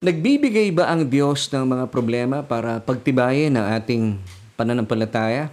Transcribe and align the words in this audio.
Nagbibigay 0.00 0.72
ba 0.72 0.88
ang 0.88 1.04
Diyos 1.04 1.52
ng 1.52 1.76
mga 1.76 1.92
problema 1.92 2.40
para 2.40 2.80
pagtibayin 2.80 3.52
ang 3.52 3.68
ating 3.76 4.16
pananampalataya? 4.56 5.52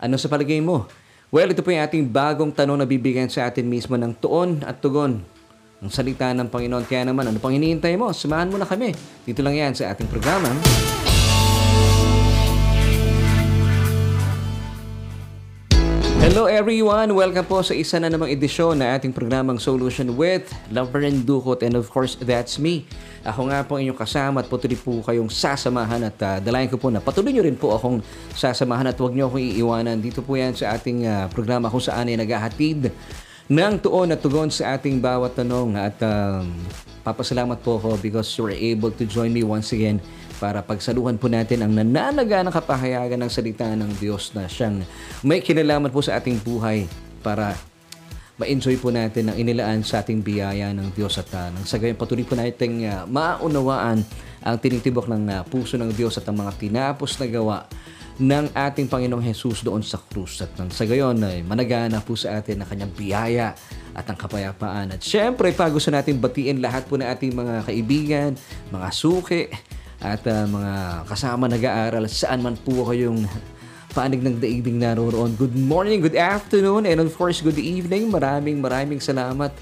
Ano 0.00 0.16
sa 0.16 0.24
palagay 0.24 0.64
mo? 0.64 0.88
Well, 1.28 1.52
ito 1.52 1.60
po 1.60 1.68
yung 1.68 1.84
ating 1.84 2.08
bagong 2.08 2.48
tanong 2.48 2.80
na 2.80 2.88
bibigyan 2.88 3.28
sa 3.28 3.44
atin 3.44 3.68
mismo 3.68 4.00
ng 4.00 4.16
tuon 4.16 4.64
at 4.64 4.80
tugon. 4.80 5.20
Ang 5.84 5.92
salita 5.92 6.32
ng 6.32 6.48
Panginoon. 6.48 6.88
Kaya 6.88 7.04
naman, 7.04 7.28
ano 7.28 7.36
pang 7.44 7.52
hinihintay 7.52 7.92
mo? 8.00 8.08
Samahan 8.08 8.48
mo 8.48 8.56
na 8.56 8.64
kami. 8.64 8.96
Dito 9.28 9.44
lang 9.44 9.52
yan 9.52 9.76
sa 9.76 9.92
ating 9.92 10.08
programa. 10.08 10.48
Hello 16.34 16.50
everyone! 16.50 17.14
Welcome 17.14 17.46
po 17.46 17.62
sa 17.62 17.78
isa 17.78 17.94
na 18.02 18.10
namang 18.10 18.26
edisyon 18.26 18.82
na 18.82 18.98
ating 18.98 19.14
programang 19.14 19.54
Solution 19.62 20.18
with 20.18 20.50
Laverne 20.74 21.22
Ducot 21.22 21.62
and 21.62 21.78
of 21.78 21.86
course, 21.86 22.18
that's 22.18 22.58
me. 22.58 22.90
Ako 23.22 23.54
nga 23.54 23.62
po 23.62 23.78
inyong 23.78 23.94
kasama 23.94 24.42
at 24.42 24.50
patuloy 24.50 24.74
po 24.74 24.98
kayong 25.06 25.30
sasamahan 25.30 26.10
at 26.10 26.18
uh, 26.26 26.42
dalayan 26.42 26.66
ko 26.66 26.74
po 26.74 26.90
na 26.90 26.98
patuloy 26.98 27.30
nyo 27.30 27.46
rin 27.46 27.54
po 27.54 27.78
akong 27.78 28.02
sasamahan 28.34 28.90
at 28.90 28.98
huwag 28.98 29.14
nyo 29.14 29.30
akong 29.30 29.46
iiwanan. 29.46 30.02
Dito 30.02 30.26
po 30.26 30.34
yan 30.34 30.58
sa 30.58 30.74
ating 30.74 31.06
uh, 31.06 31.30
programa 31.30 31.70
kung 31.70 31.78
saan 31.78 32.10
ay 32.10 32.18
naghahatid 32.18 32.90
ng 33.46 33.74
tuon 33.78 34.10
at 34.10 34.18
tugon 34.18 34.50
sa 34.50 34.74
ating 34.74 34.98
bawat 34.98 35.38
tanong 35.38 35.78
at 35.78 35.94
um, 36.02 36.50
papasalamat 37.06 37.62
po 37.62 37.78
ako 37.78 37.94
because 38.02 38.26
you 38.34 38.42
were 38.42 38.58
able 38.58 38.90
to 38.90 39.06
join 39.06 39.30
me 39.30 39.46
once 39.46 39.70
again 39.70 40.02
para 40.38 40.60
pagsaluhan 40.60 41.16
po 41.16 41.30
natin 41.30 41.62
ang 41.64 41.72
nananaga 41.72 42.42
ng 42.42 42.52
kapahayagan 42.52 43.20
ng 43.22 43.30
salita 43.30 43.66
ng 43.72 43.90
Diyos 43.98 44.34
na 44.34 44.50
siyang 44.50 44.82
may 45.22 45.40
kinalaman 45.40 45.90
po 45.90 46.02
sa 46.02 46.18
ating 46.18 46.42
buhay 46.42 46.86
para 47.22 47.54
ma-enjoy 48.34 48.74
po 48.82 48.90
natin 48.90 49.30
ang 49.30 49.36
inilaan 49.38 49.86
sa 49.86 50.02
ating 50.02 50.18
biyaya 50.18 50.74
ng 50.74 50.90
Diyos 50.90 51.14
at 51.22 51.30
uh, 51.30 51.54
nang 51.54 51.62
sa 51.62 51.78
gayon 51.78 51.94
patuloy 51.94 52.26
po 52.26 52.34
natin 52.34 52.82
uh, 52.82 53.06
maunawaan 53.06 54.02
ang 54.42 54.56
tinitibok 54.58 55.06
ng 55.06 55.30
uh, 55.30 55.42
puso 55.46 55.78
ng 55.78 55.94
Diyos 55.94 56.18
at 56.18 56.26
ang 56.26 56.42
mga 56.42 56.58
tinapos 56.58 57.14
na 57.22 57.26
gawa 57.30 57.58
ng 58.14 58.54
ating 58.54 58.86
Panginoong 58.86 59.26
Jesus 59.26 59.66
doon 59.66 59.82
sa 59.82 59.98
krus. 59.98 60.38
At 60.38 60.54
nang 60.54 60.70
sa 60.70 60.86
gayon 60.86 61.18
ay 61.26 61.42
managana 61.42 61.98
po 61.98 62.14
sa 62.14 62.38
atin 62.38 62.62
ang 62.62 62.68
kanyang 62.70 62.94
biyaya 62.94 63.48
at 63.90 64.06
ang 64.06 64.14
kapayapaan. 64.14 64.94
At 64.94 65.02
syempre, 65.02 65.50
pa 65.50 65.66
gusto 65.66 65.90
natin 65.90 66.22
batiin 66.22 66.62
lahat 66.62 66.86
po 66.86 66.94
ng 66.94 67.06
ating 67.06 67.34
mga 67.34 67.54
kaibigan, 67.66 68.30
mga 68.70 68.88
suki, 68.94 69.50
at 70.04 70.20
uh, 70.28 70.44
mga 70.44 70.72
kasama 71.08 71.48
nag-aaral 71.48 72.04
saan 72.12 72.44
man 72.44 72.60
po 72.60 72.84
kayong 72.92 73.24
panig 73.96 74.20
ng 74.20 74.36
daigdig 74.36 74.76
naroon. 74.76 75.32
Good 75.40 75.56
morning, 75.56 76.04
good 76.04 76.18
afternoon, 76.18 76.84
and 76.84 77.00
of 77.00 77.16
course, 77.16 77.40
good 77.40 77.56
evening. 77.56 78.12
Maraming 78.12 78.60
maraming 78.60 79.00
salamat 79.00 79.54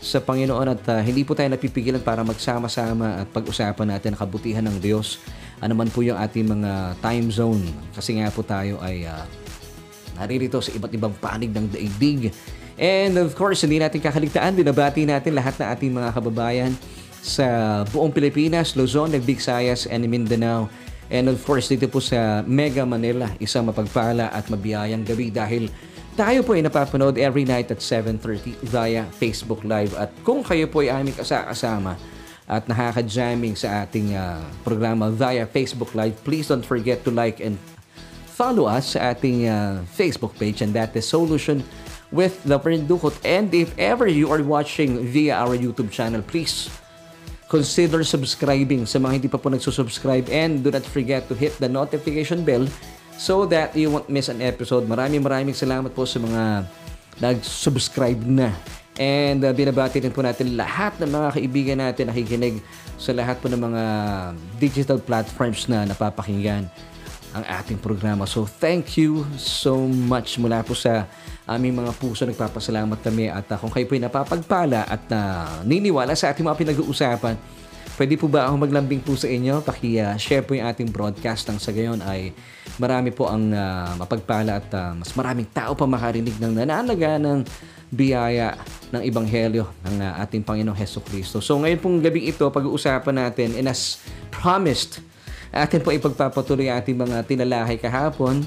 sa 0.00 0.16
Panginoon 0.24 0.72
at 0.72 0.82
uh, 0.88 1.04
hindi 1.04 1.20
po 1.28 1.36
tayo 1.36 1.52
napipigilan 1.52 2.00
para 2.00 2.24
magsama-sama 2.24 3.20
at 3.20 3.28
pag-usapan 3.28 3.92
natin 3.92 4.16
ang 4.16 4.24
kabutihan 4.24 4.64
ng 4.64 4.80
Diyos. 4.80 5.20
Ano 5.60 5.76
man 5.76 5.92
po 5.92 6.00
yung 6.00 6.16
ating 6.16 6.48
mga 6.48 6.96
time 7.04 7.28
zone. 7.28 7.68
Kasi 7.92 8.16
nga 8.16 8.32
po 8.32 8.40
tayo 8.40 8.80
ay 8.80 9.04
uh, 9.04 9.28
naririto 10.16 10.64
sa 10.64 10.72
iba't 10.72 10.96
ibang 10.96 11.12
panig 11.20 11.52
ng 11.52 11.68
daigdig. 11.68 12.32
And 12.80 13.20
of 13.20 13.36
course, 13.36 13.60
hindi 13.60 13.76
natin 13.76 14.00
kakaligtaan, 14.00 14.56
binabati 14.56 15.04
natin 15.04 15.36
lahat 15.36 15.60
ng 15.60 15.68
ating 15.68 15.92
mga 15.92 16.08
kababayan 16.16 16.72
sa 17.20 17.80
buong 17.88 18.12
Pilipinas, 18.12 18.74
Luzon, 18.74 19.12
Visayas, 19.20 19.84
and 19.86 20.04
Mindanao. 20.08 20.72
And 21.10 21.28
of 21.28 21.42
course, 21.42 21.68
dito 21.68 21.90
po 21.90 21.98
sa 21.98 22.40
Mega 22.46 22.86
Manila, 22.86 23.28
isang 23.42 23.66
mapagpala 23.66 24.30
at 24.30 24.46
mabiyayang 24.46 25.02
gabi 25.02 25.28
dahil 25.28 25.66
tayo 26.14 26.42
po 26.46 26.54
ay 26.54 26.62
napapanood 26.62 27.18
every 27.18 27.42
night 27.42 27.70
at 27.70 27.82
7.30 27.82 28.62
via 28.62 29.06
Facebook 29.18 29.62
Live. 29.66 29.94
At 29.98 30.10
kung 30.22 30.42
kayo 30.46 30.70
po 30.70 30.82
ay 30.84 30.90
aming 30.90 31.16
kasama 31.18 31.98
at 32.50 32.66
nakaka-jamming 32.66 33.54
sa 33.54 33.86
ating 33.86 34.14
uh, 34.14 34.42
programa 34.66 35.10
via 35.10 35.46
Facebook 35.46 35.94
Live, 35.94 36.18
please 36.26 36.50
don't 36.50 36.66
forget 36.66 37.02
to 37.06 37.10
like 37.14 37.38
and 37.38 37.58
follow 38.26 38.66
us 38.66 38.98
sa 38.98 39.14
ating 39.14 39.46
uh, 39.46 39.82
Facebook 39.96 40.34
page 40.38 40.62
and 40.62 40.74
that 40.74 40.94
is 40.94 41.06
Solution 41.06 41.62
with 42.10 42.42
the 42.42 42.58
Dukot. 42.58 43.14
And 43.22 43.50
if 43.54 43.74
ever 43.78 44.06
you 44.10 44.30
are 44.30 44.42
watching 44.42 45.06
via 45.06 45.38
our 45.38 45.54
YouTube 45.54 45.90
channel, 45.90 46.22
please 46.22 46.70
consider 47.50 48.06
subscribing 48.06 48.86
sa 48.86 49.02
mga 49.02 49.12
hindi 49.18 49.28
pa 49.28 49.34
po 49.34 49.50
nagsusubscribe 49.50 50.30
and 50.30 50.62
do 50.62 50.70
not 50.70 50.86
forget 50.86 51.26
to 51.26 51.34
hit 51.34 51.50
the 51.58 51.66
notification 51.66 52.46
bell 52.46 52.62
so 53.18 53.42
that 53.42 53.74
you 53.74 53.90
won't 53.90 54.06
miss 54.06 54.30
an 54.30 54.38
episode. 54.38 54.86
Maraming 54.86 55.20
maraming 55.20 55.52
salamat 55.52 55.90
po 55.90 56.06
sa 56.06 56.22
mga 56.22 56.64
nag-subscribe 57.18 58.22
na. 58.22 58.54
And 58.96 59.42
uh, 59.42 59.50
binabati 59.50 59.98
din 59.98 60.14
po 60.14 60.22
natin 60.22 60.54
lahat 60.54 60.96
ng 61.02 61.10
mga 61.10 61.28
kaibigan 61.34 61.78
natin 61.82 62.08
nakikinig 62.08 62.62
sa 62.96 63.10
lahat 63.10 63.42
po 63.42 63.50
ng 63.50 63.60
mga 63.60 63.82
digital 64.62 65.02
platforms 65.02 65.66
na 65.66 65.84
napapakinggan 65.84 66.70
ang 67.34 67.44
ating 67.46 67.78
programa. 67.82 68.30
So 68.30 68.46
thank 68.46 68.94
you 68.94 69.26
so 69.38 69.74
much 69.86 70.38
mula 70.38 70.62
po 70.62 70.78
sa 70.78 71.06
aming 71.50 71.82
mga 71.82 71.92
puso. 71.98 72.22
Nagpapasalamat 72.22 72.98
kami 73.02 73.26
at 73.26 73.46
uh, 73.50 73.58
kung 73.58 73.74
kayo 73.74 73.86
po 73.90 73.98
ay 73.98 74.02
napapagpala 74.06 74.86
at 74.86 75.04
uh, 75.10 75.66
niniwala 75.66 76.14
sa 76.14 76.30
ating 76.30 76.46
mga 76.46 76.58
pinag-uusapan, 76.62 77.34
pwede 77.98 78.14
po 78.14 78.30
ba 78.30 78.46
ako 78.46 78.62
maglambing 78.62 79.02
po 79.02 79.18
sa 79.18 79.26
inyo? 79.26 79.58
Paki-share 79.66 80.40
uh, 80.40 80.46
po 80.46 80.54
yung 80.54 80.70
ating 80.70 80.88
broadcast 80.94 81.50
nang 81.50 81.58
sa 81.58 81.74
gayon 81.74 81.98
ay 82.06 82.30
marami 82.78 83.10
po 83.10 83.26
ang 83.26 83.50
uh, 83.50 83.98
mapagpala 83.98 84.62
at 84.62 84.70
uh, 84.72 84.94
mas 84.94 85.10
maraming 85.18 85.50
tao 85.50 85.74
pa 85.74 85.84
makarinig 85.84 86.38
ng 86.38 86.54
nananaga 86.54 87.18
ng 87.18 87.42
biyaya 87.90 88.54
ng 88.94 89.02
Ebanghelyo 89.02 89.66
ng 89.90 89.96
uh, 89.98 90.22
ating 90.22 90.46
Panginoong 90.46 90.78
Heso 90.78 91.02
Kristo. 91.02 91.42
So 91.42 91.58
ngayon 91.58 91.82
pong 91.82 91.98
gabi 91.98 92.30
ito, 92.30 92.46
pag-uusapan 92.46 93.26
natin 93.26 93.58
and 93.58 93.66
as 93.66 93.98
promised, 94.30 95.02
atin 95.50 95.82
po 95.82 95.90
ipagpapatuloy 95.90 96.70
ating 96.70 96.94
mga 96.94 97.26
tinalahay 97.26 97.74
kahapon 97.74 98.46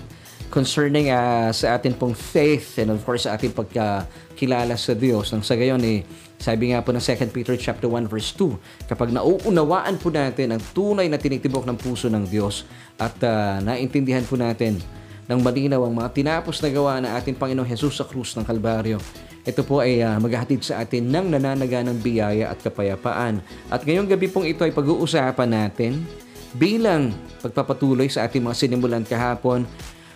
concerning 0.53 1.09
uh, 1.09 1.50
sa 1.50 1.81
atin 1.81 1.97
pong 1.97 2.14
faith 2.14 2.78
and 2.78 2.94
of 2.94 3.02
course 3.02 3.25
sa 3.25 3.34
ating 3.34 3.50
pagkakilala 3.58 4.78
sa 4.78 4.94
Diyos. 4.94 5.34
Nang 5.34 5.41
sa 5.41 5.58
gayon 5.58 5.81
eh, 5.81 6.06
sabi 6.38 6.69
nga 6.69 6.86
po 6.86 6.94
ng 6.94 7.02
2 7.02 7.34
Peter 7.34 7.58
chapter 7.58 7.90
1 7.90 8.06
verse 8.06 8.38
2, 8.38 8.86
kapag 8.86 9.09
nauunawaan 9.09 9.97
po 9.97 10.14
natin 10.14 10.53
ang 10.53 10.62
tunay 10.78 11.09
na 11.09 11.18
tinitibok 11.18 11.66
ng 11.66 11.74
puso 11.74 12.06
ng 12.06 12.30
Diyos 12.30 12.69
at 13.02 13.18
uh, 13.25 13.66
naintindihan 13.66 14.22
po 14.22 14.38
natin 14.38 14.78
ng 15.25 15.40
malinaw 15.41 15.81
ang 15.90 15.94
mga 15.97 16.14
tinapos 16.14 16.62
na 16.62 16.70
gawa 16.70 17.02
ng 17.02 17.09
ating 17.18 17.34
Panginoong 17.34 17.66
Jesus 17.74 17.97
sa 17.97 18.06
krus 18.06 18.38
ng 18.38 18.46
Kalbaryo, 18.46 19.02
ito 19.41 19.66
po 19.66 19.81
ay 19.81 20.06
uh, 20.06 20.22
maghahatid 20.22 20.62
sa 20.62 20.85
atin 20.85 21.09
ng 21.09 21.34
nananaga 21.34 21.81
ng 21.81 21.97
biyaya 21.97 22.53
at 22.53 22.62
kapayapaan. 22.62 23.41
At 23.74 23.81
ngayong 23.81 24.06
gabi 24.06 24.30
pong 24.30 24.46
ito 24.46 24.62
ay 24.62 24.70
pag-uusapan 24.70 25.50
natin 25.50 26.06
bilang 26.53 27.09
pagpapatuloy 27.41 28.06
sa 28.08 28.30
ating 28.30 28.46
mga 28.46 28.56
sinimulan 28.56 29.02
kahapon 29.02 29.66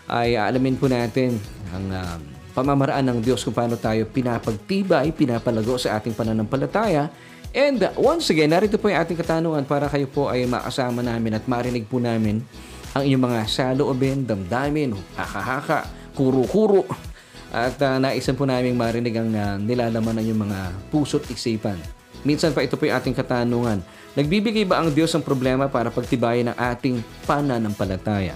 ay 0.07 0.39
alamin 0.39 0.79
po 0.79 0.87
natin 0.87 1.35
ang 1.71 1.85
uh, 1.91 2.15
pamamaraan 2.55 3.05
ng 3.05 3.19
Diyos 3.21 3.43
kung 3.43 3.53
paano 3.53 3.77
tayo 3.77 4.07
pinapagtibay, 4.09 5.13
pinapalago 5.13 5.77
sa 5.77 5.99
ating 5.99 6.15
pananampalataya. 6.15 7.11
And 7.53 7.79
uh, 7.85 7.93
once 7.99 8.31
again, 8.31 8.51
narito 8.51 8.79
po 8.81 8.89
yung 8.89 8.99
ating 8.99 9.19
katanungan 9.19 9.63
para 9.67 9.91
kayo 9.91 10.07
po 10.09 10.31
ay 10.31 10.47
makasama 10.47 11.03
namin 11.03 11.37
at 11.37 11.43
marinig 11.45 11.85
po 11.85 12.01
namin 12.01 12.41
ang 12.95 13.03
inyong 13.05 13.23
mga 13.29 13.39
saloobin, 13.45 14.25
damdamin, 14.25 14.95
haka-haka, 15.13 15.85
kuro-kuro. 16.17 16.87
At 17.53 17.77
uh, 17.79 18.01
naisan 18.01 18.35
po 18.35 18.43
namin 18.43 18.75
marinig 18.75 19.15
ang 19.15 19.31
uh, 19.31 19.55
nilalaman 19.61 20.17
ng 20.17 20.23
inyong 20.27 20.41
mga 20.49 20.59
puso't 20.89 21.29
isipan. 21.29 21.77
Minsan 22.25 22.51
pa 22.51 22.65
ito 22.65 22.75
po 22.75 22.89
yung 22.89 22.97
ating 22.97 23.15
katanungan 23.15 23.79
Nagbibigay 24.17 24.65
ba 24.65 24.81
ang 24.81 24.89
Diyos 24.89 25.13
ng 25.13 25.21
problema 25.21 25.69
para 25.69 25.93
pagtibayin 25.93 26.49
ang 26.49 26.57
ating 26.57 27.05
pananampalataya? 27.29 28.33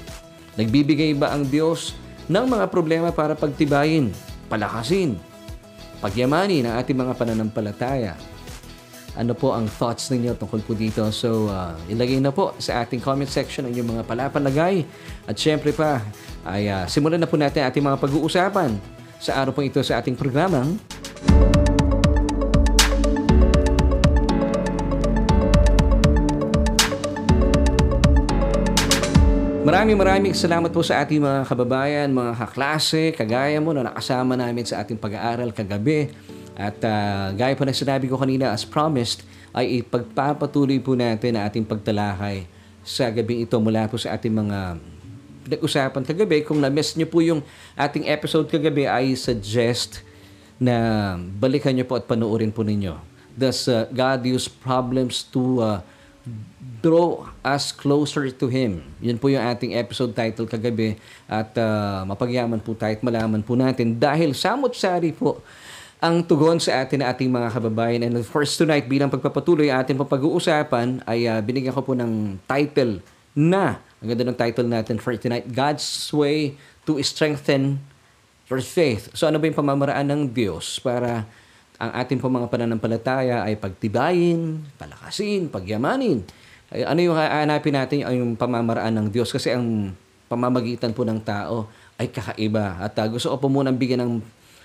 Nagbibigay 0.60 1.16
ba 1.16 1.32
ang 1.32 1.48
Diyos 1.48 1.96
ng 2.28 2.46
mga 2.48 2.66
problema 2.68 3.10
para 3.12 3.36
pagtibayin, 3.36 4.12
palakasin, 4.52 5.16
pagyamanin 6.04 6.68
ang 6.68 6.76
ating 6.80 6.98
mga 6.98 7.14
pananampalataya? 7.16 8.14
Ano 9.12 9.36
po 9.36 9.52
ang 9.52 9.68
thoughts 9.68 10.08
ninyo 10.08 10.40
tungkol 10.40 10.64
po 10.64 10.72
dito? 10.72 11.04
So, 11.12 11.52
uh, 11.52 11.76
ilagay 11.92 12.24
na 12.24 12.32
po 12.32 12.56
sa 12.64 12.84
ating 12.84 13.04
comment 13.04 13.28
section 13.28 13.68
ang 13.68 13.76
inyong 13.76 14.00
mga 14.00 14.04
palapalagay. 14.08 14.88
At 15.28 15.36
syempre 15.36 15.76
pa, 15.76 16.00
ay 16.48 16.72
uh, 16.72 16.88
simulan 16.88 17.20
na 17.20 17.28
po 17.28 17.36
natin 17.36 17.68
ating 17.68 17.84
mga 17.84 18.00
pag-uusapan 18.00 18.72
sa 19.20 19.44
araw 19.44 19.52
po 19.52 19.62
ito 19.62 19.84
sa 19.84 20.00
ating 20.00 20.16
programang 20.16 20.80
Maraming 29.62 29.94
maraming 29.94 30.34
salamat 30.34 30.74
po 30.74 30.82
sa 30.82 31.06
ating 31.06 31.22
mga 31.22 31.46
kababayan, 31.46 32.10
mga 32.10 32.34
kaklase, 32.34 33.14
kagaya 33.14 33.62
mo 33.62 33.78
na 33.78 33.86
nakasama 33.86 34.34
namin 34.34 34.66
sa 34.66 34.82
ating 34.82 34.98
pag-aaral 34.98 35.54
kagabi. 35.54 36.10
At 36.58 36.82
uh, 36.82 37.30
gaya 37.38 37.54
po 37.54 37.62
na 37.62 37.70
sinabi 37.70 38.10
ko 38.10 38.18
kanina 38.18 38.50
as 38.50 38.66
promised, 38.66 39.22
ay 39.54 39.86
ipagpapatuloy 39.86 40.82
po 40.82 40.98
natin 40.98 41.38
ang 41.38 41.46
ating 41.46 41.62
pagtalakay 41.62 42.50
sa 42.82 43.14
gabi 43.14 43.46
ito 43.46 43.54
mula 43.62 43.86
po 43.86 44.02
sa 44.02 44.18
ating 44.18 44.34
mga 44.34 44.82
pinag-usapan 45.46 46.10
kagabi. 46.10 46.42
Kung 46.42 46.58
na-miss 46.58 46.98
nyo 46.98 47.06
po 47.06 47.22
yung 47.22 47.46
ating 47.78 48.10
episode 48.10 48.50
kagabi, 48.50 48.90
ay 48.90 49.14
suggest 49.14 50.02
na 50.58 51.14
balikan 51.38 51.78
nyo 51.78 51.86
po 51.86 52.02
at 52.02 52.10
panoorin 52.10 52.50
po 52.50 52.66
ninyo 52.66 53.12
does 53.36 53.68
uh, 53.68 53.88
God 53.92 54.28
use 54.28 54.48
problems 54.48 55.24
to 55.32 55.64
uh, 55.64 55.80
draw 56.82 57.30
us 57.42 57.74
closer 57.74 58.30
to 58.30 58.46
Him. 58.50 58.82
Yun 59.02 59.18
po 59.18 59.30
yung 59.30 59.42
ating 59.42 59.78
episode 59.78 60.14
title 60.14 60.50
kagabi 60.50 60.98
at 61.30 61.54
uh, 61.58 62.06
mapagyaman 62.06 62.62
po 62.62 62.74
tayo 62.74 62.94
at 62.94 63.02
malaman 63.06 63.42
po 63.42 63.54
natin 63.58 63.98
dahil 63.98 64.34
samot-sari 64.34 65.14
po 65.14 65.42
ang 66.02 66.26
tugon 66.26 66.58
sa 66.58 66.82
atin 66.82 67.06
na 67.06 67.14
ating 67.14 67.30
mga 67.30 67.54
kababayan. 67.54 68.02
And 68.02 68.18
of 68.18 68.26
course 68.30 68.58
tonight 68.58 68.90
bilang 68.90 69.14
pagpapatuloy 69.14 69.70
atin 69.70 69.98
pong 69.98 70.10
pag-uusapan 70.10 71.06
ay 71.06 71.30
uh, 71.30 71.38
binigyan 71.46 71.74
ko 71.78 71.86
po 71.86 71.94
ng 71.94 72.42
title 72.50 73.02
na, 73.38 73.78
ang 74.02 74.08
ganda 74.10 74.26
ng 74.26 74.38
title 74.38 74.68
natin 74.68 74.98
for 74.98 75.14
tonight, 75.16 75.46
God's 75.54 75.86
Way 76.10 76.58
to 76.90 76.98
Strengthen 77.06 77.80
Your 78.50 78.66
Faith. 78.66 79.14
So 79.14 79.30
ano 79.30 79.38
ba 79.38 79.46
yung 79.46 79.56
pamamaraan 79.56 80.10
ng 80.10 80.22
Diyos 80.34 80.82
para 80.82 81.30
ang 81.82 81.92
ating 81.98 82.22
po 82.22 82.30
mga 82.30 82.46
pananampalataya 82.46 83.42
ay 83.42 83.58
pagtibayin, 83.58 84.62
palakasin, 84.78 85.50
pagyamanin. 85.50 86.22
Ano 86.70 87.00
yung 87.02 87.18
hahanapin 87.18 87.74
natin 87.74 88.06
ay 88.06 88.22
yung 88.22 88.38
pamamaraan 88.38 88.94
ng 89.02 89.08
Diyos 89.10 89.34
kasi 89.34 89.50
ang 89.50 89.90
pamamagitan 90.30 90.94
po 90.94 91.02
ng 91.02 91.18
tao 91.26 91.66
ay 91.98 92.14
kakaiba. 92.14 92.78
At 92.86 92.94
uh, 93.02 93.08
gusto 93.10 93.34
ko 93.34 93.42
po 93.42 93.48
munang 93.50 93.82
bigyan 93.82 94.06
ng 94.06 94.14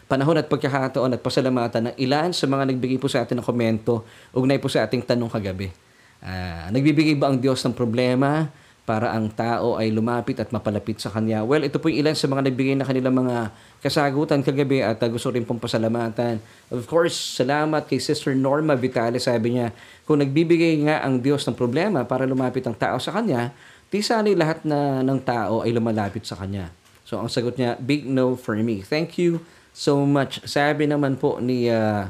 panahon 0.07 0.37
at 0.37 0.47
pagkakataon 0.47 1.17
at 1.17 1.21
pasalamatan 1.25 1.91
ng 1.91 1.95
ilan 1.99 2.31
sa 2.37 2.45
mga 2.45 2.69
nagbigay 2.71 3.01
po 3.01 3.09
sa 3.09 3.25
atin 3.25 3.41
ng 3.41 3.47
komento 3.49 4.07
ugnay 4.37 4.61
po 4.61 4.69
sa 4.69 4.85
ating 4.85 5.03
tanong 5.03 5.33
kagabi. 5.33 5.73
Uh, 6.21 6.69
nagbibigay 6.69 7.17
ba 7.17 7.33
ang 7.33 7.41
Diyos 7.41 7.65
ng 7.65 7.73
problema 7.73 8.53
para 8.87 9.11
ang 9.11 9.27
tao 9.27 9.75
ay 9.75 9.91
lumapit 9.91 10.39
at 10.39 10.55
mapalapit 10.55 11.03
sa 11.03 11.11
Kanya? 11.11 11.43
Well, 11.43 11.67
ito 11.67 11.83
po 11.83 11.91
yung 11.91 12.07
ilan 12.07 12.15
sa 12.15 12.31
mga 12.31 12.47
nagbigay 12.47 12.79
na 12.79 12.87
kanilang 12.87 13.19
mga 13.19 13.51
kasagutan 13.83 14.47
kagabi 14.47 14.81
at 14.87 15.03
uh, 15.03 15.11
gusto 15.11 15.35
rin 15.35 15.43
pong 15.43 15.59
pasalamatan. 15.59 16.39
Of 16.71 16.87
course, 16.87 17.19
salamat 17.37 17.91
kay 17.91 17.99
Sister 17.99 18.33
Norma 18.39 18.79
Vitale. 18.79 19.19
Sabi 19.19 19.59
niya, 19.59 19.75
kung 20.07 20.23
nagbibigay 20.23 20.87
nga 20.87 21.03
ang 21.03 21.19
Diyos 21.19 21.43
ng 21.51 21.59
problema 21.59 22.07
para 22.07 22.23
lumapit 22.25 22.63
ang 22.65 22.79
tao 22.79 23.03
sa 23.03 23.11
Kanya, 23.11 23.51
di 23.91 23.99
sana'y 23.99 24.39
lahat 24.39 24.63
na 24.63 25.03
ng 25.03 25.19
tao 25.19 25.67
ay 25.67 25.75
lumalapit 25.75 26.23
sa 26.23 26.39
Kanya. 26.39 26.71
So, 27.03 27.19
ang 27.19 27.27
sagot 27.27 27.59
niya, 27.59 27.75
big 27.83 28.07
no 28.07 28.39
for 28.39 28.55
me. 28.55 28.87
Thank 28.87 29.19
you 29.19 29.43
so 29.75 30.07
much. 30.07 30.47
Sabi 30.47 30.87
naman 30.87 31.19
po 31.19 31.43
ni 31.43 31.67
uh, 31.67 32.07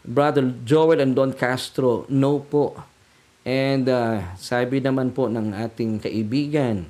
Brother 0.00 0.48
Joel 0.64 1.04
and 1.04 1.12
Don 1.12 1.36
Castro, 1.36 2.08
no 2.08 2.40
po. 2.40 2.95
And 3.46 3.86
uh, 3.86 4.34
sabi 4.34 4.82
naman 4.82 5.14
po 5.14 5.30
ng 5.30 5.54
ating 5.54 6.02
kaibigan 6.02 6.82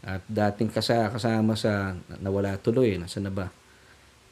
at 0.00 0.24
dating 0.24 0.72
kasa, 0.72 1.12
kasama 1.12 1.52
sa 1.60 1.92
nawala 2.24 2.56
tuloy, 2.56 2.96
nasa 2.96 3.20
na 3.20 3.28
ba? 3.28 3.52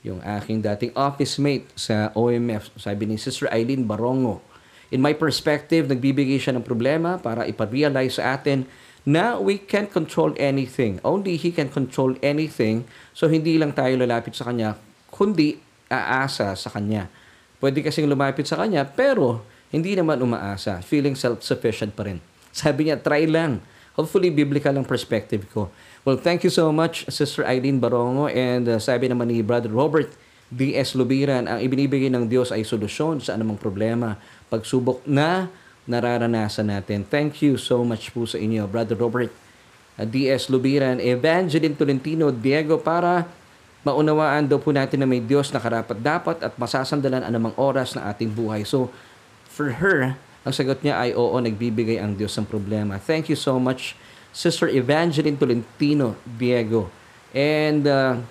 Yung 0.01 0.25
aking 0.25 0.65
dating 0.65 0.97
office 0.97 1.37
mate 1.37 1.69
sa 1.77 2.09
OMF, 2.17 2.73
sabi 2.81 3.05
ni 3.05 3.21
Sister 3.21 3.53
Eileen 3.53 3.85
Barongo. 3.85 4.41
In 4.89 5.05
my 5.05 5.13
perspective, 5.13 5.93
nagbibigay 5.93 6.41
siya 6.41 6.57
ng 6.57 6.65
problema 6.65 7.21
para 7.21 7.45
iparealize 7.45 8.17
sa 8.17 8.33
atin 8.33 8.65
na 9.05 9.37
we 9.37 9.61
can't 9.61 9.93
control 9.93 10.33
anything. 10.41 11.05
Only 11.05 11.37
He 11.37 11.53
can 11.53 11.69
control 11.69 12.17
anything. 12.25 12.89
So, 13.13 13.29
hindi 13.29 13.61
lang 13.61 13.77
tayo 13.77 14.01
lalapit 14.01 14.33
sa 14.33 14.49
Kanya, 14.49 14.81
kundi 15.13 15.61
aasa 15.93 16.57
sa 16.57 16.73
Kanya. 16.73 17.13
Pwede 17.61 17.85
kasing 17.85 18.09
lumapit 18.09 18.49
sa 18.49 18.57
Kanya, 18.57 18.89
pero 18.89 19.52
hindi 19.73 19.97
naman 19.97 20.21
umaasa. 20.21 20.85
Feeling 20.85 21.17
self-sufficient 21.17 21.97
pa 21.97 22.05
rin. 22.05 22.21
Sabi 22.53 22.93
niya, 22.93 23.01
try 23.01 23.25
lang. 23.25 23.65
Hopefully, 23.97 24.29
biblical 24.29 24.77
ang 24.77 24.85
perspective 24.85 25.49
ko. 25.49 25.73
Well, 26.05 26.21
thank 26.21 26.45
you 26.45 26.53
so 26.53 26.69
much, 26.69 27.09
Sister 27.09 27.45
Eileen 27.49 27.81
Barongo. 27.81 28.29
And 28.29 28.69
uh, 28.69 28.77
sabi 28.77 29.09
naman 29.09 29.33
ni 29.33 29.41
Brother 29.41 29.73
Robert 29.73 30.13
D.S. 30.53 30.93
Lubiran, 30.93 31.49
ang 31.49 31.65
ibinibigay 31.65 32.13
ng 32.13 32.29
Diyos 32.29 32.53
ay 32.53 32.69
solusyon 32.69 33.25
sa 33.25 33.37
anumang 33.37 33.57
problema, 33.57 34.21
pagsubok 34.53 35.01
na 35.09 35.49
nararanasan 35.89 36.69
natin. 36.69 37.09
Thank 37.09 37.41
you 37.41 37.57
so 37.57 37.81
much 37.81 38.13
po 38.13 38.29
sa 38.29 38.37
inyo, 38.37 38.69
Brother 38.69 38.97
Robert 38.97 39.33
uh, 39.97 40.05
D.S. 40.05 40.53
Lubiran, 40.53 41.01
Evangeline 41.01 41.73
Tolentino 41.73 42.29
Diego, 42.29 42.77
para 42.77 43.25
maunawaan 43.83 44.47
daw 44.47 44.61
po 44.63 44.71
natin 44.71 45.03
na 45.03 45.09
may 45.09 45.25
Diyos 45.25 45.51
na 45.51 45.59
karapat 45.59 45.99
dapat 45.99 46.37
at 46.45 46.53
masasandalan 46.55 47.25
anumang 47.25 47.57
oras 47.59 47.97
ng 47.97 48.03
ating 48.05 48.31
buhay. 48.31 48.63
So, 48.63 48.93
for 49.53 49.77
her, 49.85 50.17
ang 50.43 50.53
sagot 50.57 50.81
niya 50.81 50.97
ay 50.97 51.13
oo, 51.13 51.37
nagbibigay 51.37 52.01
ang 52.01 52.17
Diyos 52.17 52.33
ng 52.41 52.49
problema. 52.49 52.97
Thank 52.97 53.29
you 53.29 53.37
so 53.37 53.61
much, 53.61 53.93
Sister 54.33 54.73
Evangeline 54.73 55.37
Tolentino 55.37 56.17
Diego. 56.25 56.89
And, 57.37 57.85
uh, 57.85 58.25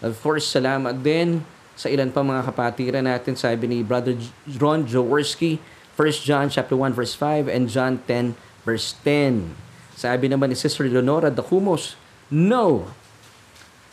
of 0.00 0.16
course, 0.24 0.48
salamat 0.48 1.04
din 1.04 1.44
sa 1.76 1.92
ilan 1.92 2.08
pa 2.08 2.24
mga 2.24 2.48
kapatiran 2.48 3.04
natin. 3.04 3.36
Sabi 3.36 3.68
ni 3.68 3.78
Brother 3.84 4.16
Ron 4.56 4.88
Jaworski, 4.88 5.60
1 5.94 6.26
John 6.26 6.48
chapter 6.48 6.74
1 6.74 6.96
verse 6.96 7.14
5 7.14 7.46
and 7.46 7.68
John 7.68 8.00
10 8.08 8.34
verse 8.64 8.96
10. 9.04 9.52
Sabi 9.94 10.26
naman 10.26 10.50
ni 10.50 10.56
Sister 10.58 10.88
Leonora 10.88 11.30
Dacumos, 11.30 11.94
No, 12.32 12.88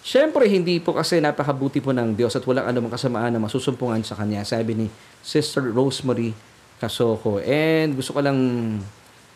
Siyempre, 0.01 0.50
hindi 0.50 0.81
po 0.81 0.97
kasi 0.97 1.21
napakabuti 1.21 1.77
po 1.77 1.94
ng 1.94 2.17
Diyos 2.17 2.33
at 2.33 2.41
walang 2.50 2.65
anumang 2.65 2.89
kasamaan 2.89 3.38
na 3.38 3.38
masusumpungan 3.38 4.01
sa 4.01 4.17
Kanya. 4.17 4.41
Sabi 4.41 4.74
ni 4.74 4.88
Sister 5.21 5.62
Rosemary 5.69 6.33
Kasoko. 6.81 7.37
And 7.45 7.93
gusto 7.93 8.17
ko 8.17 8.25
lang 8.25 8.39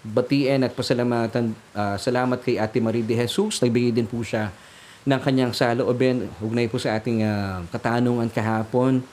batiin 0.01 0.65
at 0.65 0.73
pasalamatan. 0.73 1.53
Uh, 1.77 1.93
salamat 2.01 2.41
kay 2.41 2.57
Ate 2.57 2.81
Marie 2.81 3.05
de 3.05 3.13
Jesus. 3.13 3.61
Nagbigay 3.61 3.93
din 3.93 4.09
po 4.09 4.25
siya 4.25 4.49
ng 5.05 5.21
kanyang 5.21 5.53
saloobin. 5.53 6.25
Hugnay 6.41 6.65
po 6.65 6.81
sa 6.81 6.97
ating 6.97 7.21
uh, 7.21 7.61
katanungan 7.69 8.25
kahapon. 8.33 9.05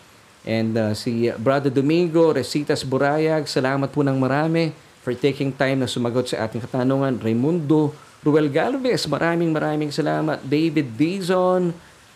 And 0.49 0.73
uh, 0.75 0.97
si 0.97 1.29
Brother 1.37 1.69
Domingo, 1.69 2.33
Resitas 2.33 2.81
Burayag, 2.83 3.45
salamat 3.45 3.93
po 3.93 4.01
ng 4.01 4.17
marami 4.17 4.73
for 5.05 5.13
taking 5.13 5.53
time 5.53 5.85
na 5.85 5.89
sumagot 5.89 6.33
sa 6.33 6.49
ating 6.49 6.65
katanungan. 6.65 7.21
Raimundo 7.21 7.93
Ruel 8.23 8.49
Galvez, 8.49 9.05
maraming 9.11 9.51
maraming 9.51 9.91
salamat. 9.91 10.41
David 10.47 10.95
Dizon, 10.95 11.75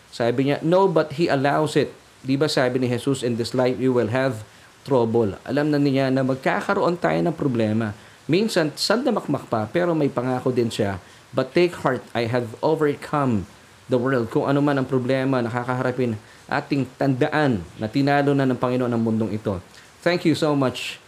sabi 0.09 0.49
niya, 0.49 0.57
no, 0.63 0.87
but 0.87 1.13
He 1.13 1.27
allows 1.27 1.75
it. 1.75 1.91
Di 2.23 2.39
ba 2.39 2.47
sabi 2.47 2.79
ni 2.79 2.87
Jesus, 2.87 3.21
in 3.21 3.35
this 3.35 3.51
life 3.51 3.75
you 3.77 3.91
will 3.91 4.09
have 4.09 4.41
trouble. 4.87 5.35
Alam 5.43 5.67
na 5.67 5.75
niya 5.75 6.07
na 6.07 6.23
magkakaroon 6.23 6.95
tayo 6.95 7.19
ng 7.19 7.35
problema. 7.35 7.91
Minsan, 8.23 8.71
sandamakmak 8.71 9.51
pa, 9.51 9.67
pero 9.67 9.91
may 9.91 10.07
pangako 10.07 10.55
din 10.55 10.71
siya. 10.71 11.03
But 11.35 11.51
take 11.51 11.75
heart, 11.83 11.99
I 12.15 12.31
have 12.31 12.55
overcome 12.63 13.43
the 13.91 13.99
world. 13.99 14.31
Kung 14.31 14.47
ano 14.47 14.63
man 14.63 14.79
ang 14.79 14.87
problema 14.87 15.43
nakakaharapin, 15.43 16.15
ating 16.47 16.87
tandaan 16.95 17.67
na 17.75 17.91
tinalo 17.91 18.31
na 18.31 18.47
ng 18.47 18.55
Panginoon 18.55 18.91
ang 18.91 19.03
mundong 19.03 19.35
ito. 19.35 19.59
Thank 19.99 20.23
you 20.23 20.39
so 20.39 20.55
much 20.55 21.03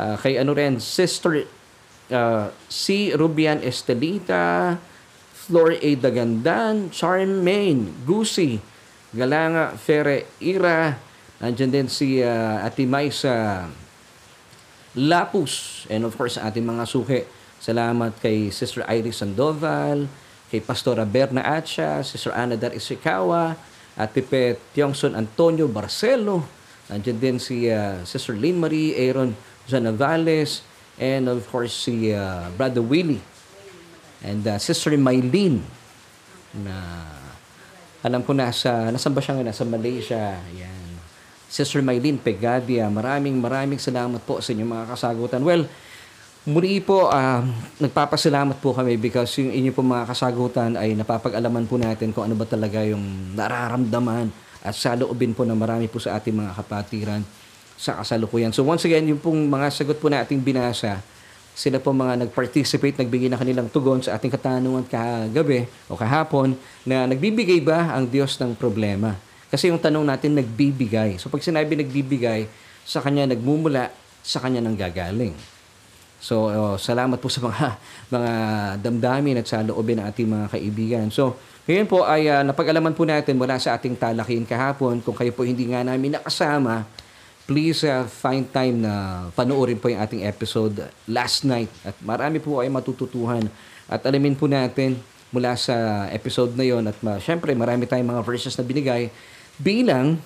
uh, 0.00 0.16
kay 0.16 0.40
ano 0.40 0.56
rin, 0.56 0.80
Sister 0.80 1.44
uh, 2.08 2.48
si 2.68 3.12
Rubian 3.12 3.60
Estelita, 3.60 4.76
Flor 5.36 5.76
A. 5.76 5.90
Dagandan, 5.96 6.88
Charmaine, 6.92 7.92
Gusi, 8.04 8.60
Galanga 9.12 9.76
Ferreira, 9.76 11.07
nandiyan 11.38 11.70
din 11.70 11.88
si 11.90 12.22
uh, 12.22 12.62
Ate 12.62 12.84
Maisa 12.86 13.66
Lapus, 14.98 15.84
and 15.86 16.02
of 16.02 16.14
course 16.18 16.38
ating 16.38 16.66
mga 16.66 16.84
suhi. 16.86 17.22
Salamat 17.58 18.14
kay 18.22 18.50
Sister 18.54 18.86
Iris 18.86 19.22
Sandoval, 19.22 20.06
kay 20.50 20.62
Pastora 20.62 21.02
Berna 21.02 21.42
Acha, 21.42 22.02
Sister 22.06 22.30
Ana 22.34 22.54
Dar 22.54 22.74
Isikawa, 22.74 23.58
at 23.98 24.14
Pipet 24.14 24.58
Tiongson 24.74 25.14
Antonio 25.18 25.66
Barcelo. 25.66 26.46
Nandiyan 26.90 27.18
din 27.18 27.36
si 27.38 27.66
uh, 27.68 28.02
Sister 28.06 28.34
Lynn 28.34 28.58
Marie 28.58 28.94
Aaron 28.96 29.34
Zanavales, 29.66 30.62
and 30.98 31.30
of 31.30 31.46
course 31.46 31.72
si 31.86 32.10
uh, 32.10 32.50
Brother 32.58 32.82
Willie 32.82 33.22
and 34.22 34.42
uh, 34.46 34.58
Sister 34.58 34.90
Mylene 34.98 35.62
na 36.58 36.74
alam 38.02 38.22
ko 38.26 38.34
nasa 38.34 38.90
nasan 38.90 39.14
ba 39.14 39.22
siya 39.22 39.38
ngayon 39.38 39.48
nasa 39.50 39.64
Malaysia 39.66 40.22
yan 40.54 40.77
Sister 41.48 41.80
Mylene 41.80 42.20
Pegadia 42.20 42.86
maraming 42.92 43.36
maraming 43.40 43.80
salamat 43.80 44.20
po 44.22 44.38
sa 44.44 44.52
inyong 44.52 44.72
mga 44.72 44.84
kasagutan 44.92 45.40
well 45.42 45.64
muli 46.48 46.80
po 46.80 47.12
uh, 47.12 47.44
nagpapasalamat 47.76 48.56
po 48.60 48.72
kami 48.72 48.96
because 48.96 49.36
yung 49.36 49.52
inyo 49.52 49.72
po 49.74 49.84
mga 49.84 50.08
kasagutan 50.08 50.80
ay 50.80 50.96
napapag-alaman 50.96 51.68
po 51.68 51.76
natin 51.76 52.08
kung 52.14 52.24
ano 52.24 52.38
ba 52.38 52.48
talaga 52.48 52.80
yung 52.84 53.36
nararamdaman 53.36 54.32
at 54.64 54.72
sa 54.72 54.96
loobin 54.96 55.36
po 55.36 55.44
ng 55.44 55.58
marami 55.58 55.86
po 55.92 56.00
sa 56.00 56.16
ating 56.16 56.34
mga 56.34 56.52
kapatiran 56.56 57.22
sa 57.78 58.02
kasalukuyan. 58.02 58.50
So 58.50 58.66
once 58.66 58.82
again, 58.82 59.06
yung 59.06 59.22
pong 59.22 59.46
mga 59.46 59.70
sagot 59.70 60.02
po 60.02 60.10
na 60.10 60.26
ating 60.26 60.42
binasa, 60.42 60.98
sila 61.54 61.78
po 61.78 61.94
mga 61.94 62.26
nag-participate, 62.26 62.98
nagbigay 62.98 63.30
na 63.30 63.38
kanilang 63.38 63.70
tugon 63.70 64.02
sa 64.02 64.18
ating 64.18 64.34
katanungan 64.34 64.82
kagabi 64.86 65.66
o 65.86 65.94
kahapon 65.94 66.58
na 66.82 67.06
nagbibigay 67.06 67.62
ba 67.62 67.94
ang 67.94 68.10
Diyos 68.10 68.34
ng 68.42 68.58
problema? 68.58 69.14
Kasi 69.48 69.72
yung 69.72 69.80
tanong 69.80 70.04
natin, 70.04 70.36
nagbibigay. 70.36 71.16
So 71.16 71.32
pag 71.32 71.40
sinabi 71.40 71.76
nagbibigay, 71.76 72.48
sa 72.88 73.04
Kanya 73.04 73.28
nagmumula, 73.28 73.92
sa 74.24 74.40
Kanya 74.40 74.64
nang 74.64 74.76
gagaling. 74.76 75.36
So, 76.18 76.50
oh, 76.50 76.74
salamat 76.80 77.22
po 77.22 77.30
sa 77.30 77.44
mga 77.44 77.66
mga 78.16 78.32
damdamin 78.82 79.38
at 79.38 79.46
sa 79.46 79.62
loobin 79.62 80.02
ng 80.02 80.06
ating 80.08 80.28
mga 80.28 80.46
kaibigan. 80.50 81.06
So, 81.14 81.38
ngayon 81.68 81.86
po 81.86 82.02
ay 82.08 82.26
uh, 82.26 82.40
napag-alaman 82.42 82.96
po 82.96 83.04
natin 83.04 83.36
mula 83.36 83.60
sa 83.60 83.76
ating 83.76 83.94
talakin 83.94 84.42
kahapon 84.48 85.04
kung 85.04 85.12
kayo 85.12 85.30
po 85.36 85.44
hindi 85.44 85.68
nga 85.68 85.84
namin 85.84 86.16
nakasama 86.16 86.88
please 87.48 87.80
uh, 87.88 88.04
find 88.04 88.44
time 88.52 88.84
na 88.84 89.24
panoorin 89.32 89.80
po 89.80 89.88
yung 89.88 90.04
ating 90.04 90.20
episode 90.28 90.84
last 91.08 91.48
night. 91.48 91.72
At 91.80 91.96
marami 92.04 92.44
po 92.44 92.60
kayo 92.60 92.68
matututuhan. 92.68 93.48
At 93.88 94.04
alamin 94.04 94.36
po 94.36 94.44
natin 94.44 95.00
mula 95.32 95.56
sa 95.56 96.04
episode 96.12 96.52
na 96.52 96.68
yon 96.68 96.84
at 96.84 97.00
ma- 97.00 97.16
syempre 97.16 97.56
marami 97.56 97.88
tayong 97.88 98.04
mga 98.04 98.20
verses 98.20 98.52
na 98.52 98.68
binigay 98.68 99.08
bilang 99.58 100.22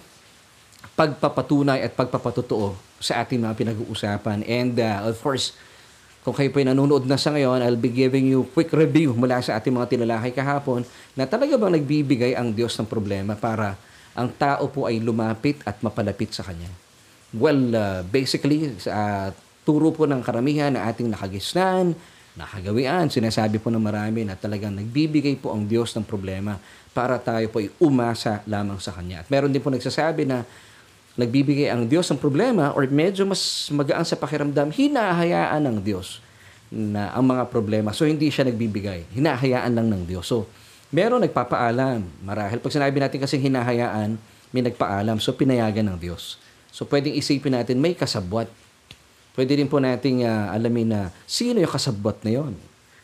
pagpapatunay 0.93 1.81
at 1.83 1.97
pagpapatotoo 1.97 2.77
sa 3.03 3.25
ating 3.25 3.41
mga 3.41 3.57
pinag-uusapan. 3.59 4.45
And 4.45 4.77
uh, 4.79 5.09
of 5.09 5.19
course, 5.19 5.57
kung 6.23 6.37
kayo 6.39 6.55
po 6.55 6.63
ay 6.63 6.71
nanonood 6.71 7.03
na 7.09 7.19
sa 7.19 7.35
ngayon, 7.35 7.65
I'll 7.67 7.81
be 7.81 7.91
giving 7.91 8.31
you 8.31 8.47
quick 8.55 8.71
review 8.71 9.11
mula 9.17 9.43
sa 9.43 9.59
ating 9.59 9.75
mga 9.75 9.99
tinalakay 9.99 10.31
kahapon 10.31 10.87
na 11.19 11.27
talaga 11.27 11.59
bang 11.59 11.75
nagbibigay 11.75 12.33
ang 12.39 12.55
Diyos 12.55 12.79
ng 12.79 12.87
problema 12.87 13.35
para 13.35 13.75
ang 14.15 14.31
tao 14.31 14.71
po 14.71 14.87
ay 14.87 15.03
lumapit 15.03 15.59
at 15.67 15.81
mapalapit 15.83 16.31
sa 16.31 16.47
Kanya. 16.47 16.71
Well, 17.33 17.73
uh, 17.75 18.01
basically, 18.07 18.77
sa 18.79 18.93
uh, 18.93 19.27
turo 19.65 19.91
po 19.91 20.05
ng 20.05 20.21
karamihan 20.21 20.71
na 20.71 20.87
ating 20.87 21.09
nakagisnan, 21.09 21.97
nakagawian, 22.37 23.09
sinasabi 23.09 23.61
po 23.61 23.73
ng 23.73 23.81
marami 23.81 24.25
na 24.25 24.37
talagang 24.37 24.73
nagbibigay 24.77 25.41
po 25.41 25.53
ang 25.53 25.65
Diyos 25.65 25.97
ng 25.97 26.05
problema 26.05 26.61
para 26.93 27.17
tayo 27.17 27.49
po 27.49 27.61
ay 27.61 27.73
umasa 27.81 28.45
lamang 28.45 28.77
sa 28.77 28.93
Kanya. 28.93 29.25
At 29.25 29.29
meron 29.33 29.49
din 29.49 29.61
po 29.61 29.73
nagsasabi 29.73 30.29
na 30.29 30.45
nagbibigay 31.17 31.69
ang 31.69 31.85
Diyos 31.85 32.09
ng 32.09 32.21
problema 32.21 32.73
or 32.73 32.89
medyo 32.89 33.25
mas 33.29 33.69
magaan 33.69 34.05
sa 34.05 34.17
pakiramdam, 34.17 34.73
hinahayaan 34.73 35.61
ng 35.61 35.79
Diyos 35.85 36.25
na 36.73 37.13
ang 37.13 37.25
mga 37.29 37.53
problema. 37.53 37.93
So, 37.93 38.09
hindi 38.09 38.33
siya 38.33 38.49
nagbibigay. 38.49 39.13
Hinahayaan 39.13 39.73
lang 39.77 39.93
ng 39.93 40.09
Diyos. 40.09 40.25
So, 40.25 40.49
meron 40.89 41.21
nagpapaalam. 41.21 42.01
Marahil, 42.25 42.57
pag 42.65 42.73
sinabi 42.73 42.97
natin 42.97 43.21
kasing 43.21 43.45
hinahayaan, 43.45 44.17
may 44.49 44.65
nagpaalam. 44.65 45.21
So, 45.21 45.37
pinayagan 45.37 45.85
ng 45.93 46.01
Diyos. 46.01 46.41
So, 46.73 46.89
pwedeng 46.89 47.13
isipin 47.13 47.53
natin, 47.53 47.77
may 47.77 47.93
kasabwat. 47.93 48.49
Pwede 49.37 49.53
rin 49.57 49.69
po 49.69 49.81
nating 49.81 50.25
uh, 50.25 50.53
alamin 50.53 50.89
na 50.89 51.01
sino 51.29 51.61
yung 51.61 51.73
kasabwat 51.73 52.25
na 52.25 52.41
yon 52.41 52.57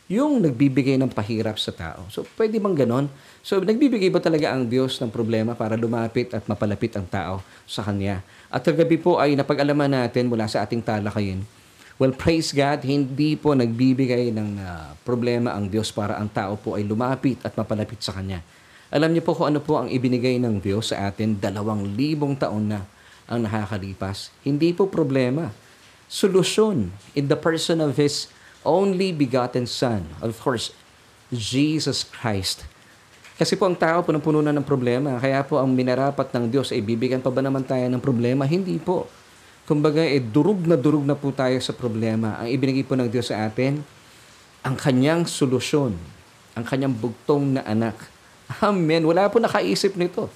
yung 0.09 0.41
nagbibigay 0.41 0.97
ng 0.97 1.13
pahirap 1.13 1.61
sa 1.61 1.69
tao. 1.69 2.09
So, 2.09 2.25
pwede 2.33 2.57
bang 2.57 2.73
ganon? 2.73 3.05
So, 3.45 3.61
nagbibigay 3.61 4.09
ba 4.09 4.17
talaga 4.17 4.49
ang 4.49 4.65
Diyos 4.65 4.97
ng 4.97 5.13
problema 5.13 5.53
para 5.53 5.77
lumapit 5.77 6.33
at 6.33 6.49
mapalapit 6.49 6.97
ang 6.97 7.05
tao 7.05 7.45
sa 7.69 7.85
Kanya? 7.85 8.25
At 8.49 8.65
kagabi 8.65 8.97
po 8.97 9.21
ay 9.21 9.37
napag-alaman 9.37 9.93
natin 9.93 10.25
mula 10.25 10.49
sa 10.49 10.65
ating 10.65 10.81
talakayin, 10.81 11.45
well, 12.01 12.09
praise 12.09 12.49
God, 12.49 12.81
hindi 12.81 13.37
po 13.37 13.53
nagbibigay 13.53 14.33
ng 14.33 14.49
uh, 14.57 14.97
problema 15.05 15.53
ang 15.53 15.69
Diyos 15.69 15.93
para 15.93 16.17
ang 16.17 16.25
tao 16.25 16.57
po 16.57 16.73
ay 16.73 16.89
lumapit 16.89 17.37
at 17.45 17.53
mapalapit 17.53 18.01
sa 18.01 18.17
Kanya. 18.17 18.41
Alam 18.89 19.13
niyo 19.13 19.21
po 19.21 19.37
kung 19.37 19.53
ano 19.53 19.61
po 19.61 19.77
ang 19.77 19.93
ibinigay 19.93 20.41
ng 20.41 20.57
Diyos 20.57 20.89
sa 20.89 21.05
atin 21.05 21.37
dalawang 21.37 21.85
libong 21.93 22.33
taon 22.33 22.73
na 22.73 22.81
ang 23.29 23.45
nakakalipas. 23.45 24.33
Hindi 24.41 24.73
po 24.73 24.89
problema. 24.89 25.53
Solusyon 26.09 26.89
in 27.13 27.29
the 27.29 27.37
person 27.37 27.77
of 27.85 27.93
His 27.93 28.25
only 28.63 29.15
begotten 29.15 29.65
Son, 29.69 30.05
of 30.19 30.35
course, 30.39 30.75
Jesus 31.31 32.03
Christ. 32.03 32.65
Kasi 33.39 33.55
po 33.55 33.71
ang 33.71 33.77
tao 33.77 34.03
po 34.03 34.11
ng 34.11 34.19
puno 34.19 34.43
na 34.43 34.51
ng 34.51 34.67
problema. 34.67 35.15
Kaya 35.15 35.39
po 35.47 35.55
ang 35.63 35.71
minarapat 35.71 36.27
ng 36.35 36.51
Diyos, 36.51 36.75
ay 36.75 36.83
eh, 36.83 36.83
bibigyan 36.83 37.23
pa 37.23 37.31
ba 37.31 37.39
naman 37.39 37.63
tayo 37.63 37.87
ng 37.87 38.03
problema? 38.03 38.43
Hindi 38.43 38.75
po. 38.75 39.07
Kumbaga, 39.63 40.03
eh, 40.03 40.19
durug 40.19 40.67
na 40.67 40.75
durug 40.75 41.07
na 41.07 41.15
po 41.15 41.31
tayo 41.31 41.55
sa 41.63 41.71
problema. 41.71 42.35
Ang 42.43 42.51
ibinigay 42.51 42.83
po 42.83 42.99
ng 42.99 43.07
Diyos 43.07 43.31
sa 43.31 43.47
atin, 43.47 43.79
ang 44.59 44.75
kanyang 44.75 45.23
solusyon, 45.23 45.95
ang 46.51 46.65
kanyang 46.67 46.91
bugtong 46.91 47.55
na 47.55 47.63
anak. 47.63 47.95
Amen. 48.59 49.07
Wala 49.07 49.31
po 49.31 49.39
nakaisip 49.39 49.95
nito. 49.95 50.27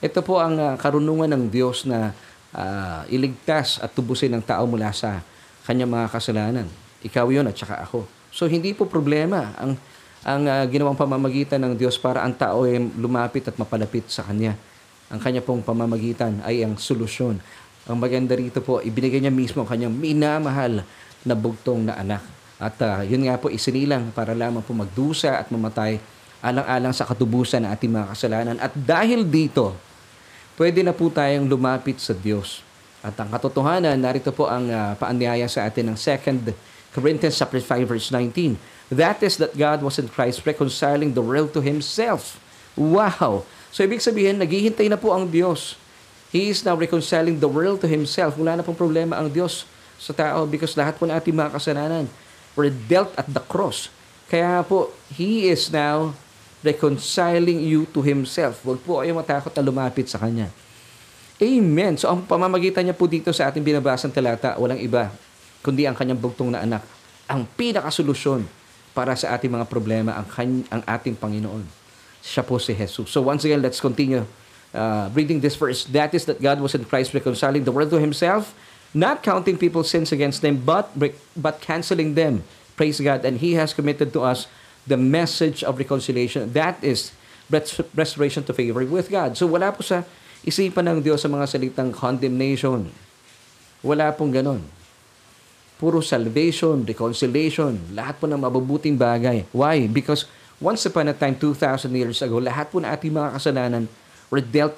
Ito 0.00 0.24
po 0.24 0.40
ang 0.40 0.56
uh, 0.56 0.72
karunungan 0.80 1.28
ng 1.28 1.44
Diyos 1.52 1.84
na 1.84 2.16
uh, 2.56 3.04
iligtas 3.12 3.76
at 3.82 3.92
tubusin 3.92 4.32
ng 4.32 4.40
tao 4.46 4.64
mula 4.64 4.88
sa 4.96 5.20
kanyang 5.68 5.92
mga 5.92 6.06
kasalanan. 6.16 6.87
Ikaw 7.04 7.26
yon 7.30 7.46
at 7.46 7.54
saka 7.54 7.82
ako. 7.82 8.06
So 8.34 8.50
hindi 8.50 8.74
po 8.74 8.86
problema 8.86 9.54
ang 9.56 9.78
ang 10.26 10.44
uh, 10.50 10.66
ginawang 10.66 10.98
pamamagitan 10.98 11.62
ng 11.62 11.78
Diyos 11.78 11.94
para 11.94 12.26
ang 12.26 12.34
tao 12.34 12.66
ay 12.66 12.82
lumapit 12.98 13.46
at 13.46 13.54
mapalapit 13.54 14.10
sa 14.10 14.26
Kanya. 14.26 14.58
Ang 15.08 15.22
Kanya 15.22 15.40
pong 15.40 15.62
pamamagitan 15.62 16.42
ay 16.42 16.66
ang 16.66 16.74
solusyon. 16.74 17.38
Ang 17.86 17.96
maganda 17.96 18.34
rito 18.34 18.58
po, 18.58 18.82
ibinigay 18.82 19.22
niya 19.22 19.32
mismo 19.32 19.62
ang 19.62 19.70
Kanyang 19.70 19.94
minamahal 19.94 20.82
na 21.22 21.34
bugtong 21.38 21.86
na 21.86 21.94
anak. 21.96 22.22
At 22.58 22.76
uh, 22.82 23.06
yun 23.06 23.30
nga 23.30 23.38
po, 23.38 23.46
isinilang 23.48 24.10
para 24.10 24.34
lamang 24.34 24.60
po 24.66 24.74
magdusa 24.74 25.38
at 25.38 25.48
mamatay 25.54 26.02
alang-alang 26.42 26.94
sa 26.94 27.06
katubusan 27.06 27.62
ng 27.62 27.70
ating 27.70 27.92
mga 27.94 28.06
kasalanan. 28.12 28.56
At 28.58 28.74
dahil 28.74 29.22
dito, 29.22 29.78
pwede 30.58 30.82
na 30.82 30.90
po 30.90 31.10
tayong 31.10 31.46
lumapit 31.46 32.02
sa 32.02 32.12
Diyos. 32.12 32.66
At 32.98 33.14
ang 33.22 33.30
katotohanan, 33.30 33.94
narito 33.94 34.34
po 34.34 34.50
ang 34.50 34.66
uh, 34.66 34.98
paanyaya 34.98 35.46
sa 35.46 35.64
atin 35.70 35.94
ng 35.94 35.96
2 35.96 36.50
Corinthians 36.92 37.36
chapter 37.36 37.60
5 37.60 37.88
verse 37.88 38.08
19. 38.10 38.56
That 38.88 39.20
is 39.20 39.36
that 39.36 39.52
God 39.52 39.84
was 39.84 40.00
in 40.00 40.08
Christ 40.08 40.48
reconciling 40.48 41.12
the 41.12 41.24
world 41.24 41.52
to 41.52 41.60
Himself. 41.60 42.40
Wow! 42.72 43.44
So 43.68 43.84
ibig 43.84 44.00
sabihin, 44.00 44.40
naghihintay 44.40 44.88
na 44.88 44.96
po 44.96 45.12
ang 45.12 45.28
Diyos. 45.28 45.76
He 46.32 46.48
is 46.48 46.64
now 46.64 46.76
reconciling 46.76 47.40
the 47.40 47.48
world 47.48 47.84
to 47.84 47.88
Himself. 47.88 48.40
Wala 48.40 48.60
na 48.60 48.64
pong 48.64 48.80
problema 48.80 49.20
ang 49.20 49.28
Diyos 49.28 49.68
sa 50.00 50.16
tao 50.16 50.48
because 50.48 50.72
lahat 50.72 50.96
po 50.96 51.04
ng 51.04 51.12
ating 51.12 51.36
mga 51.36 51.52
kasalanan 51.52 52.06
were 52.56 52.72
dealt 52.72 53.12
at 53.20 53.28
the 53.28 53.44
cross. 53.44 53.92
Kaya 54.28 54.64
po, 54.64 54.92
He 55.12 55.48
is 55.52 55.68
now 55.68 56.16
reconciling 56.64 57.60
you 57.60 57.84
to 57.92 58.00
Himself. 58.00 58.64
Huwag 58.64 58.80
po 58.80 59.04
kayong 59.04 59.20
matakot 59.20 59.52
na 59.52 59.64
lumapit 59.64 60.08
sa 60.08 60.16
Kanya. 60.16 60.48
Amen. 61.38 62.00
So 62.00 62.08
ang 62.08 62.24
pamamagitan 62.24 62.88
niya 62.88 62.96
po 62.96 63.04
dito 63.04 63.30
sa 63.36 63.52
ating 63.52 63.62
binabasang 63.62 64.10
talata, 64.10 64.56
walang 64.56 64.80
iba 64.80 65.12
kundi 65.62 65.84
ang 65.84 65.94
kanyang 65.94 66.20
bugtong 66.20 66.54
na 66.54 66.62
anak. 66.62 66.82
Ang 67.28 67.44
pinakasolusyon 67.58 68.46
para 68.96 69.14
sa 69.14 69.36
ating 69.36 69.52
mga 69.52 69.66
problema 69.70 70.18
ang, 70.18 70.26
kany- 70.26 70.66
ang 70.74 70.82
ating 70.82 71.14
Panginoon. 71.14 71.62
Siya 72.18 72.42
po 72.42 72.58
si 72.58 72.74
Jesus. 72.74 73.06
So 73.10 73.22
once 73.22 73.46
again, 73.46 73.62
let's 73.62 73.78
continue 73.78 74.26
uh, 74.74 75.06
reading 75.14 75.38
this 75.38 75.54
verse. 75.54 75.86
That 75.94 76.10
is 76.12 76.26
that 76.26 76.42
God 76.42 76.58
was 76.58 76.74
in 76.74 76.82
Christ 76.82 77.14
reconciling 77.14 77.62
the 77.62 77.70
world 77.70 77.94
to 77.94 78.02
Himself, 78.02 78.52
not 78.90 79.22
counting 79.22 79.54
people's 79.54 79.86
sins 79.86 80.10
against 80.10 80.42
them, 80.42 80.58
but, 80.66 80.90
but 81.38 81.62
canceling 81.62 82.18
them. 82.18 82.42
Praise 82.74 82.98
God. 82.98 83.22
And 83.22 83.38
He 83.38 83.54
has 83.54 83.70
committed 83.70 84.12
to 84.18 84.26
us 84.26 84.50
the 84.88 84.98
message 84.98 85.62
of 85.62 85.78
reconciliation. 85.78 86.52
That 86.54 86.82
is 86.82 87.12
restoration 87.94 88.44
to 88.44 88.52
favor 88.52 88.84
with 88.84 89.08
God. 89.08 89.36
So 89.36 89.46
wala 89.46 89.72
po 89.72 89.80
sa 89.84 90.04
isipan 90.44 90.88
ng 90.88 90.98
Diyos 91.04 91.24
sa 91.24 91.28
mga 91.30 91.48
salitang 91.48 91.90
condemnation. 91.92 92.92
Wala 93.80 94.12
pong 94.12 94.34
ganon. 94.34 94.77
Puro 95.78 96.02
salvation, 96.02 96.82
reconciliation, 96.82 97.78
lahat 97.94 98.18
po 98.18 98.26
ng 98.26 98.34
mabubuting 98.34 98.98
bagay. 98.98 99.46
Why? 99.54 99.86
Because 99.86 100.26
once 100.58 100.82
upon 100.90 101.06
a 101.06 101.14
time, 101.14 101.38
2,000 101.38 101.86
years 101.94 102.18
ago, 102.18 102.42
lahat 102.42 102.66
po 102.66 102.82
ng 102.82 102.90
ating 102.90 103.14
mga 103.14 103.38
kasalanan 103.38 103.86
were 104.26 104.42
dealt 104.42 104.74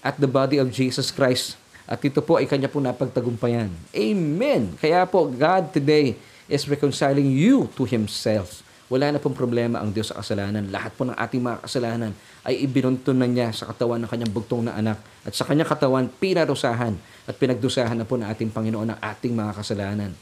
at 0.00 0.16
the 0.16 0.24
body 0.24 0.56
of 0.56 0.72
Jesus 0.72 1.12
Christ. 1.12 1.60
At 1.84 2.00
ito 2.00 2.24
po 2.24 2.40
ay 2.40 2.48
kanya 2.48 2.72
po 2.72 2.80
napagtagumpayan. 2.80 3.68
Amen! 3.92 4.76
Kaya 4.80 5.04
po, 5.04 5.28
God 5.28 5.76
today 5.76 6.16
is 6.48 6.64
reconciling 6.64 7.28
you 7.28 7.68
to 7.76 7.84
Himself. 7.84 8.64
Wala 8.88 9.12
na 9.12 9.20
pong 9.20 9.36
problema 9.36 9.84
ang 9.84 9.92
Diyos 9.92 10.08
sa 10.08 10.24
kasalanan. 10.24 10.72
Lahat 10.72 10.96
po 10.96 11.04
ng 11.04 11.16
ating 11.16 11.44
mga 11.44 11.60
kasalanan 11.68 12.16
ay 12.48 12.64
ibinuntun 12.64 13.20
na 13.20 13.28
niya 13.28 13.52
sa 13.52 13.68
katawan 13.68 14.00
ng 14.00 14.08
kanyang 14.08 14.32
bugtong 14.32 14.64
na 14.64 14.72
anak. 14.72 14.96
At 15.28 15.36
sa 15.36 15.44
kanyang 15.44 15.68
katawan, 15.68 16.08
pinarusahan 16.08 16.96
at 17.28 17.34
pinagdusahan 17.36 17.92
na 17.92 18.08
po 18.08 18.16
ng 18.16 18.24
ating 18.24 18.48
Panginoon 18.48 18.96
ang 18.96 19.00
ating 19.04 19.36
mga 19.36 19.52
kasalanan. 19.52 20.16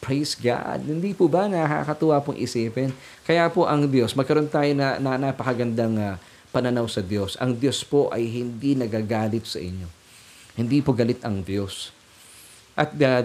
Praise 0.00 0.32
God. 0.32 0.88
Hindi 0.88 1.12
po 1.12 1.28
ba 1.28 1.44
nakakatuwa 1.52 2.24
pong 2.24 2.40
isipin? 2.40 2.96
Kaya 3.28 3.52
po 3.52 3.68
ang 3.68 3.84
Diyos, 3.92 4.16
magkaroon 4.16 4.48
tayo 4.48 4.72
na, 4.72 4.96
na 4.96 5.20
napakagandang 5.20 6.00
uh, 6.00 6.16
pananaw 6.48 6.88
sa 6.88 7.04
Diyos. 7.04 7.36
Ang 7.36 7.60
Diyos 7.60 7.84
po 7.84 8.08
ay 8.08 8.24
hindi 8.24 8.72
nagagalit 8.72 9.44
sa 9.44 9.60
inyo. 9.60 9.88
Hindi 10.56 10.80
po 10.80 10.96
galit 10.96 11.20
ang 11.28 11.44
Diyos. 11.44 11.92
At 12.72 12.96
uh, 12.96 13.20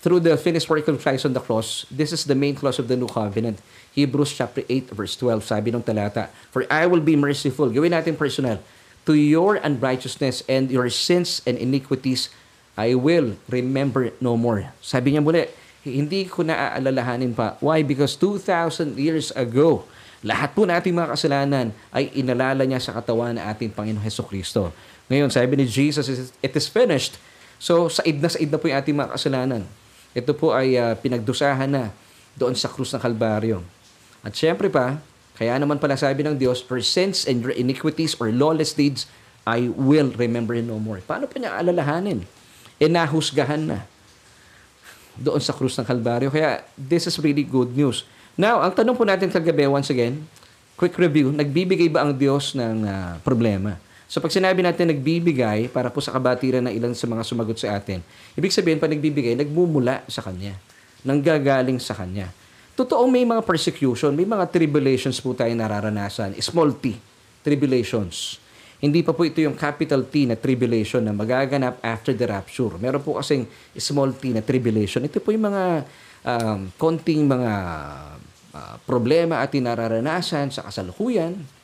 through 0.00 0.20
the 0.22 0.38
finished 0.38 0.70
work 0.70 0.86
of 0.86 1.02
Christ 1.02 1.26
on 1.26 1.34
the 1.34 1.42
cross, 1.42 1.86
this 1.90 2.12
is 2.12 2.24
the 2.24 2.38
main 2.38 2.54
clause 2.54 2.78
of 2.78 2.86
the 2.86 2.96
new 2.96 3.08
covenant. 3.08 3.58
Hebrews 3.92 4.34
chapter 4.34 4.62
8 4.68 4.94
verse 4.94 5.16
12, 5.16 5.42
sabi 5.42 5.74
ng 5.74 5.82
talata, 5.82 6.30
For 6.54 6.66
I 6.70 6.86
will 6.86 7.02
be 7.02 7.18
merciful. 7.18 7.70
Gawin 7.70 7.90
natin 7.90 8.14
personal. 8.14 8.62
To 9.08 9.16
your 9.16 9.56
unrighteousness 9.58 10.44
and 10.46 10.70
your 10.70 10.92
sins 10.92 11.40
and 11.48 11.56
iniquities 11.56 12.28
I 12.78 12.94
will 12.94 13.34
remember 13.50 14.14
no 14.22 14.38
more. 14.38 14.70
Sabi 14.78 15.18
niya 15.18 15.22
muli, 15.24 15.50
hindi 15.82 16.30
ko 16.30 16.46
na 16.46 16.70
aalalahanin 16.70 17.34
pa. 17.34 17.58
Why? 17.58 17.82
Because 17.82 18.14
2,000 18.14 18.94
years 18.94 19.34
ago, 19.34 19.82
lahat 20.22 20.54
po 20.54 20.62
nating 20.62 20.94
mga 20.94 21.10
kasalanan 21.10 21.66
ay 21.90 22.14
inalala 22.14 22.62
niya 22.62 22.78
sa 22.78 22.94
katawan 22.94 23.34
ng 23.34 23.42
ating 23.50 23.74
Panginoon 23.74 24.06
Heso 24.06 24.22
Kristo. 24.22 24.70
Ngayon, 25.10 25.26
sabi 25.34 25.58
ni 25.58 25.66
Jesus, 25.66 26.06
it 26.38 26.54
is 26.54 26.70
finished. 26.70 27.18
So, 27.58 27.90
said 27.90 28.22
na 28.22 28.30
said 28.30 28.46
na 28.46 28.62
po 28.62 28.70
yung 28.70 28.78
ating 28.78 28.94
mga 28.94 29.18
kasalanan. 29.18 29.66
Ito 30.16 30.32
po 30.32 30.56
ay 30.56 30.78
uh, 30.78 30.94
pinagdusahan 30.96 31.68
na 31.68 31.92
doon 32.38 32.54
sa 32.54 32.70
krus 32.70 32.94
ng 32.94 33.02
Kalbaryo. 33.02 33.60
At 34.24 34.32
syempre 34.32 34.68
pa, 34.72 35.00
kaya 35.36 35.54
naman 35.58 35.78
pala 35.78 35.94
sabi 35.94 36.24
ng 36.24 36.38
Diyos, 36.38 36.64
For 36.64 36.80
sins 36.80 37.28
and 37.28 37.44
your 37.44 37.54
iniquities 37.54 38.18
or 38.18 38.30
lawless 38.30 38.74
deeds, 38.74 39.06
I 39.48 39.70
will 39.72 40.12
remember 40.16 40.58
no 40.60 40.76
more. 40.76 41.00
Paano 41.04 41.30
pa 41.30 41.38
niya 41.38 41.56
alalahanin? 41.56 42.26
e 42.78 42.86
nahusgahan 42.86 43.58
na 43.58 43.78
doon 45.18 45.42
sa 45.42 45.50
krus 45.50 45.74
ng 45.74 45.86
Kalbaryo. 45.86 46.30
Kaya 46.30 46.62
this 46.78 47.10
is 47.10 47.18
really 47.18 47.42
good 47.42 47.74
news. 47.74 48.06
Now, 48.38 48.62
ang 48.62 48.70
tanong 48.70 48.94
po 48.94 49.02
natin 49.02 49.34
kagabi, 49.34 49.66
once 49.66 49.90
again, 49.90 50.22
quick 50.78 50.94
review, 50.94 51.34
nagbibigay 51.34 51.90
ba 51.90 52.06
ang 52.06 52.14
Diyos 52.14 52.54
ng 52.54 52.86
uh, 52.86 53.18
problema? 53.26 53.82
So 54.08 54.24
pag 54.24 54.32
sinabi 54.32 54.64
natin 54.64 54.88
nagbibigay 54.88 55.68
para 55.68 55.92
po 55.92 56.00
sa 56.00 56.16
kabatiran 56.16 56.64
ng 56.64 56.72
ilan 56.72 56.96
sa 56.96 57.04
mga 57.04 57.22
sumagot 57.28 57.60
sa 57.60 57.76
atin, 57.76 58.00
ibig 58.40 58.48
sabihin 58.48 58.80
pag 58.80 58.88
nagbibigay, 58.88 59.36
nagmumula 59.36 60.00
sa 60.08 60.24
Kanya. 60.24 60.56
Nanggagaling 61.04 61.76
sa 61.76 61.92
Kanya. 61.92 62.32
Totoo 62.72 63.04
may 63.04 63.28
mga 63.28 63.44
persecution, 63.44 64.16
may 64.16 64.24
mga 64.24 64.48
tribulations 64.48 65.20
po 65.20 65.36
tayo 65.36 65.52
nararanasan. 65.52 66.32
Small 66.40 66.80
t, 66.80 66.96
tribulations. 67.44 68.40
Hindi 68.80 69.04
pa 69.04 69.12
po 69.12 69.28
ito 69.28 69.42
yung 69.42 69.58
capital 69.58 70.06
T 70.06 70.24
na 70.24 70.38
tribulation 70.38 71.02
na 71.02 71.10
magaganap 71.10 71.82
after 71.82 72.14
the 72.14 72.24
rapture. 72.30 72.78
Meron 72.78 73.02
po 73.02 73.18
kasing 73.18 73.44
small 73.74 74.14
t 74.14 74.30
na 74.30 74.38
tribulation. 74.38 75.02
Ito 75.02 75.18
po 75.18 75.34
yung 75.34 75.50
mga 75.50 75.64
um, 76.22 76.60
konting 76.78 77.26
mga 77.26 77.52
uh, 78.54 78.76
problema 78.86 79.42
at 79.42 79.50
nararanasan 79.50 80.54
sa 80.54 80.62
kasalukuyan 80.70 81.57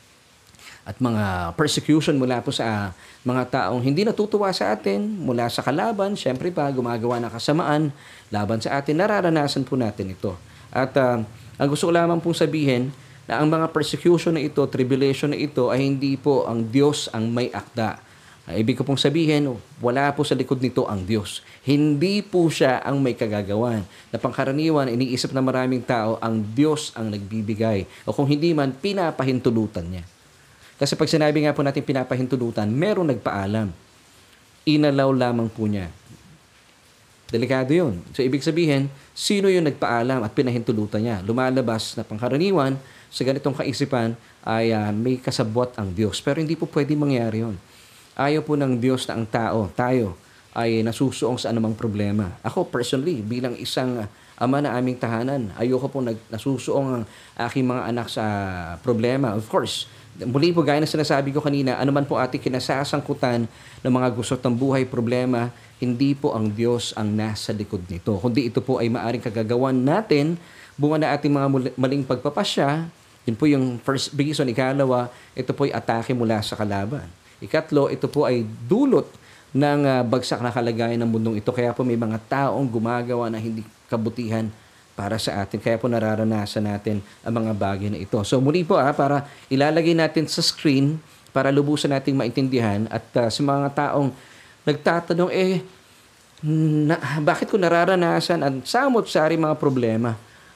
at 0.84 1.00
mga 1.00 1.56
persecution 1.56 2.20
mula 2.20 2.44
po 2.44 2.52
sa 2.52 2.92
mga 3.24 3.48
taong 3.48 3.80
hindi 3.80 4.04
natutuwa 4.04 4.52
sa 4.52 4.76
atin, 4.76 5.00
mula 5.00 5.48
sa 5.48 5.64
kalaban, 5.64 6.12
syempre 6.12 6.52
pa 6.52 6.68
gumagawa 6.68 7.16
ng 7.24 7.32
kasamaan 7.32 7.88
laban 8.28 8.60
sa 8.60 8.76
atin, 8.76 9.00
nararanasan 9.00 9.64
po 9.64 9.80
natin 9.80 10.12
ito. 10.12 10.36
At 10.68 10.92
uh, 11.00 11.24
ang 11.56 11.68
gusto 11.72 11.88
ko 11.88 11.92
lamang 11.96 12.20
pong 12.20 12.36
sabihin, 12.36 12.92
na 13.24 13.40
ang 13.40 13.48
mga 13.48 13.72
persecution 13.72 14.36
na 14.36 14.44
ito, 14.44 14.60
tribulation 14.68 15.32
na 15.32 15.40
ito 15.40 15.72
ay 15.72 15.88
hindi 15.88 16.20
po 16.20 16.44
ang 16.44 16.68
Diyos 16.68 17.08
ang 17.08 17.32
may 17.32 17.48
akda. 17.48 17.96
Ibig 18.44 18.76
ko 18.76 18.84
pong 18.84 19.00
sabihin, 19.00 19.56
wala 19.80 20.12
po 20.12 20.20
sa 20.20 20.36
likod 20.36 20.60
nito 20.60 20.84
ang 20.84 21.08
Diyos. 21.08 21.40
Hindi 21.64 22.20
po 22.20 22.44
siya 22.52 22.84
ang 22.84 23.00
may 23.00 23.16
kagagawan. 23.16 23.80
Na 24.12 24.20
pangkaraniwan, 24.20 24.92
iniisip 24.92 25.32
na 25.32 25.40
maraming 25.40 25.80
tao, 25.80 26.20
ang 26.20 26.44
Diyos 26.52 26.92
ang 26.92 27.08
nagbibigay. 27.08 27.88
O 28.04 28.12
kung 28.12 28.28
hindi 28.28 28.52
man, 28.52 28.76
pinapahintulutan 28.76 29.88
niya. 29.88 30.04
Kasi 30.74 30.98
pag 30.98 31.10
sinabi 31.10 31.46
nga 31.46 31.54
po 31.54 31.62
natin 31.62 31.86
pinapahintulutan, 31.86 32.66
merong 32.66 33.14
nagpaalam. 33.14 33.70
Inalaw 34.64 35.10
lamang 35.14 35.46
po 35.52 35.68
niya. 35.70 35.92
Delikado 37.30 37.74
yun. 37.74 37.98
So, 38.14 38.22
ibig 38.22 38.46
sabihin, 38.46 38.90
sino 39.16 39.50
yung 39.50 39.66
nagpaalam 39.66 40.22
at 40.22 40.32
pinahintulutan 40.34 41.02
niya? 41.02 41.16
Lumalabas 41.24 41.98
na 41.98 42.06
pangkaraniwan, 42.06 42.78
sa 43.14 43.22
ganitong 43.22 43.54
kaisipan 43.54 44.18
ay 44.42 44.74
uh, 44.74 44.90
may 44.90 45.22
kasabwat 45.22 45.78
ang 45.78 45.94
Diyos. 45.94 46.18
Pero 46.18 46.42
hindi 46.42 46.58
po 46.58 46.66
pwede 46.66 46.98
mangyari 46.98 47.46
yon. 47.46 47.54
Ayaw 48.18 48.42
po 48.42 48.58
ng 48.58 48.78
Diyos 48.82 49.06
na 49.06 49.14
ang 49.14 49.26
tao, 49.26 49.70
tayo, 49.70 50.18
ay 50.54 50.82
nasusuong 50.82 51.38
sa 51.38 51.50
anumang 51.50 51.74
problema. 51.74 52.34
Ako 52.42 52.66
personally, 52.66 53.22
bilang 53.22 53.54
isang 53.58 54.06
ama 54.34 54.58
na 54.58 54.74
aming 54.74 54.98
tahanan, 54.98 55.50
ayoko 55.58 55.86
po 55.90 55.98
nag, 56.02 56.18
nasusuong 56.30 56.86
ang 56.90 57.02
aking 57.50 57.66
mga 57.66 57.82
anak 57.90 58.06
sa 58.10 58.24
problema. 58.82 59.34
Of 59.34 59.46
course, 59.46 59.86
muli 60.22 60.54
po 60.54 60.62
gaya 60.62 60.78
na 60.78 60.86
sinasabi 60.86 61.34
ko 61.34 61.42
kanina, 61.42 61.74
anuman 61.82 62.06
po 62.06 62.14
ating 62.14 62.38
kinasasangkutan 62.38 63.50
ng 63.82 63.92
mga 63.92 64.08
gusot 64.14 64.38
ng 64.38 64.54
buhay, 64.54 64.86
problema, 64.86 65.50
hindi 65.82 66.14
po 66.14 66.30
ang 66.30 66.46
Diyos 66.46 66.94
ang 66.94 67.10
nasa 67.10 67.50
likod 67.50 67.82
nito. 67.90 68.14
Kundi 68.22 68.46
ito 68.46 68.62
po 68.62 68.78
ay 68.78 68.86
maaring 68.86 69.22
kagagawan 69.22 69.74
natin 69.74 70.38
bunga 70.78 71.02
na 71.02 71.08
ating 71.14 71.30
mga 71.30 71.48
maling 71.74 72.02
pagpapasya, 72.06 72.86
yun 73.24 73.36
po 73.38 73.48
yung 73.48 73.80
first 73.82 74.12
reason. 74.14 74.46
Ikalawa, 74.46 75.08
ito 75.32 75.50
po 75.56 75.64
ay 75.66 75.72
atake 75.72 76.12
mula 76.12 76.38
sa 76.44 76.54
kalaban. 76.54 77.08
Ikatlo, 77.40 77.88
ito 77.90 78.06
po 78.06 78.28
ay 78.28 78.46
dulot 78.68 79.08
ng 79.54 79.80
uh, 79.86 80.02
bagsak 80.02 80.42
na 80.42 80.50
kalagayan 80.50 80.98
ng 80.98 81.08
mundong 81.08 81.36
ito. 81.38 81.50
Kaya 81.54 81.70
po 81.72 81.86
may 81.86 81.96
mga 81.96 82.18
taong 82.26 82.66
gumagawa 82.66 83.30
na 83.30 83.38
hindi 83.38 83.62
kabutihan 83.86 84.50
para 84.94 85.18
sa 85.18 85.42
atin. 85.42 85.58
Kaya 85.58 85.76
po 85.78 85.90
nararanasan 85.90 86.64
natin 86.64 87.02
ang 87.26 87.34
mga 87.34 87.52
bagay 87.54 87.88
na 87.90 87.98
ito. 87.98 88.18
So 88.22 88.38
muli 88.38 88.62
po 88.62 88.78
ah, 88.78 88.94
para 88.94 89.26
ilalagay 89.50 89.94
natin 89.94 90.26
sa 90.30 90.40
screen 90.40 90.98
para 91.34 91.50
lubusan 91.50 91.90
nating 91.90 92.14
maintindihan 92.14 92.86
at 92.86 93.02
uh, 93.18 93.26
sa 93.26 93.40
mga 93.42 93.68
taong 93.74 94.14
nagtatanong, 94.62 95.34
eh, 95.34 95.66
na, 96.86 96.94
bakit 97.18 97.50
ko 97.50 97.58
nararanasan 97.58 98.38
ang 98.38 98.62
samot-sari 98.62 99.34
mga 99.34 99.58
problema? 99.58 100.14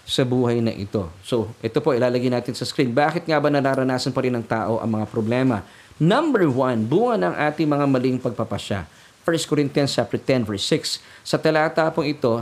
sa 0.09 0.25
buhay 0.25 0.65
na 0.65 0.73
ito. 0.73 1.05
So, 1.21 1.53
ito 1.61 1.85
po, 1.85 1.93
ilalagay 1.93 2.33
natin 2.33 2.57
sa 2.57 2.65
screen. 2.65 2.97
Bakit 2.97 3.29
nga 3.29 3.37
ba 3.37 3.53
nararanasan 3.53 4.09
pa 4.17 4.25
rin 4.25 4.33
ng 4.33 4.47
tao 4.49 4.81
ang 4.81 4.89
mga 4.89 5.05
problema? 5.13 5.61
Number 6.01 6.49
one, 6.49 6.89
bunga 6.89 7.29
ng 7.29 7.35
ating 7.37 7.69
mga 7.69 7.85
maling 7.85 8.17
pagpapasya. 8.17 8.89
1 9.21 9.45
Corinthians 9.45 9.93
chapter 9.93 10.17
10 10.17 10.49
verse 10.49 10.65
6. 10.65 11.05
Sa 11.21 11.37
talata 11.37 11.85
pong 11.93 12.09
ito, 12.09 12.41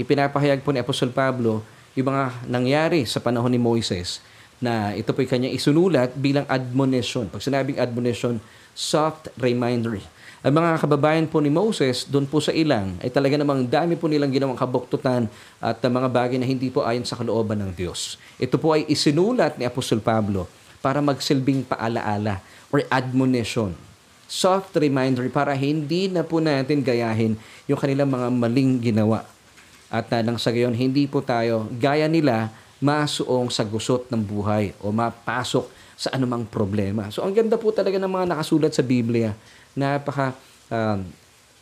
ipinapahayag 0.00 0.64
po 0.64 0.72
ni 0.72 0.80
Apostol 0.80 1.12
Pablo 1.12 1.60
yung 1.92 2.08
mga 2.08 2.48
nangyari 2.48 3.04
sa 3.04 3.20
panahon 3.20 3.52
ni 3.52 3.60
Moises 3.60 4.24
na 4.60 4.92
ito 4.96 5.12
po 5.12 5.20
kanya 5.24 5.48
isunulat 5.48 6.16
bilang 6.16 6.48
admonition. 6.48 7.28
Pag 7.28 7.44
sinabing 7.44 7.80
admonition, 7.80 8.40
soft 8.72 9.28
reminder 9.36 10.00
ang 10.40 10.56
mga 10.56 10.80
kababayan 10.80 11.28
po 11.28 11.36
ni 11.44 11.52
Moses, 11.52 12.08
doon 12.08 12.24
po 12.24 12.40
sa 12.40 12.48
ilang, 12.48 12.96
ay 13.04 13.12
talaga 13.12 13.36
namang 13.36 13.68
dami 13.68 13.92
po 13.92 14.08
nilang 14.08 14.32
ginawang 14.32 14.56
kabuktutan 14.56 15.28
at 15.60 15.84
mga 15.84 16.08
bagay 16.08 16.40
na 16.40 16.48
hindi 16.48 16.72
po 16.72 16.80
ayon 16.80 17.04
sa 17.04 17.12
kalooban 17.12 17.60
ng 17.60 17.76
Diyos. 17.76 18.16
Ito 18.40 18.56
po 18.56 18.72
ay 18.72 18.88
isinulat 18.88 19.60
ni 19.60 19.68
Apostol 19.68 20.00
Pablo 20.00 20.48
para 20.80 21.04
magsilbing 21.04 21.68
paalaala 21.68 22.40
or 22.72 22.80
admonition. 22.88 23.76
Soft 24.24 24.72
reminder 24.80 25.28
para 25.28 25.52
hindi 25.52 26.08
na 26.08 26.24
po 26.24 26.40
natin 26.40 26.80
gayahin 26.80 27.36
yung 27.68 27.76
kanilang 27.76 28.08
mga 28.08 28.32
maling 28.32 28.80
ginawa. 28.80 29.28
At 29.90 30.08
uh, 30.14 30.22
nang 30.22 30.38
sa 30.38 30.54
gayon, 30.54 30.72
hindi 30.72 31.10
po 31.10 31.20
tayo 31.20 31.66
gaya 31.76 32.06
nila 32.06 32.54
masuong 32.80 33.52
sa 33.52 33.66
gusot 33.66 34.08
ng 34.08 34.22
buhay 34.24 34.72
o 34.80 34.88
mapasok 34.88 35.68
sa 36.00 36.08
anumang 36.16 36.48
problema. 36.48 37.12
So 37.12 37.20
ang 37.20 37.36
ganda 37.36 37.60
po 37.60 37.68
talaga 37.76 38.00
ng 38.00 38.08
mga 38.08 38.26
nakasulat 38.32 38.72
sa 38.72 38.80
Biblia 38.80 39.36
napaka 39.76 40.34
um, 40.72 41.04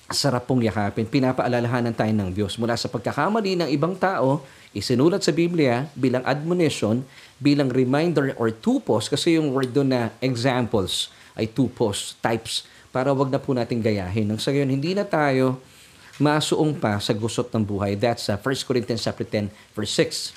sarap 0.09 0.49
pong 0.49 0.65
yakapin. 0.65 1.05
Pinapaalalahanan 1.05 1.93
tayo 1.93 2.13
ng 2.17 2.31
Diyos 2.33 2.57
mula 2.57 2.79
sa 2.81 2.89
pagkakamali 2.89 3.61
ng 3.61 3.69
ibang 3.69 3.93
tao, 3.93 4.41
isinulat 4.73 5.21
sa 5.21 5.37
Biblia 5.37 5.85
bilang 5.93 6.25
admonition, 6.25 7.05
bilang 7.37 7.69
reminder 7.69 8.33
or 8.41 8.49
tupos, 8.49 9.13
kasi 9.13 9.37
yung 9.37 9.53
word 9.53 9.69
doon 9.77 9.93
na 9.93 10.03
examples 10.25 11.13
ay 11.37 11.45
tupos, 11.45 12.17
types, 12.25 12.65
para 12.89 13.13
wag 13.13 13.29
na 13.29 13.37
po 13.37 13.53
natin 13.53 13.85
gayahin. 13.85 14.25
Nang 14.25 14.41
sa 14.41 14.49
gayon, 14.49 14.73
hindi 14.73 14.97
na 14.97 15.05
tayo 15.05 15.61
masuong 16.19 16.75
pa 16.77 16.99
sa 16.99 17.15
gusot 17.15 17.49
ng 17.55 17.63
buhay. 17.63 17.95
That's 17.95 18.27
uh, 18.29 18.37
1 18.37 18.67
Corinthians 18.67 19.03
chapter 19.03 19.25
10, 19.25 19.51
verse 19.73 19.95
6. 19.95 20.35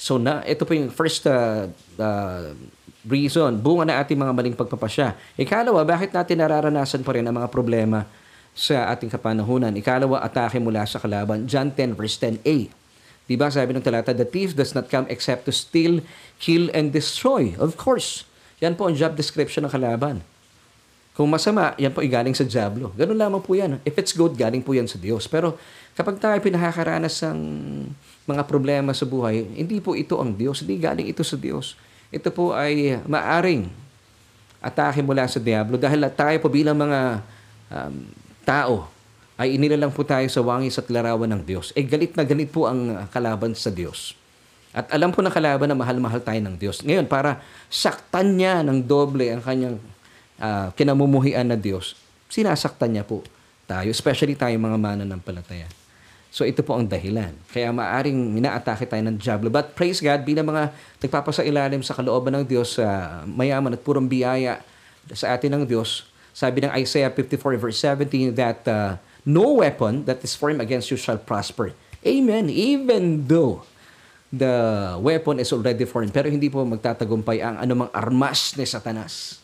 So 0.00 0.16
na, 0.16 0.40
ito 0.48 0.64
po 0.64 0.72
yung 0.72 0.88
first 0.88 1.28
uh, 1.28 1.68
uh, 2.00 2.56
reason, 3.04 3.60
bunga 3.60 3.84
na 3.88 4.00
ating 4.00 4.16
mga 4.16 4.32
maling 4.32 4.56
pagpapasya. 4.56 5.16
Ikalawa, 5.36 5.84
bakit 5.84 6.12
natin 6.12 6.40
nararanasan 6.40 7.04
pa 7.04 7.12
rin 7.16 7.24
ang 7.28 7.36
mga 7.36 7.52
problema 7.52 8.08
sa 8.56 8.88
ating 8.92 9.12
kapanahunan? 9.12 9.76
Ikalawa, 9.76 10.24
atake 10.24 10.56
mula 10.56 10.88
sa 10.88 10.96
kalaban. 10.96 11.44
John 11.44 11.68
10 11.72 11.96
verse 11.96 12.16
10a. 12.16 12.72
Diba 13.30 13.46
sabi 13.46 13.76
ng 13.76 13.84
talata, 13.84 14.10
the 14.10 14.26
thief 14.26 14.58
does 14.58 14.74
not 14.74 14.90
come 14.90 15.06
except 15.06 15.46
to 15.46 15.54
steal, 15.54 16.02
kill, 16.42 16.66
and 16.74 16.90
destroy. 16.90 17.54
Of 17.62 17.78
course. 17.78 18.26
Yan 18.58 18.74
po 18.74 18.90
ang 18.90 18.98
job 18.98 19.14
description 19.14 19.62
ng 19.68 19.72
kalaban. 19.72 20.26
Kung 21.14 21.28
masama, 21.28 21.74
yan 21.76 21.92
po 21.92 22.00
ay 22.00 22.08
galing 22.08 22.32
sa 22.32 22.46
Diablo. 22.46 22.94
Ganun 22.96 23.18
lamang 23.18 23.42
po 23.42 23.52
yan. 23.52 23.82
If 23.84 23.98
it's 23.98 24.14
good, 24.14 24.38
galing 24.38 24.64
po 24.64 24.72
yan 24.72 24.88
sa 24.88 24.96
Diyos. 24.96 25.26
Pero 25.26 25.58
kapag 25.98 26.16
tayo 26.22 26.38
pinakakaranas 26.40 27.26
ng 27.28 27.40
mga 28.24 28.42
problema 28.46 28.94
sa 28.96 29.04
buhay, 29.04 29.42
hindi 29.58 29.82
po 29.82 29.98
ito 29.98 30.16
ang 30.16 30.32
Diyos. 30.32 30.62
Hindi 30.64 30.80
galing 30.80 31.10
ito 31.10 31.20
sa 31.26 31.36
Diyos 31.36 31.76
ito 32.10 32.28
po 32.34 32.50
ay 32.50 32.98
maaring 33.06 33.70
atake 34.58 35.00
mula 35.00 35.24
sa 35.30 35.38
Diablo 35.38 35.78
dahil 35.78 36.02
tayo 36.12 36.36
po 36.42 36.50
bilang 36.50 36.76
mga 36.76 37.22
um, 37.70 37.94
tao 38.42 38.90
ay 39.40 39.56
inilalang 39.56 39.94
po 39.94 40.04
tayo 40.04 40.26
sa 40.28 40.42
wangis 40.44 40.76
at 40.76 40.90
larawan 40.90 41.30
ng 41.32 41.42
Diyos. 41.46 41.72
Eh 41.72 41.86
galit 41.86 42.12
na 42.18 42.26
galit 42.26 42.50
po 42.50 42.68
ang 42.68 43.08
kalaban 43.08 43.56
sa 43.56 43.72
Diyos. 43.72 44.18
At 44.74 44.90
alam 44.92 45.14
po 45.14 45.24
ng 45.24 45.32
kalaban 45.32 45.70
na 45.70 45.78
mahal-mahal 45.78 46.20
tayo 46.20 46.38
ng 46.44 46.54
Diyos. 46.60 46.84
Ngayon, 46.84 47.10
para 47.10 47.42
saktan 47.72 48.38
niya 48.38 48.62
ng 48.62 48.86
doble 48.86 49.32
ang 49.32 49.42
kanyang 49.42 49.82
uh, 50.40 50.72
kinamumuhian 50.74 51.46
na 51.46 51.54
Diyos, 51.60 51.94
sinasaktan 52.26 52.96
niya 52.96 53.04
po 53.04 53.22
tayo, 53.70 53.92
especially 53.92 54.34
tayo 54.34 54.56
mga 54.58 54.80
mananampalataya. 54.80 55.70
So 56.30 56.46
ito 56.46 56.62
po 56.62 56.78
ang 56.78 56.86
dahilan. 56.86 57.34
Kaya 57.50 57.74
maaring 57.74 58.14
minaatake 58.14 58.86
tayo 58.86 59.02
ng 59.02 59.18
Diablo. 59.18 59.50
But 59.50 59.74
praise 59.74 59.98
God, 59.98 60.22
bilang 60.22 60.46
mga 60.46 60.70
nagpapasa 61.02 61.42
ilalim 61.42 61.82
sa 61.82 61.94
kalooban 61.94 62.34
ng 62.38 62.44
Diyos, 62.46 62.78
uh, 62.78 63.26
mayaman 63.26 63.74
at 63.74 63.82
purong 63.82 64.06
biyaya 64.06 64.62
sa 65.10 65.34
atin 65.34 65.58
ng 65.58 65.64
Diyos, 65.66 66.06
sabi 66.30 66.62
ng 66.62 66.70
Isaiah 66.78 67.10
54 67.10 67.58
verse 67.58 67.78
17 67.82 68.38
that 68.38 68.62
uh, 68.70 68.94
no 69.26 69.58
weapon 69.58 70.06
that 70.06 70.22
is 70.22 70.38
formed 70.38 70.62
against 70.62 70.94
you 70.94 70.98
shall 70.98 71.18
prosper. 71.18 71.74
Amen. 72.06 72.46
Even 72.46 73.26
though 73.26 73.66
the 74.30 74.54
weapon 75.02 75.42
is 75.42 75.50
already 75.50 75.82
formed, 75.82 76.14
pero 76.14 76.30
hindi 76.30 76.46
po 76.46 76.62
magtatagumpay 76.62 77.42
ang 77.42 77.58
anumang 77.58 77.90
armas 77.90 78.54
ni 78.54 78.62
Satanas. 78.62 79.39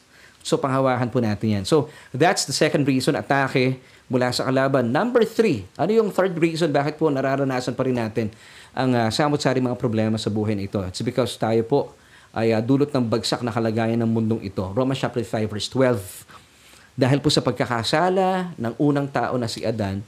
So, 0.46 0.54
panghawakan 0.62 1.10
po 1.10 1.18
natin 1.18 1.58
yan. 1.58 1.64
So, 1.66 1.90
that's 2.14 2.46
the 2.46 2.54
second 2.54 2.86
reason, 2.86 3.18
atake 3.18 3.82
mula 4.06 4.30
sa 4.30 4.46
kalaban. 4.46 4.94
Number 4.94 5.26
three, 5.26 5.66
ano 5.74 5.90
yung 5.90 6.14
third 6.14 6.38
reason 6.38 6.70
bakit 6.70 6.94
po 6.94 7.10
nararanasan 7.10 7.74
pa 7.74 7.82
rin 7.82 7.98
natin 7.98 8.30
ang 8.70 8.94
uh, 8.94 9.10
samot-sari 9.10 9.58
mga 9.58 9.74
problema 9.74 10.14
sa 10.14 10.30
buhay 10.30 10.54
na 10.54 10.62
ito? 10.62 10.78
It's 10.86 11.02
because 11.02 11.34
tayo 11.34 11.66
po 11.66 11.98
ay 12.30 12.54
uh, 12.54 12.62
dulot 12.62 12.94
ng 12.94 13.02
bagsak 13.02 13.42
na 13.42 13.50
kalagayan 13.50 13.98
ng 13.98 14.06
mundong 14.06 14.46
ito. 14.46 14.62
Romans 14.70 15.02
chapter 15.02 15.26
5 15.26 15.50
verse 15.50 15.66
12. 15.74 16.94
Dahil 16.94 17.18
po 17.18 17.28
sa 17.28 17.42
pagkakasala 17.42 18.54
ng 18.54 18.74
unang 18.78 19.10
tao 19.10 19.34
na 19.34 19.50
si 19.50 19.66
Adan, 19.66 20.00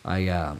ay 0.00 0.32
uh, 0.32 0.56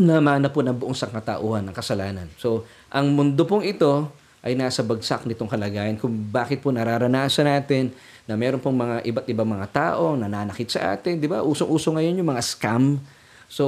namana 0.00 0.48
po 0.48 0.64
ng 0.64 0.72
buong 0.72 0.96
sangkatauhan 0.96 1.68
ng 1.68 1.74
kasalanan. 1.76 2.32
So, 2.40 2.64
ang 2.88 3.12
mundo 3.12 3.44
pong 3.44 3.68
ito 3.68 4.08
ay 4.42 4.56
nasa 4.56 4.80
bagsak 4.82 5.28
nitong 5.28 5.46
kalagayan 5.46 5.94
kung 6.00 6.10
bakit 6.32 6.64
po 6.64 6.72
nararanasan 6.72 7.46
natin 7.46 7.92
na 8.26 8.38
meron 8.38 8.62
pong 8.62 8.78
mga 8.78 8.96
iba't 9.02 9.26
ibang 9.26 9.48
mga 9.50 9.66
tao 9.70 10.14
na 10.14 10.30
nanakit 10.30 10.70
sa 10.70 10.94
atin, 10.94 11.18
di 11.18 11.26
ba? 11.26 11.42
Usong-uso 11.42 11.90
ngayon 11.94 12.22
yung 12.22 12.30
mga 12.30 12.42
scam. 12.42 13.02
So, 13.50 13.64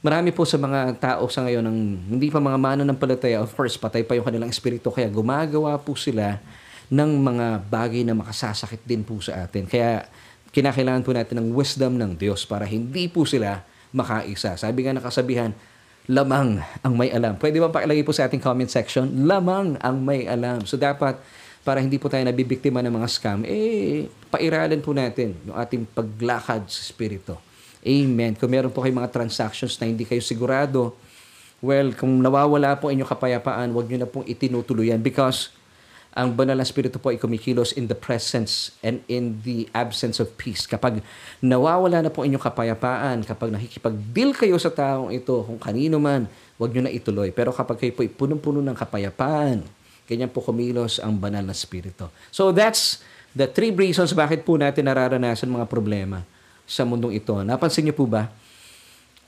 marami 0.00 0.30
po 0.30 0.46
sa 0.46 0.56
mga 0.56 0.94
tao 0.98 1.26
sa 1.26 1.42
ngayon 1.42 1.66
ng 1.66 1.78
hindi 2.14 2.30
pa 2.30 2.38
mga 2.38 2.58
mano 2.58 2.82
ng 2.86 2.98
palataya, 2.98 3.42
of 3.42 3.50
course, 3.52 3.74
patay 3.74 4.06
pa 4.06 4.14
yung 4.14 4.26
kanilang 4.26 4.50
espiritu, 4.50 4.94
kaya 4.94 5.10
gumagawa 5.10 5.74
po 5.82 5.98
sila 5.98 6.38
ng 6.88 7.10
mga 7.20 7.46
bagay 7.68 8.06
na 8.06 8.14
makasasakit 8.16 8.86
din 8.86 9.02
po 9.02 9.18
sa 9.18 9.44
atin. 9.44 9.66
Kaya, 9.66 10.06
kinakailangan 10.52 11.04
po 11.04 11.12
natin 11.12 11.36
ng 11.44 11.48
wisdom 11.52 12.00
ng 12.00 12.16
Diyos 12.16 12.48
para 12.48 12.64
hindi 12.64 13.06
po 13.10 13.28
sila 13.28 13.60
makaisa. 13.92 14.56
Sabi 14.56 14.84
nga 14.84 14.96
ng 14.96 15.04
kasabihan, 15.04 15.52
lamang 16.08 16.64
ang 16.80 16.94
may 16.96 17.12
alam. 17.12 17.36
Pwede 17.36 17.60
ba 17.60 17.68
pakilagay 17.68 18.04
po 18.04 18.16
sa 18.16 18.24
ating 18.28 18.40
comment 18.40 18.68
section? 18.68 19.28
Lamang 19.28 19.76
ang 19.84 20.00
may 20.00 20.24
alam. 20.24 20.64
So 20.64 20.80
dapat, 20.80 21.20
para 21.66 21.82
hindi 21.82 22.00
po 22.00 22.08
tayo 22.08 22.24
nabibiktima 22.24 22.80
ng 22.80 22.94
mga 22.94 23.08
scam, 23.08 23.40
eh, 23.44 24.08
pairalin 24.32 24.80
po 24.80 24.96
natin 24.96 25.36
yung 25.44 25.56
ating 25.56 25.84
paglakad 25.92 26.64
sa 26.70 26.80
Espiritu. 26.80 27.36
Amen. 27.84 28.34
Kung 28.34 28.50
meron 28.50 28.72
po 28.74 28.82
kayong 28.82 29.00
mga 29.00 29.12
transactions 29.14 29.78
na 29.78 29.86
hindi 29.86 30.02
kayo 30.02 30.20
sigurado, 30.20 30.96
well, 31.62 31.94
kung 31.94 32.18
nawawala 32.18 32.78
po 32.78 32.90
inyong 32.90 33.08
kapayapaan, 33.08 33.70
huwag 33.70 33.86
nyo 33.90 33.98
na 34.02 34.08
pong 34.10 34.26
itinutuluyan 34.26 34.98
because 35.02 35.54
ang 36.18 36.34
banal 36.34 36.58
na 36.58 36.66
spirito 36.66 36.98
po 36.98 37.14
ay 37.14 37.18
kumikilos 37.20 37.70
in 37.78 37.86
the 37.86 37.94
presence 37.94 38.74
and 38.82 38.98
in 39.06 39.38
the 39.46 39.70
absence 39.70 40.18
of 40.18 40.34
peace. 40.34 40.66
Kapag 40.66 40.98
nawawala 41.38 42.02
na 42.02 42.10
po 42.10 42.26
inyong 42.26 42.42
kapayapaan, 42.42 43.22
kapag 43.22 43.54
nakikipag-deal 43.54 44.34
kayo 44.34 44.58
sa 44.58 44.74
taong 44.74 45.14
ito, 45.14 45.46
kung 45.46 45.62
kanino 45.62 46.02
man, 46.02 46.26
huwag 46.58 46.74
nyo 46.74 46.90
na 46.90 46.92
ituloy. 46.92 47.30
Pero 47.30 47.54
kapag 47.54 47.78
kayo 47.78 47.94
po 47.94 48.02
ay 48.02 48.10
punong-puno 48.10 48.58
ng 48.58 48.74
kapayapaan, 48.74 49.62
ganyan 50.08 50.32
po 50.32 50.40
kumilos 50.40 50.96
ang 50.98 51.20
banal 51.20 51.44
na 51.44 51.52
spirito. 51.52 52.08
So 52.32 52.48
that's 52.50 53.04
the 53.36 53.44
three 53.44 53.70
reasons 53.70 54.16
bakit 54.16 54.42
po 54.48 54.56
natin 54.56 54.88
nararanasan 54.88 55.52
mga 55.52 55.68
problema 55.68 56.24
sa 56.64 56.88
mundong 56.88 57.20
ito. 57.20 57.36
Napansin 57.44 57.84
niyo 57.84 57.94
po 57.94 58.08
ba? 58.08 58.32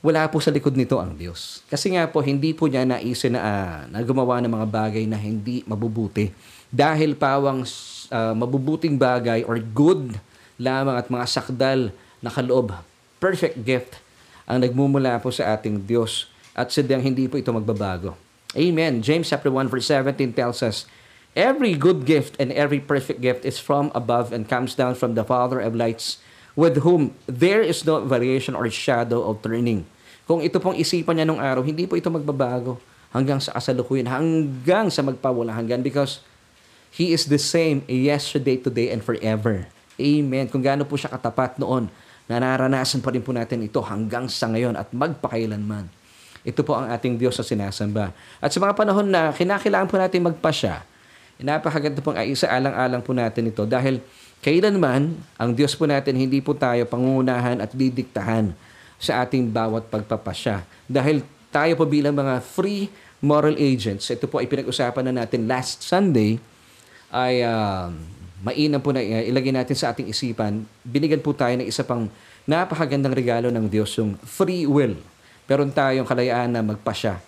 Wala 0.01 0.25
po 0.33 0.41
sa 0.41 0.49
likod 0.49 0.73
nito 0.73 0.97
ang 0.97 1.13
Diyos. 1.13 1.61
Kasi 1.69 1.93
nga 1.93 2.09
po, 2.09 2.25
hindi 2.25 2.57
po 2.57 2.65
niya 2.65 2.89
naisin 2.89 3.37
na, 3.37 3.41
uh, 3.41 3.77
na 3.85 4.01
gumawa 4.01 4.41
ng 4.41 4.49
mga 4.49 4.67
bagay 4.67 5.05
na 5.05 5.13
hindi 5.13 5.61
mabubuti 5.69 6.33
dahil 6.73 7.13
pawang 7.13 7.61
uh, 8.09 8.33
mabubuting 8.33 8.97
bagay 8.97 9.45
or 9.45 9.61
good 9.61 10.17
lamang 10.57 10.97
at 10.97 11.05
mga 11.05 11.25
sakdal 11.29 11.93
na 12.17 12.33
kaloob, 12.33 12.73
perfect 13.21 13.61
gift 13.61 14.01
ang 14.49 14.61
nagmumula 14.61 15.21
po 15.21 15.29
sa 15.29 15.53
ating 15.53 15.77
Diyos 15.85 16.29
at 16.57 16.73
sadyang 16.73 17.01
hindi 17.01 17.29
po 17.29 17.37
ito 17.37 17.53
magbabago. 17.53 18.17
Amen. 18.51 18.99
James 18.99 19.31
chapter 19.31 19.47
1 19.47 19.71
verse 19.71 19.87
17 19.87 20.35
tells 20.35 20.59
us, 20.59 20.83
Every 21.31 21.71
good 21.79 22.03
gift 22.03 22.35
and 22.35 22.51
every 22.51 22.83
perfect 22.83 23.23
gift 23.23 23.47
is 23.47 23.55
from 23.55 23.87
above 23.95 24.35
and 24.35 24.51
comes 24.51 24.75
down 24.75 24.99
from 24.99 25.15
the 25.15 25.23
Father 25.23 25.63
of 25.63 25.71
lights, 25.71 26.19
with 26.59 26.83
whom 26.83 27.15
there 27.23 27.63
is 27.63 27.87
no 27.87 28.03
variation 28.03 28.51
or 28.51 28.67
shadow 28.67 29.23
of 29.23 29.39
turning. 29.39 29.87
Kung 30.27 30.43
ito 30.43 30.59
pong 30.59 30.75
isipan 30.75 31.15
niya 31.15 31.27
nung 31.31 31.39
araw, 31.39 31.63
hindi 31.63 31.87
po 31.87 31.95
ito 31.95 32.11
magbabago 32.11 32.83
hanggang 33.15 33.39
sa 33.39 33.55
kasalukuyan, 33.55 34.11
hanggang 34.11 34.91
sa 34.91 34.99
magpawala 34.99 35.55
hanggan 35.55 35.79
because 35.79 36.19
He 36.91 37.15
is 37.15 37.31
the 37.31 37.39
same 37.39 37.87
yesterday, 37.87 38.59
today, 38.59 38.91
and 38.91 38.99
forever. 38.99 39.71
Amen. 39.95 40.51
Kung 40.51 40.59
gaano 40.59 40.83
po 40.83 40.99
siya 40.99 41.07
katapat 41.07 41.55
noon, 41.55 41.87
nararanasan 42.27 42.99
pa 42.99 43.15
rin 43.15 43.23
po 43.23 43.31
natin 43.31 43.63
ito 43.63 43.79
hanggang 43.79 44.27
sa 44.27 44.51
ngayon 44.51 44.75
at 44.75 44.91
magpakailanman. 44.91 46.00
Ito 46.41 46.65
po 46.65 46.73
ang 46.73 46.89
ating 46.89 47.21
Diyos 47.21 47.37
sa 47.37 47.45
sinasamba. 47.45 48.09
At 48.41 48.49
sa 48.49 48.57
mga 48.57 48.73
panahon 48.73 49.05
na 49.05 49.29
kinakailangan 49.29 49.87
po 49.89 49.95
natin 50.01 50.25
magpasya, 50.25 50.81
napakaganda 51.41 52.01
pong 52.01 52.17
isa 52.29 52.49
alang-alang 52.49 53.01
po 53.01 53.13
natin 53.13 53.49
ito 53.49 53.65
dahil 53.65 54.01
kailanman 54.41 55.17
ang 55.37 55.51
Diyos 55.53 55.77
po 55.77 55.85
natin 55.85 56.17
hindi 56.17 56.41
po 56.41 56.53
tayo 56.57 56.85
pangunahan 56.85 57.61
at 57.61 57.73
didiktahan 57.73 58.53
sa 59.01 59.25
ating 59.25 59.49
bawat 59.49 59.89
pagpapasya. 59.89 60.65
Dahil 60.85 61.25
tayo 61.49 61.73
po 61.77 61.89
bilang 61.89 62.13
mga 62.13 62.41
free 62.41 62.89
moral 63.21 63.57
agents, 63.57 64.09
ito 64.09 64.25
po 64.25 64.41
ay 64.41 64.49
pinag-usapan 64.49 65.09
na 65.09 65.25
natin 65.25 65.45
last 65.45 65.85
Sunday, 65.85 66.37
ay 67.13 67.45
uh, 67.45 67.89
mainam 68.41 68.81
po 68.81 68.93
na 68.93 69.01
uh, 69.01 69.23
ilagay 69.25 69.53
natin 69.53 69.77
sa 69.77 69.93
ating 69.93 70.09
isipan, 70.09 70.65
binigyan 70.81 71.21
po 71.21 71.33
tayo 71.33 71.53
ng 71.57 71.67
isa 71.69 71.85
pang 71.85 72.09
napakagandang 72.49 73.13
regalo 73.13 73.53
ng 73.53 73.65
Diyos, 73.69 73.93
yung 73.97 74.17
free 74.25 74.65
will. 74.65 74.97
Meron 75.51 75.67
tayong 75.67 76.07
kalayaan 76.07 76.55
na 76.55 76.63
magpasya. 76.63 77.19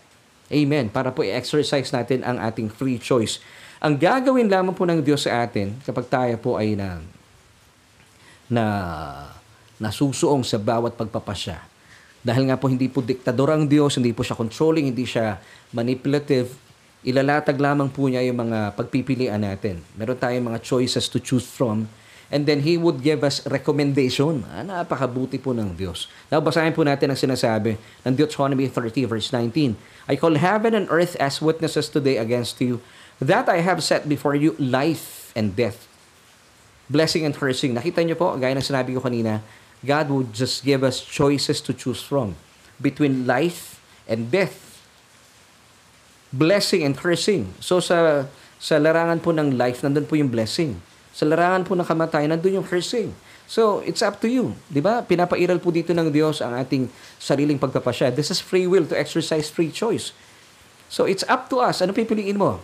Amen. 0.47 0.88
Para 0.88 1.12
po 1.12 1.27
i-exercise 1.27 1.91
natin 1.91 2.23
ang 2.23 2.39
ating 2.39 2.71
free 2.71 2.95
choice. 2.95 3.43
Ang 3.83 3.99
gagawin 3.99 4.47
lamang 4.47 4.71
po 4.71 4.88
ng 4.88 5.03
Diyos 5.03 5.27
sa 5.27 5.43
atin 5.43 5.75
kapag 5.83 6.07
tayo 6.07 6.39
po 6.39 6.55
ay 6.55 6.79
na 6.79 7.03
na 8.47 8.63
nasusuong 9.75 10.47
sa 10.47 10.55
bawat 10.55 10.95
pagpapasya. 10.95 11.59
Dahil 12.23 12.47
nga 12.47 12.55
po 12.55 12.71
hindi 12.71 12.88
po 12.88 13.03
diktador 13.03 13.51
ang 13.51 13.67
Diyos, 13.67 13.99
hindi 13.99 14.15
po 14.15 14.23
siya 14.23 14.39
controlling, 14.39 14.95
hindi 14.95 15.03
siya 15.03 15.43
manipulative, 15.75 16.47
ilalatag 17.03 17.59
lamang 17.59 17.91
po 17.91 18.07
niya 18.07 18.23
yung 18.23 18.39
mga 18.39 18.79
pagpipilian 18.79 19.43
natin. 19.43 19.83
Meron 19.99 20.15
tayong 20.15 20.47
mga 20.47 20.63
choices 20.63 21.12
to 21.12 21.19
choose 21.19 21.43
from. 21.43 21.83
And 22.34 22.50
then 22.50 22.65
He 22.65 22.82
would 22.82 23.06
give 23.06 23.22
us 23.22 23.46
recommendation. 23.46 24.41
Ah, 24.50 24.65
napakabuti 24.65 25.38
po 25.38 25.54
ng 25.54 25.78
Diyos. 25.78 26.10
Now, 26.34 26.41
basahin 26.41 26.74
po 26.74 26.82
natin 26.82 27.13
ang 27.13 27.19
sinasabi 27.19 27.78
ng 28.02 28.13
Deuteronomy 28.17 28.65
30 28.65 29.06
verse 29.06 29.30
19. 29.30 29.78
I 30.10 30.17
call 30.17 30.41
heaven 30.41 30.74
and 30.74 30.89
earth 30.89 31.13
as 31.22 31.38
witnesses 31.38 31.93
today 31.93 32.17
against 32.17 32.58
you, 32.58 32.82
that 33.22 33.46
I 33.46 33.62
have 33.62 33.86
set 33.86 34.10
before 34.10 34.34
you 34.34 34.58
life 34.58 35.30
and 35.38 35.54
death, 35.54 35.86
blessing 36.89 37.22
and 37.22 37.38
cursing. 37.38 37.78
Nakita 37.78 38.02
niyo 38.02 38.17
po, 38.17 38.34
gaya 38.34 38.58
ng 38.58 38.65
sinabi 38.65 38.98
ko 38.98 39.06
kanina, 39.06 39.46
God 39.86 40.10
would 40.10 40.34
just 40.34 40.65
give 40.65 40.82
us 40.82 41.06
choices 41.06 41.62
to 41.69 41.72
choose 41.72 42.02
from 42.02 42.34
between 42.82 43.30
life 43.30 43.78
and 44.10 44.34
death 44.34 44.74
blessing 46.34 46.82
and 46.82 46.98
cursing. 46.98 47.54
So 47.62 47.78
sa 47.78 48.26
sa 48.58 48.82
larangan 48.82 49.22
po 49.22 49.30
ng 49.30 49.54
life, 49.54 49.86
nandun 49.86 50.10
po 50.10 50.17
yung 50.17 50.34
blessing. 50.34 50.82
Sa 51.13 51.30
larangan 51.30 51.62
po 51.62 51.78
ng 51.78 51.86
kamatayan, 51.86 52.34
nandun 52.34 52.58
yung 52.58 52.65
cursing. 52.65 53.13
So, 53.45 53.86
it's 53.86 54.02
up 54.02 54.17
to 54.26 54.28
you. 54.28 54.58
Di 54.65 54.82
ba? 54.82 55.06
Pinapairal 55.06 55.62
po 55.62 55.69
dito 55.69 55.93
ng 55.93 56.10
Diyos 56.10 56.41
ang 56.41 56.58
ating 56.58 56.89
sariling 57.21 57.62
pagpapasya. 57.62 58.10
This 58.10 58.34
is 58.34 58.41
free 58.41 58.65
will 58.65 58.89
to 58.89 58.97
exercise 58.97 59.54
free 59.54 59.69
choice. 59.69 60.10
So, 60.89 61.06
it's 61.06 61.21
up 61.30 61.54
to 61.54 61.62
us. 61.62 61.86
Ano 61.86 61.93
pipiliin 61.93 62.41
mo? 62.41 62.58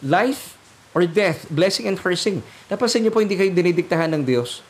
Life 0.00 0.56
or 0.96 1.04
death? 1.04 1.44
Blessing 1.52 1.84
and 1.84 2.00
cursing. 2.00 2.40
Napansin 2.72 3.04
niyo 3.04 3.12
po, 3.12 3.20
hindi 3.20 3.36
kayo 3.36 3.52
dinidiktahan 3.52 4.08
ng 4.16 4.24
Diyos. 4.24 4.64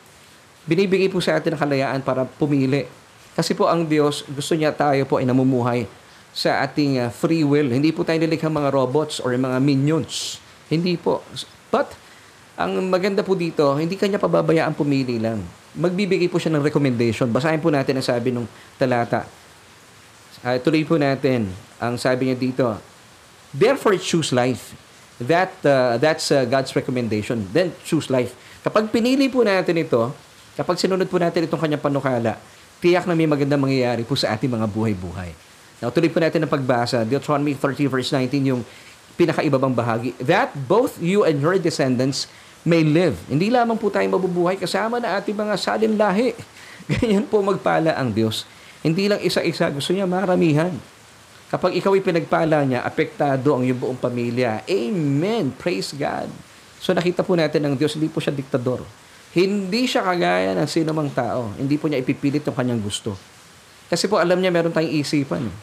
Binibigay 0.67 1.07
po 1.07 1.23
sa 1.23 1.39
atin 1.39 1.55
ang 1.55 1.61
kalayaan 1.61 2.01
para 2.03 2.27
pumili. 2.27 2.89
Kasi 3.31 3.55
po 3.55 3.71
ang 3.71 3.87
Diyos, 3.87 4.27
gusto 4.27 4.59
niya 4.59 4.75
tayo 4.75 5.07
po 5.07 5.23
ay 5.23 5.27
namumuhay 5.27 5.87
sa 6.35 6.59
ating 6.67 6.99
uh, 6.99 7.07
free 7.07 7.47
will. 7.47 7.71
Hindi 7.71 7.95
po 7.95 8.03
tayo 8.03 8.19
nilikhang 8.19 8.51
mga 8.51 8.75
robots 8.75 9.23
or 9.23 9.31
mga 9.31 9.55
minions. 9.63 10.43
Hindi 10.67 10.99
po. 10.99 11.23
But, 11.71 11.95
ang 12.55 12.71
maganda 12.87 13.19
po 13.19 13.35
dito, 13.35 13.75
hindi 13.75 13.99
kanya 13.99 14.15
pababayaan 14.15 14.71
pumili 14.71 15.19
lang. 15.19 15.43
Magbibigay 15.75 16.31
po 16.31 16.39
siya 16.39 16.55
ng 16.55 16.63
recommendation. 16.63 17.27
Basahin 17.27 17.59
po 17.59 17.67
natin 17.67 17.99
ang 17.99 18.05
sabi 18.07 18.31
ng 18.31 18.47
talata. 18.79 19.27
Uh, 20.39 20.55
tuloy 20.63 20.87
po 20.87 20.95
natin 20.95 21.51
ang 21.83 21.99
sabi 21.99 22.31
niya 22.31 22.37
dito. 22.39 22.63
Therefore, 23.51 23.99
choose 23.99 24.31
life. 24.31 24.71
That, 25.19 25.51
uh, 25.67 25.99
that's 25.99 26.31
uh, 26.31 26.47
God's 26.47 26.71
recommendation. 26.71 27.43
Then, 27.51 27.75
choose 27.83 28.07
life. 28.07 28.31
Kapag 28.63 28.87
pinili 28.87 29.27
po 29.27 29.43
natin 29.43 29.75
ito, 29.75 30.15
kapag 30.55 30.79
sinunod 30.79 31.11
po 31.11 31.19
natin 31.19 31.43
itong 31.43 31.59
kanyang 31.59 31.83
panukala, 31.83 32.39
tiyak 32.79 33.03
na 33.03 33.15
may 33.19 33.27
magandang 33.27 33.59
mangyayari 33.59 34.07
po 34.07 34.15
sa 34.15 34.31
ating 34.31 34.51
mga 34.51 34.67
buhay-buhay. 34.71 35.31
Now, 35.83 35.91
tuloy 35.91 36.07
po 36.07 36.23
natin 36.23 36.39
ang 36.39 36.51
pagbasa. 36.51 37.03
Deuteronomy 37.03 37.51
30 37.51 37.91
verse 37.91 38.15
19, 38.15 38.31
yung 38.47 38.63
pinakaibabang 39.19 39.75
bahagi. 39.75 40.15
That 40.23 40.55
both 40.55 40.99
you 41.03 41.27
and 41.27 41.39
your 41.43 41.59
descendants 41.59 42.31
may 42.65 42.81
live. 42.81 43.13
Hindi 43.29 43.53
lamang 43.53 43.77
po 43.77 43.93
tayo 43.93 44.09
mabubuhay 44.09 44.57
kasama 44.57 44.97
na 44.97 45.21
ating 45.21 45.37
mga 45.37 45.53
salin 45.55 45.93
lahi. 45.93 46.33
Ganyan 46.91 47.29
po 47.29 47.39
magpala 47.45 47.93
ang 47.93 48.09
Diyos. 48.09 48.49
Hindi 48.81 49.05
lang 49.05 49.21
isa-isa, 49.21 49.69
gusto 49.69 49.93
niya 49.93 50.09
maramihan. 50.09 50.73
Kapag 51.45 51.77
ikaw 51.77 51.93
ay 51.93 52.01
pinagpala 52.01 52.65
niya, 52.65 52.81
apektado 52.81 53.53
ang 53.53 53.61
iyong 53.61 53.77
buong 53.77 53.99
pamilya. 54.01 54.65
Amen. 54.65 55.53
Praise 55.53 55.93
God. 55.93 56.27
So 56.81 56.89
nakita 56.91 57.21
po 57.21 57.37
natin 57.37 57.69
ng 57.69 57.77
Diyos, 57.77 57.93
hindi 57.93 58.09
po 58.09 58.17
siya 58.17 58.33
diktador. 58.33 58.81
Hindi 59.37 59.85
siya 59.85 60.01
kagaya 60.01 60.57
ng 60.57 60.69
sino 60.69 60.89
mang 60.89 61.13
tao. 61.13 61.53
Hindi 61.53 61.77
po 61.77 61.85
niya 61.85 62.01
ipipilit 62.01 62.41
yung 62.49 62.57
kanyang 62.57 62.81
gusto. 62.81 63.13
Kasi 63.85 64.09
po 64.09 64.17
alam 64.17 64.41
niya 64.41 64.49
meron 64.49 64.73
tayong 64.73 64.93
isipan. 65.05 65.45
Eh. 65.45 65.55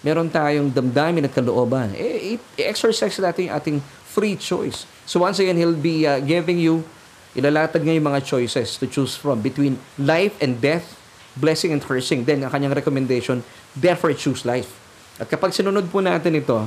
Meron 0.00 0.28
tayong 0.28 0.72
damdamin 0.72 1.28
at 1.28 1.32
kalooban. 1.32 1.92
Eh, 1.96 2.36
i-exercise 2.36 3.16
natin 3.20 3.48
yung 3.48 3.54
ating 3.56 3.78
free 4.12 4.36
choice. 4.36 4.84
So 5.10 5.18
once 5.18 5.42
again, 5.42 5.58
He'll 5.58 5.74
be 5.74 6.06
uh, 6.06 6.22
giving 6.22 6.62
you, 6.62 6.86
ilalatag 7.34 7.82
niya 7.82 7.98
yung 7.98 8.14
mga 8.14 8.22
choices 8.22 8.78
to 8.78 8.86
choose 8.86 9.18
from 9.18 9.42
between 9.42 9.74
life 9.98 10.38
and 10.38 10.62
death, 10.62 10.94
blessing 11.34 11.74
and 11.74 11.82
cursing. 11.82 12.22
Then, 12.22 12.46
ang 12.46 12.54
kanyang 12.54 12.78
recommendation, 12.78 13.42
therefore 13.74 14.14
choose 14.14 14.46
life. 14.46 14.70
At 15.18 15.26
kapag 15.26 15.50
sinunod 15.50 15.90
po 15.90 15.98
natin 15.98 16.38
ito, 16.38 16.62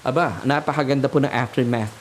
aba, 0.00 0.40
napakaganda 0.48 1.04
po 1.04 1.20
ng 1.20 1.28
aftermath 1.28 1.92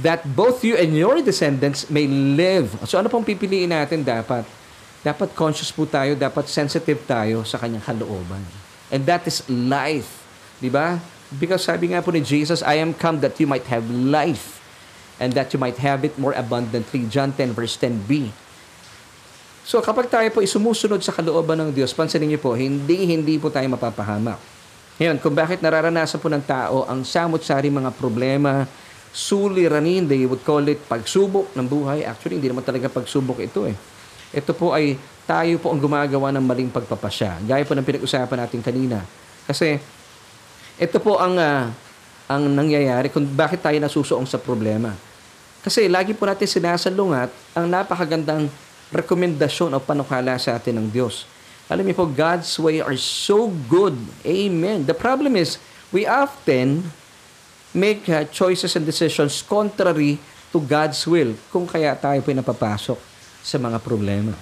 that 0.00 0.24
both 0.24 0.64
you 0.64 0.74
and 0.74 0.96
your 0.96 1.20
descendants 1.20 1.86
may 1.92 2.08
live. 2.08 2.72
So 2.88 2.98
ano 2.98 3.06
pong 3.06 3.22
pipiliin 3.22 3.70
natin 3.70 4.02
dapat? 4.02 4.42
Dapat 5.04 5.36
conscious 5.36 5.70
po 5.70 5.86
tayo, 5.86 6.18
dapat 6.18 6.50
sensitive 6.50 6.98
tayo 7.06 7.46
sa 7.46 7.60
kanyang 7.60 7.84
kalooban. 7.84 8.42
And 8.90 9.06
that 9.06 9.22
is 9.28 9.44
life. 9.46 10.24
Di 10.58 10.66
ba? 10.66 10.98
Because 11.30 11.62
sabi 11.62 11.94
nga 11.94 12.02
po 12.02 12.10
ni 12.10 12.24
Jesus, 12.24 12.58
I 12.64 12.82
am 12.82 12.90
come 12.90 13.22
that 13.22 13.38
you 13.38 13.46
might 13.46 13.68
have 13.70 13.86
life 13.86 14.63
and 15.18 15.34
that 15.34 15.50
you 15.54 15.58
might 15.58 15.78
have 15.78 16.02
it 16.02 16.14
more 16.18 16.34
abundantly. 16.34 17.06
John 17.06 17.30
10 17.32 17.54
verse 17.54 17.78
10b. 17.78 18.30
So 19.64 19.80
kapag 19.80 20.12
tayo 20.12 20.28
po 20.28 20.44
isumusunod 20.44 21.00
sa 21.00 21.14
kalooban 21.14 21.56
ng 21.56 21.70
Diyos, 21.72 21.96
pansinin 21.96 22.36
niyo 22.36 22.40
po, 22.42 22.52
hindi 22.52 23.08
hindi 23.08 23.40
po 23.40 23.48
tayo 23.48 23.64
mapapahamak. 23.72 24.36
Ngayon, 24.94 25.18
kung 25.18 25.34
bakit 25.34 25.58
nararanasan 25.58 26.22
po 26.22 26.30
ng 26.30 26.44
tao 26.44 26.86
ang 26.86 27.02
samot-sari 27.02 27.66
mga 27.66 27.90
problema, 27.98 28.62
suliranin, 29.10 30.06
they 30.06 30.22
would 30.22 30.42
call 30.46 30.62
it 30.62 30.78
pagsubok 30.86 31.50
ng 31.54 31.66
buhay. 31.66 32.06
Actually, 32.06 32.38
hindi 32.38 32.50
naman 32.50 32.62
talaga 32.62 32.86
pagsubok 32.86 33.42
ito 33.42 33.66
eh. 33.66 33.74
Ito 34.34 34.54
po 34.54 34.70
ay 34.70 34.94
tayo 35.26 35.58
po 35.58 35.74
ang 35.74 35.82
gumagawa 35.82 36.30
ng 36.34 36.44
maling 36.44 36.70
pagpapasya. 36.70 37.42
Gaya 37.42 37.66
po 37.66 37.74
ng 37.74 37.86
pinag-usapan 37.86 38.38
natin 38.46 38.60
kanina. 38.62 39.02
Kasi 39.50 39.82
ito 40.78 40.98
po 40.98 41.18
ang 41.18 41.38
uh, 41.38 41.70
ang 42.24 42.48
nangyayari 42.48 43.12
kung 43.12 43.24
bakit 43.36 43.60
tayo 43.60 43.76
nasusuong 43.76 44.24
sa 44.24 44.40
problema. 44.40 44.92
Kasi 45.64 45.88
lagi 45.88 46.12
po 46.12 46.28
natin 46.28 46.44
sinasalungat 46.44 47.32
ang 47.56 47.64
napakagandang 47.68 48.48
rekomendasyon 48.92 49.72
o 49.72 49.80
panukala 49.80 50.36
sa 50.36 50.56
atin 50.56 50.80
ng 50.80 50.88
Diyos. 50.92 51.24
Alam 51.72 51.88
niyo 51.88 52.04
po, 52.04 52.06
God's 52.08 52.52
way 52.60 52.84
are 52.84 52.96
so 53.00 53.48
good. 53.72 53.96
Amen. 54.28 54.84
The 54.84 54.92
problem 54.92 55.32
is, 55.40 55.56
we 55.88 56.04
often 56.04 56.92
make 57.72 58.04
uh, 58.12 58.28
choices 58.28 58.76
and 58.76 58.84
decisions 58.84 59.40
contrary 59.40 60.20
to 60.52 60.60
God's 60.60 61.00
will 61.08 61.32
kung 61.48 61.64
kaya 61.64 61.96
tayo 61.96 62.20
po 62.20 62.30
napapasok 62.36 63.00
sa 63.40 63.56
mga 63.56 63.80
problema. 63.80 64.36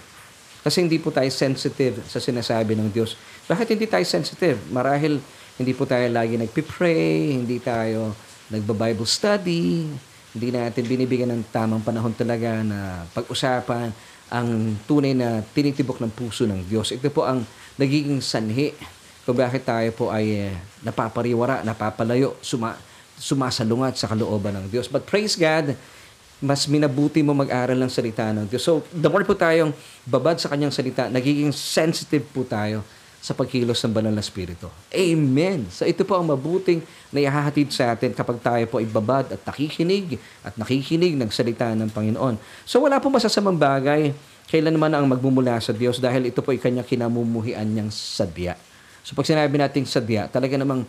Kasi 0.63 0.83
hindi 0.83 0.99
po 0.99 1.11
tayo 1.11 1.27
sensitive 1.31 2.03
sa 2.07 2.23
sinasabi 2.23 2.79
ng 2.79 2.91
Diyos. 2.91 3.19
Bakit 3.47 3.75
hindi 3.75 3.87
tayo 3.87 4.07
sensitive? 4.07 4.59
Marahil 4.71 5.19
hindi 5.63 5.79
po 5.79 5.87
tayo 5.87 6.11
lagi 6.11 6.35
nagpipray, 6.35 7.39
hindi 7.39 7.63
tayo 7.63 8.11
nagba-Bible 8.51 9.07
study, 9.07 9.87
hindi 10.35 10.49
natin 10.51 10.83
binibigyan 10.85 11.31
ng 11.39 11.43
tamang 11.55 11.87
panahon 11.87 12.11
talaga 12.13 12.67
na 12.67 13.07
pag-usapan 13.15 13.95
ang 14.27 14.75
tunay 14.91 15.15
na 15.15 15.45
tinitibok 15.55 16.03
ng 16.03 16.11
puso 16.11 16.43
ng 16.51 16.67
Diyos. 16.67 16.91
Ito 16.91 17.07
po 17.15 17.23
ang 17.23 17.47
nagiging 17.79 18.19
sanhi 18.19 18.75
kung 19.23 19.39
bakit 19.39 19.63
tayo 19.63 19.87
po 19.95 20.11
ay 20.11 20.51
eh, 20.51 20.53
napapariwara, 20.83 21.63
napapalayo, 21.63 22.35
suma, 22.43 22.75
sumasalungat 23.15 23.95
sa 23.95 24.11
kalooban 24.11 24.59
ng 24.59 24.67
Diyos. 24.67 24.91
But 24.91 25.07
praise 25.07 25.39
God, 25.39 25.79
mas 26.43 26.67
minabuti 26.67 27.23
mo 27.23 27.31
mag-aral 27.39 27.79
ng 27.79 27.93
salita 27.93 28.35
ng 28.35 28.51
Diyos. 28.51 28.67
So, 28.67 28.83
the 28.91 29.07
more 29.07 29.23
po 29.23 29.39
tayong 29.39 29.71
babad 30.03 30.43
sa 30.43 30.51
kanyang 30.51 30.75
salita, 30.75 31.07
nagiging 31.07 31.55
sensitive 31.55 32.27
po 32.35 32.43
tayo 32.43 32.83
sa 33.23 33.39
pagkilos 33.39 33.79
ng 33.87 33.95
banal 33.95 34.11
na 34.11 34.19
spirito. 34.19 34.67
Amen. 34.91 35.71
So 35.71 35.87
ito 35.87 36.03
po 36.03 36.19
ang 36.19 36.27
mabuting 36.27 36.83
na 37.15 37.23
ihahatid 37.23 37.71
sa 37.71 37.95
atin 37.95 38.11
kapag 38.11 38.43
tayo 38.43 38.67
po 38.67 38.83
ay 38.83 38.91
babad 38.91 39.31
at 39.31 39.39
nakikinig 39.47 40.19
at 40.43 40.59
nakikinig 40.59 41.15
ng 41.15 41.31
salita 41.31 41.71
ng 41.71 41.87
Panginoon. 41.95 42.35
So 42.67 42.83
wala 42.83 42.99
po 42.99 43.15
masasamang 43.15 43.63
bagay 43.63 44.11
kailan 44.51 44.75
man 44.75 44.93
ang 44.93 45.07
magmumula 45.07 45.57
sa 45.63 45.71
Diyos 45.71 46.03
dahil 46.03 46.29
ito 46.29 46.43
po 46.43 46.51
ay 46.51 46.59
kanyang 46.59 46.85
kinamumuhian 46.85 47.65
niyang 47.65 47.89
sadya. 47.89 48.59
So 49.01 49.15
pag 49.15 49.25
sinabi 49.25 49.55
nating 49.57 49.87
sadya, 49.87 50.27
talaga 50.27 50.59
namang 50.59 50.83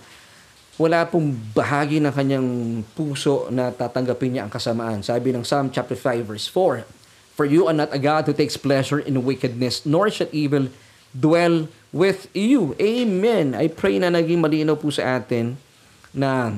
wala 0.81 1.05
pong 1.05 1.37
bahagi 1.53 2.01
ng 2.01 2.11
kanyang 2.11 2.47
puso 2.97 3.47
na 3.53 3.69
tatanggapin 3.69 4.35
niya 4.35 4.49
ang 4.49 4.51
kasamaan. 4.51 5.05
Sabi 5.05 5.29
ng 5.31 5.45
Psalm 5.45 5.69
chapter 5.69 5.93
5 5.93 6.25
verse 6.25 6.49
4, 6.49 6.83
For 7.37 7.45
you 7.45 7.69
are 7.69 7.77
not 7.77 7.93
a 7.93 8.01
God 8.01 8.25
who 8.25 8.33
takes 8.33 8.57
pleasure 8.57 8.99
in 8.99 9.21
wickedness, 9.21 9.85
nor 9.85 10.09
shall 10.09 10.29
evil 10.33 10.67
dwell 11.13 11.69
with 11.93 12.27
you. 12.33 12.73
Amen. 12.81 13.53
I 13.53 13.69
pray 13.69 14.01
na 14.01 14.09
naging 14.09 14.41
malinaw 14.41 14.75
po 14.75 14.89
sa 14.89 15.21
atin 15.21 15.55
na 16.09 16.57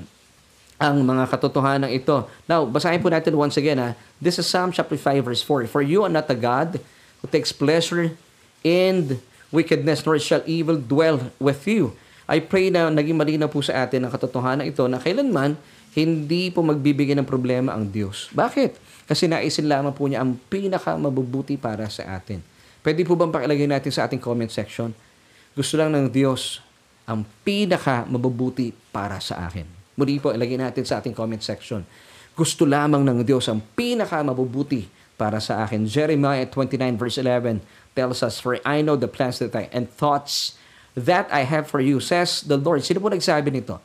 ang 0.75 0.97
mga 1.03 1.27
katotohanan 1.31 1.91
ito. 1.91 2.27
Now, 2.47 2.67
basahin 2.67 2.99
po 2.99 3.11
natin 3.11 3.35
once 3.35 3.55
again 3.55 3.79
ha. 3.79 3.95
This 4.19 4.39
is 4.39 4.47
Psalm 4.47 4.71
chapter 4.71 4.95
5 4.95 5.27
verse 5.27 5.43
4. 5.43 5.67
For 5.67 5.83
you 5.83 6.03
are 6.03 6.11
not 6.11 6.31
a 6.31 6.35
God 6.35 6.79
who 7.19 7.27
takes 7.27 7.55
pleasure 7.55 8.15
in 8.63 9.19
wickedness, 9.51 10.03
nor 10.03 10.19
shall 10.19 10.43
evil 10.43 10.75
dwell 10.79 11.31
with 11.39 11.63
you. 11.67 11.95
I 12.25 12.41
pray 12.41 12.73
na 12.73 12.89
naging 12.89 13.15
malinaw 13.15 13.47
po 13.47 13.61
sa 13.61 13.85
atin 13.85 14.03
ang 14.03 14.11
katotohanan 14.11 14.65
ito 14.65 14.83
na 14.89 14.97
kailanman 14.97 15.55
hindi 15.95 16.51
po 16.51 16.59
magbibigay 16.59 17.15
ng 17.15 17.27
problema 17.27 17.71
ang 17.71 17.87
Diyos. 17.87 18.27
Bakit? 18.35 18.75
Kasi 19.07 19.31
naisin 19.31 19.71
lamang 19.71 19.95
po 19.95 20.09
niya 20.09 20.25
ang 20.25 20.35
pinaka 20.51 20.91
mabubuti 20.99 21.55
para 21.55 21.87
sa 21.87 22.03
atin. 22.19 22.43
Pwede 22.86 23.02
po 23.02 23.17
bang 23.17 23.34
pakilagay 23.34 23.65
natin 23.65 23.89
sa 23.89 24.06
ating 24.06 24.21
comment 24.21 24.54
section? 24.54 24.93
Gusto 25.58 25.74
lang 25.74 25.89
ng 25.89 26.06
Diyos 26.06 26.62
ang 27.10 27.26
pinaka 27.41 28.06
mabubuti 28.06 28.69
para 28.93 29.17
sa 29.17 29.50
akin. 29.50 29.65
Muli 29.98 30.21
po, 30.21 30.30
ilagay 30.30 30.62
natin 30.62 30.86
sa 30.86 31.02
ating 31.02 31.17
comment 31.17 31.41
section. 31.41 31.82
Gusto 32.38 32.62
lamang 32.62 33.02
ng 33.02 33.26
Diyos 33.26 33.50
ang 33.50 33.58
pinaka 33.74 34.21
mabubuti 34.21 34.86
para 35.17 35.41
sa 35.41 35.65
akin. 35.65 35.89
Jeremiah 35.89 36.45
29 36.45 36.78
verse 36.93 37.17
11 37.17 37.65
tells 37.98 38.21
us, 38.21 38.38
For 38.38 38.62
I 38.62 38.86
know 38.86 38.93
the 38.93 39.10
plans 39.10 39.41
that 39.41 39.58
I 39.58 39.65
and 39.74 39.89
thoughts 39.89 40.54
that 40.93 41.26
I 41.34 41.48
have 41.48 41.65
for 41.65 41.82
you, 41.82 41.98
says 41.98 42.45
the 42.45 42.60
Lord. 42.60 42.86
Sino 42.86 43.02
po 43.02 43.10
nagsabi 43.10 43.50
nito? 43.50 43.82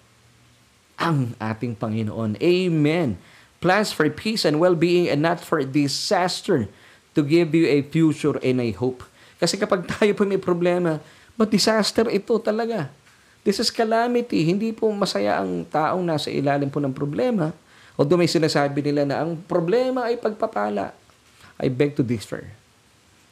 Ang 1.01 1.33
ating 1.41 1.81
Panginoon. 1.81 2.37
Amen. 2.37 3.17
Plans 3.65 3.97
for 3.97 4.05
peace 4.13 4.45
and 4.45 4.61
well-being 4.61 5.09
and 5.09 5.25
not 5.25 5.41
for 5.41 5.65
disaster 5.65 6.69
to 7.15 7.27
give 7.27 7.51
you 7.55 7.67
a 7.67 7.83
future 7.83 8.39
and 8.43 8.63
a 8.63 8.71
hope. 8.77 9.03
Kasi 9.41 9.57
kapag 9.57 9.89
tayo 9.89 10.13
po 10.13 10.29
may 10.29 10.39
problema, 10.39 11.01
but 11.35 11.49
disaster 11.49 12.07
ito 12.13 12.37
talaga. 12.39 12.93
This 13.41 13.57
is 13.57 13.73
calamity. 13.73 14.45
Hindi 14.45 14.77
po 14.77 14.93
masaya 14.93 15.41
ang 15.41 15.65
taong 15.65 16.05
nasa 16.05 16.29
ilalim 16.29 16.69
po 16.69 16.77
ng 16.77 16.93
problema. 16.93 17.57
Although 17.97 18.21
may 18.21 18.29
sinasabi 18.29 18.85
nila 18.85 19.09
na 19.09 19.25
ang 19.25 19.41
problema 19.49 20.13
ay 20.13 20.21
pagpapala. 20.21 20.93
I 21.57 21.73
beg 21.73 21.97
to 21.97 22.05
differ. 22.05 22.53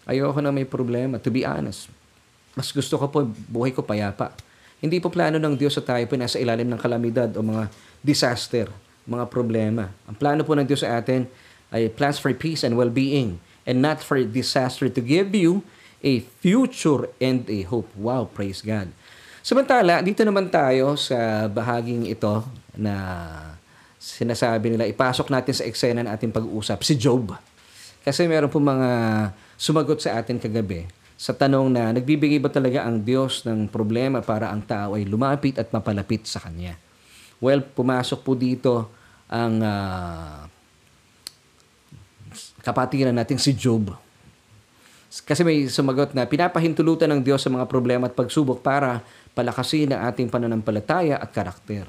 Ayoko 0.08 0.40
na 0.40 0.48
may 0.48 0.64
problema, 0.64 1.20
to 1.20 1.28
be 1.28 1.44
honest. 1.44 1.92
Mas 2.56 2.72
gusto 2.72 2.96
ko 2.96 3.06
po, 3.12 3.28
buhay 3.28 3.76
ko 3.76 3.84
payapa. 3.84 4.32
Hindi 4.80 4.96
po 5.04 5.12
plano 5.12 5.36
ng 5.36 5.54
Diyos 5.60 5.76
sa 5.76 5.84
tayo 5.84 6.00
po 6.08 6.16
nasa 6.16 6.40
ilalim 6.40 6.68
ng 6.72 6.80
kalamidad 6.80 7.28
o 7.36 7.44
mga 7.44 7.68
disaster, 8.00 8.72
mga 9.04 9.28
problema. 9.28 9.92
Ang 10.08 10.16
plano 10.16 10.40
po 10.40 10.56
ng 10.56 10.64
Diyos 10.64 10.80
sa 10.80 10.96
atin 10.96 11.28
ay 11.68 11.92
plans 11.92 12.16
for 12.16 12.32
peace 12.32 12.64
and 12.64 12.72
well-being 12.72 13.36
and 13.68 13.84
not 13.84 14.00
for 14.00 14.16
disaster 14.24 14.88
to 14.88 15.00
give 15.04 15.36
you 15.36 15.60
a 16.00 16.24
future 16.40 17.12
and 17.20 17.44
a 17.52 17.68
hope. 17.68 17.92
Wow, 17.92 18.32
praise 18.32 18.64
God. 18.64 18.88
Samantala, 19.44 20.00
dito 20.00 20.24
naman 20.24 20.48
tayo 20.48 20.96
sa 20.96 21.44
bahaging 21.52 22.08
ito 22.08 22.40
na 22.72 22.94
sinasabi 24.00 24.72
nila, 24.72 24.88
ipasok 24.88 25.28
natin 25.28 25.52
sa 25.52 25.66
eksena 25.68 26.00
ng 26.00 26.10
ating 26.16 26.32
pag-uusap, 26.32 26.80
si 26.80 26.96
Job. 26.96 27.36
Kasi 28.00 28.24
meron 28.24 28.48
po 28.48 28.56
mga 28.56 28.88
sumagot 29.60 30.00
sa 30.00 30.16
atin 30.16 30.40
kagabi 30.40 30.88
sa 31.18 31.34
tanong 31.34 31.66
na 31.74 31.90
nagbibigay 31.90 32.38
ba 32.38 32.46
talaga 32.46 32.86
ang 32.86 33.02
Diyos 33.02 33.42
ng 33.42 33.66
problema 33.66 34.22
para 34.22 34.54
ang 34.54 34.62
tao 34.62 34.94
ay 34.94 35.02
lumapit 35.02 35.58
at 35.58 35.74
mapalapit 35.74 36.30
sa 36.30 36.38
Kanya. 36.38 36.78
Well, 37.42 37.66
pumasok 37.66 38.22
po 38.22 38.38
dito 38.38 38.86
ang 39.26 39.58
uh, 39.58 40.46
kapatiran 42.68 43.16
natin 43.16 43.40
si 43.40 43.56
Job. 43.56 43.96
Kasi 45.08 45.40
may 45.40 45.64
sumagot 45.72 46.12
na 46.12 46.28
pinapahintulutan 46.28 47.08
ng 47.08 47.20
Diyos 47.24 47.40
sa 47.40 47.48
mga 47.48 47.64
problema 47.64 48.12
at 48.12 48.14
pagsubok 48.14 48.60
para 48.60 49.00
palakasin 49.32 49.96
ang 49.96 50.04
ating 50.12 50.28
pananampalataya 50.28 51.16
at 51.16 51.32
karakter. 51.32 51.88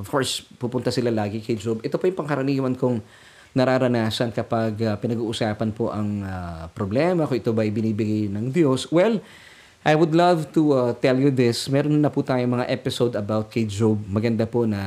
Of 0.00 0.08
course, 0.08 0.48
pupunta 0.56 0.88
sila 0.88 1.12
lagi 1.12 1.44
kay 1.44 1.60
Job. 1.60 1.84
Ito 1.84 2.00
po 2.00 2.08
yung 2.08 2.16
pangkaraniwan 2.16 2.72
kong 2.80 3.04
nararanasan 3.52 4.32
kapag 4.32 4.80
uh, 4.80 4.96
pinag-uusapan 4.96 5.76
po 5.76 5.92
ang 5.92 6.24
uh, 6.24 6.72
problema, 6.72 7.28
kung 7.28 7.36
ito 7.36 7.52
ba 7.52 7.68
ay 7.68 7.72
binibigay 7.74 8.32
ng 8.32 8.48
Diyos. 8.48 8.88
Well, 8.88 9.20
I 9.84 9.92
would 9.92 10.16
love 10.16 10.48
to 10.56 10.62
uh, 10.72 10.92
tell 10.96 11.16
you 11.20 11.28
this. 11.28 11.68
Meron 11.68 12.00
na 12.00 12.08
po 12.08 12.24
tayong 12.24 12.60
mga 12.60 12.66
episode 12.72 13.12
about 13.12 13.52
kay 13.52 13.68
Job. 13.68 14.00
Maganda 14.08 14.48
po 14.48 14.64
na 14.64 14.80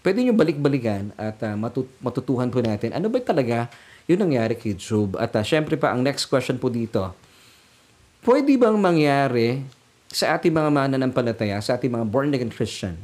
pwede 0.00 0.24
nyo 0.24 0.32
balik-balikan 0.36 1.12
at 1.20 1.36
uh, 1.44 1.56
matut- 1.56 1.92
matutuhan 2.00 2.48
po 2.48 2.60
natin 2.60 2.92
ano 2.92 3.08
ba 3.08 3.20
talaga 3.20 3.68
Yun 4.04 4.20
nangyari 4.20 4.54
kay 4.56 4.76
Job. 4.76 5.16
At 5.16 5.32
uh, 5.32 5.44
syempre 5.44 5.80
pa, 5.80 5.96
ang 5.96 6.04
next 6.04 6.28
question 6.28 6.60
po 6.60 6.68
dito, 6.68 7.12
pwede 8.24 8.56
bang 8.56 8.76
mangyari 8.76 9.64
sa 10.12 10.38
ating 10.38 10.52
mga 10.52 10.70
mananampalataya, 10.70 11.58
sa 11.58 11.74
ating 11.74 11.90
mga 11.90 12.06
born-again 12.06 12.52
Christian, 12.52 12.94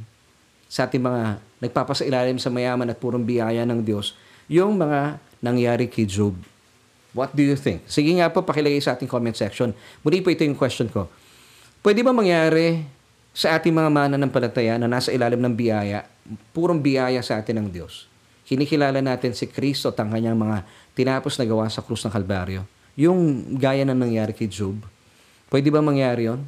sa 0.71 0.87
ating 0.87 1.03
mga 1.03 1.43
nagpapasailalim 1.59 2.39
sa 2.39 2.53
mayaman 2.53 2.87
at 2.87 3.01
purong 3.03 3.27
biyaya 3.27 3.67
ng 3.67 3.83
Diyos, 3.83 4.15
yung 4.47 4.79
mga 4.79 5.19
nangyari 5.43 5.91
kay 5.91 6.07
Job. 6.07 6.37
What 7.11 7.35
do 7.35 7.43
you 7.43 7.59
think? 7.59 7.83
Sige 7.91 8.15
nga 8.15 8.31
po, 8.31 8.47
pakilagay 8.47 8.79
sa 8.79 8.95
ating 8.95 9.11
comment 9.11 9.35
section. 9.35 9.75
Muli 10.07 10.23
po 10.23 10.31
ito 10.31 10.47
yung 10.47 10.55
question 10.55 10.87
ko. 10.87 11.11
Pwede 11.83 12.07
ba 12.07 12.15
mangyari 12.15 12.87
sa 13.35 13.59
ating 13.59 13.75
mga 13.75 13.91
mananampalataya 13.91 14.79
na 14.79 14.87
nasa 14.87 15.11
ilalim 15.11 15.43
ng 15.43 15.55
biyaya, 15.57 16.07
purong 16.55 16.79
biyaya 16.79 17.19
sa 17.25 17.43
atin 17.43 17.67
ng 17.67 17.69
Diyos? 17.73 18.07
Kinikilala 18.47 19.03
natin 19.03 19.35
si 19.35 19.51
Kristo 19.51 19.91
at 19.91 19.99
ang 19.99 20.15
kanyang 20.15 20.39
mga 20.39 20.63
tinapos 21.01 21.41
na 21.41 21.49
gawa 21.49 21.65
sa 21.73 21.81
krus 21.81 22.05
ng 22.05 22.13
Kalbaryo. 22.13 22.69
Yung 23.01 23.53
gaya 23.57 23.89
na 23.89 23.97
nangyari 23.97 24.37
kay 24.37 24.45
Job. 24.45 24.77
Pwede 25.49 25.73
ba 25.73 25.81
mangyari 25.81 26.29
yon? 26.29 26.45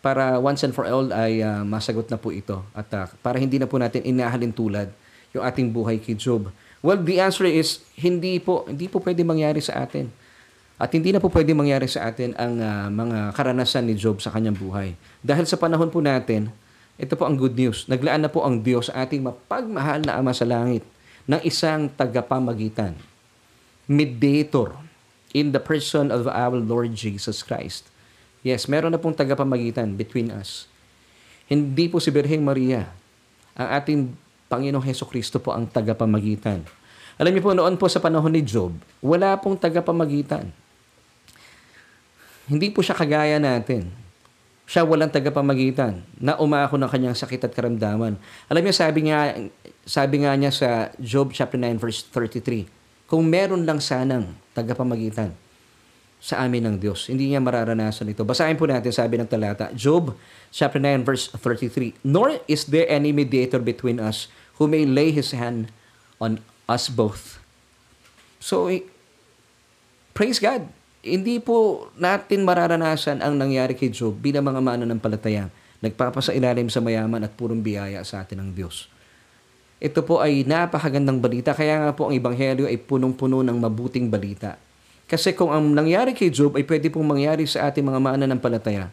Para 0.00 0.40
once 0.40 0.64
and 0.64 0.72
for 0.72 0.88
all 0.88 1.12
ay 1.12 1.44
uh, 1.44 1.60
masagot 1.60 2.08
na 2.08 2.16
po 2.16 2.32
ito. 2.32 2.64
At 2.72 2.88
uh, 2.96 3.04
para 3.20 3.36
hindi 3.36 3.60
na 3.60 3.68
po 3.68 3.76
natin 3.76 4.00
inahalin 4.00 4.50
tulad 4.56 4.88
yung 5.36 5.44
ating 5.44 5.68
buhay 5.68 6.00
kay 6.00 6.16
Job. 6.16 6.48
Well, 6.80 6.96
the 6.96 7.20
answer 7.20 7.44
is 7.44 7.84
hindi 8.00 8.40
po 8.40 8.64
hindi 8.64 8.88
po 8.88 9.04
pwede 9.04 9.20
mangyari 9.20 9.60
sa 9.60 9.84
atin. 9.84 10.08
At 10.76 10.92
hindi 10.92 11.12
na 11.12 11.20
po 11.20 11.32
pwede 11.32 11.52
mangyari 11.56 11.88
sa 11.88 12.08
atin 12.08 12.36
ang 12.36 12.56
uh, 12.60 12.88
mga 12.88 13.36
karanasan 13.36 13.88
ni 13.88 13.96
Job 13.96 14.20
sa 14.24 14.32
kanyang 14.32 14.56
buhay. 14.56 14.96
Dahil 15.24 15.44
sa 15.48 15.56
panahon 15.56 15.88
po 15.88 16.04
natin, 16.04 16.52
ito 16.96 17.12
po 17.16 17.28
ang 17.28 17.36
good 17.36 17.56
news. 17.56 17.84
Naglaan 17.88 18.24
na 18.24 18.32
po 18.32 18.44
ang 18.44 18.60
Diyos 18.60 18.88
sa 18.88 19.04
ating 19.04 19.24
mapagmahal 19.24 20.04
na 20.04 20.16
Ama 20.16 20.32
sa 20.32 20.48
langit 20.48 20.84
ng 21.26 21.40
isang 21.42 21.90
tagapamagitan, 21.90 22.94
mediator 23.86 24.74
in 25.30 25.54
the 25.54 25.62
person 25.62 26.10
of 26.10 26.26
our 26.26 26.58
Lord 26.58 26.94
Jesus 26.94 27.42
Christ. 27.42 27.88
Yes, 28.46 28.70
meron 28.70 28.94
na 28.94 29.00
pong 29.00 29.14
tagapamagitan 29.14 29.98
between 29.98 30.30
us. 30.30 30.70
Hindi 31.46 31.90
po 31.90 31.98
si 32.02 32.10
Birheng 32.14 32.42
Maria. 32.42 32.90
Ang 33.58 33.68
ating 33.70 34.00
Panginoong 34.46 34.86
Heso 34.86 35.06
Kristo 35.06 35.42
po 35.42 35.50
ang 35.50 35.66
tagapamagitan. 35.66 36.62
Alam 37.16 37.32
niyo 37.32 37.42
po, 37.42 37.56
noon 37.56 37.74
po 37.80 37.90
sa 37.90 37.98
panahon 37.98 38.30
ni 38.30 38.44
Job, 38.44 38.76
wala 39.00 39.34
pong 39.40 39.56
tagapamagitan. 39.56 40.52
Hindi 42.46 42.70
po 42.70 42.84
siya 42.84 42.94
kagaya 42.94 43.42
natin. 43.42 43.90
Siya 44.66 44.86
walang 44.86 45.10
tagapamagitan 45.10 46.02
na 46.18 46.38
umako 46.38 46.78
ng 46.78 46.90
kanyang 46.90 47.18
sakit 47.18 47.42
at 47.46 47.52
karamdaman. 47.54 48.18
Alam 48.50 48.62
niyo, 48.62 48.74
sabi 48.74 49.10
nga, 49.10 49.34
sabi 49.86 50.22
nga 50.22 50.34
niya 50.34 50.52
sa 50.54 50.68
Job 50.98 51.30
chapter 51.34 51.58
9 51.58 51.78
verse 51.78 52.06
33, 52.10 52.66
kung 53.06 53.26
meron 53.26 53.62
lang 53.66 53.78
sanang 53.78 54.34
tagapamagitan, 54.54 55.34
sa 56.16 56.42
amin 56.42 56.64
ng 56.64 56.76
Diyos. 56.80 57.06
Hindi 57.06 57.30
niya 57.30 57.44
mararanasan 57.44 58.10
ito. 58.10 58.26
Basahin 58.26 58.58
po 58.58 58.66
natin 58.66 58.90
sabi 58.90 59.20
ng 59.20 59.28
talata, 59.28 59.70
Job 59.76 60.16
chapter 60.50 60.80
9 60.82 61.06
verse 61.06 61.30
33, 61.30 62.02
Nor 62.02 62.42
is 62.50 62.66
there 62.66 62.88
any 62.90 63.12
mediator 63.14 63.62
between 63.62 64.00
us 64.02 64.26
who 64.56 64.66
may 64.66 64.88
lay 64.88 65.12
his 65.12 65.30
hand 65.36 65.70
on 66.16 66.40
us 66.66 66.88
both. 66.88 67.38
So, 68.40 68.72
praise 70.16 70.40
God. 70.40 70.66
Hindi 71.06 71.38
po 71.38 71.86
natin 71.94 72.42
mararanasan 72.42 73.22
ang 73.22 73.38
nangyari 73.38 73.78
kay 73.78 73.94
Job 73.94 74.18
bilang 74.18 74.42
mga 74.42 74.58
mananampalataya. 74.58 75.46
Nagpapasailalim 75.78 76.66
sa 76.66 76.82
mayaman 76.82 77.22
at 77.22 77.36
purong 77.38 77.62
biyaya 77.62 78.02
sa 78.02 78.26
atin 78.26 78.42
ng 78.42 78.50
Diyos. 78.56 78.90
Ito 79.76 80.00
po 80.04 80.24
ay 80.24 80.48
napakagandang 80.48 81.20
balita. 81.20 81.52
Kaya 81.52 81.82
nga 81.84 81.92
po 81.92 82.08
ang 82.08 82.14
Ebanghelyo 82.16 82.64
ay 82.64 82.80
punong-puno 82.80 83.44
ng 83.44 83.56
mabuting 83.60 84.08
balita 84.08 84.56
kasi 85.06 85.30
kung 85.38 85.54
ang 85.54 85.62
nangyari 85.70 86.10
kay 86.10 86.34
Job 86.34 86.58
ay 86.58 86.66
pwede 86.66 86.90
pong 86.90 87.06
mangyari 87.06 87.46
sa 87.46 87.70
ating 87.70 87.86
mga 87.86 88.02
mananampalataya, 88.02 88.90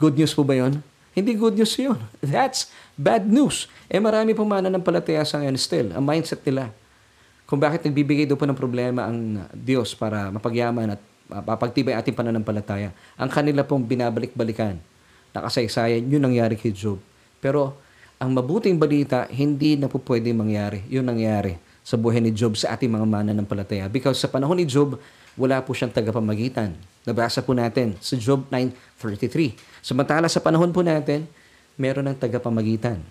good 0.00 0.16
news 0.16 0.32
po 0.32 0.48
ba 0.48 0.56
yon? 0.56 0.80
Hindi 1.12 1.36
good 1.36 1.60
news 1.60 1.76
yun. 1.76 2.00
That's 2.24 2.72
bad 2.96 3.28
news. 3.28 3.68
Eh 3.92 4.00
marami 4.00 4.32
pong 4.32 4.48
mananampalataya 4.48 5.28
sa 5.28 5.44
ngayon 5.44 5.60
still. 5.60 5.88
Ang 5.92 6.04
mindset 6.08 6.40
nila. 6.48 6.72
Kung 7.44 7.60
bakit 7.60 7.84
nagbibigay 7.84 8.24
doon 8.24 8.40
po 8.40 8.48
ng 8.48 8.58
problema 8.58 9.06
ang 9.06 9.44
Diyos 9.52 9.92
para 9.92 10.32
mapagyaman 10.32 10.96
at 10.96 11.00
mapagtibay 11.28 11.92
ating 11.94 12.16
pananampalataya. 12.16 12.96
Ang 13.20 13.28
kanila 13.28 13.60
pong 13.60 13.84
binabalik-balikan 13.84 14.80
na 15.36 15.44
kasaysayan, 15.44 16.00
yun 16.08 16.24
nangyari 16.24 16.56
kay 16.56 16.72
Job. 16.72 16.96
Pero 17.44 17.76
ang 18.16 18.32
mabuting 18.32 18.80
balita, 18.80 19.28
hindi 19.28 19.76
na 19.76 19.92
po 19.92 20.00
pwede 20.00 20.32
mangyari. 20.32 20.80
Yun 20.88 21.04
nangyari 21.04 21.60
sa 21.84 22.00
buhay 22.00 22.18
ni 22.18 22.32
Job 22.32 22.56
sa 22.56 22.72
ating 22.72 22.88
mga 22.88 23.04
mananampalataya. 23.04 23.86
Because 23.92 24.16
sa 24.16 24.26
panahon 24.32 24.56
ni 24.56 24.64
Job, 24.64 24.96
wala 25.36 25.60
po 25.60 25.76
siyang 25.76 25.92
tagapamagitan. 25.92 26.72
Nabasa 27.04 27.44
po 27.44 27.52
natin 27.52 27.94
sa 28.00 28.16
Job 28.16 28.48
9.33. 28.48 29.54
Samantala 29.84 30.26
sa 30.32 30.40
panahon 30.40 30.72
po 30.72 30.80
natin, 30.80 31.28
meron 31.76 32.08
ng 32.08 32.16
tagapamagitan. 32.16 33.04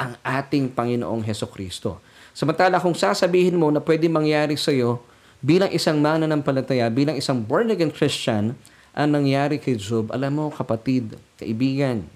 Ang 0.00 0.12
ating 0.24 0.72
Panginoong 0.72 1.22
Heso 1.22 1.46
Kristo. 1.46 2.00
Samantala 2.32 2.80
kung 2.80 2.96
sasabihin 2.96 3.60
mo 3.60 3.68
na 3.68 3.84
pwede 3.84 4.08
mangyari 4.08 4.56
sa 4.56 4.72
iyo 4.72 5.04
bilang 5.44 5.68
isang 5.68 6.00
mananampalataya, 6.00 6.88
bilang 6.88 7.20
isang 7.20 7.44
born-again 7.44 7.92
Christian, 7.92 8.56
ang 8.96 9.08
nangyari 9.12 9.60
kay 9.60 9.76
Job, 9.76 10.08
alam 10.08 10.40
mo 10.40 10.48
kapatid, 10.48 11.20
kaibigan, 11.36 12.08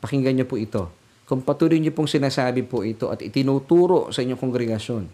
pakinggan 0.00 0.36
niyo 0.36 0.46
po 0.48 0.56
ito 0.56 0.88
kung 1.24 1.40
patuloy 1.40 1.80
niyo 1.80 1.96
pong 1.96 2.08
sinasabi 2.08 2.68
po 2.68 2.84
ito 2.84 3.08
at 3.08 3.24
itinuturo 3.24 4.12
sa 4.12 4.20
inyong 4.20 4.40
kongregasyon 4.40 5.04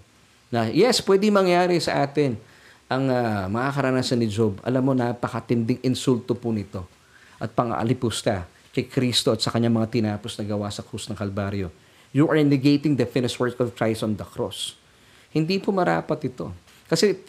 na 0.50 0.66
yes, 0.66 0.98
pwede 1.06 1.30
mangyari 1.30 1.78
sa 1.78 2.02
atin 2.02 2.34
ang 2.90 3.06
uh, 3.06 3.46
mga 3.46 3.70
karanasan 3.70 4.18
ni 4.18 4.26
Job. 4.26 4.58
Alam 4.66 4.90
mo, 4.90 4.92
napakatinding 4.98 5.78
insulto 5.86 6.34
po 6.34 6.50
nito 6.50 6.90
at 7.38 7.54
pang-alipusta 7.54 8.50
kay 8.74 8.90
Kristo 8.90 9.30
at 9.30 9.38
sa 9.38 9.54
kanyang 9.54 9.78
mga 9.78 9.94
tinapos 9.94 10.34
na 10.34 10.44
gawa 10.50 10.66
sa 10.74 10.82
krus 10.82 11.06
ng 11.06 11.14
Kalbaryo. 11.14 11.70
You 12.10 12.26
are 12.26 12.42
negating 12.42 12.98
the 12.98 13.06
finished 13.06 13.38
work 13.38 13.54
of 13.62 13.78
Christ 13.78 14.02
on 14.02 14.18
the 14.18 14.26
cross. 14.26 14.74
Hindi 15.30 15.62
po 15.62 15.70
marapat 15.70 16.26
ito. 16.26 16.50
Kasi 16.90 17.22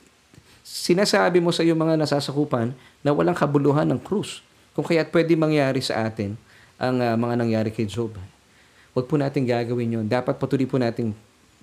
sinasabi 0.66 1.38
mo 1.38 1.54
sa 1.54 1.62
iyong 1.62 1.78
mga 1.78 2.02
nasasakupan 2.02 2.74
na 3.06 3.14
walang 3.14 3.38
kabuluhan 3.38 3.86
ng 3.86 4.02
krus. 4.02 4.42
Kung 4.74 4.82
kaya't 4.82 5.14
pwede 5.14 5.38
mangyari 5.38 5.86
sa 5.86 6.10
atin 6.10 6.34
ang 6.82 6.98
uh, 6.98 7.14
mga 7.14 7.36
nangyari 7.38 7.70
kay 7.70 7.86
Job. 7.86 8.18
Huwag 8.98 9.06
po 9.06 9.14
natin 9.22 9.46
gagawin 9.46 10.02
yon. 10.02 10.06
Dapat 10.10 10.42
patuloy 10.42 10.66
po 10.66 10.82
nating 10.82 11.14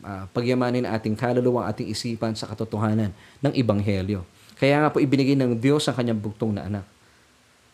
uh, 0.06 0.30
pagyamanin 0.30 0.86
ating 0.86 1.18
kaluluwang 1.18 1.66
ating 1.66 1.90
isipan 1.90 2.38
sa 2.38 2.46
katotohanan 2.46 3.10
ng 3.42 3.52
Ibanghelyo. 3.58 4.22
Kaya 4.54 4.86
nga 4.86 4.94
po 4.94 5.02
ibinigay 5.02 5.34
ng 5.34 5.58
Diyos 5.58 5.90
ang 5.90 5.98
kanyang 5.98 6.22
bugtong 6.22 6.54
na 6.54 6.70
anak. 6.70 6.86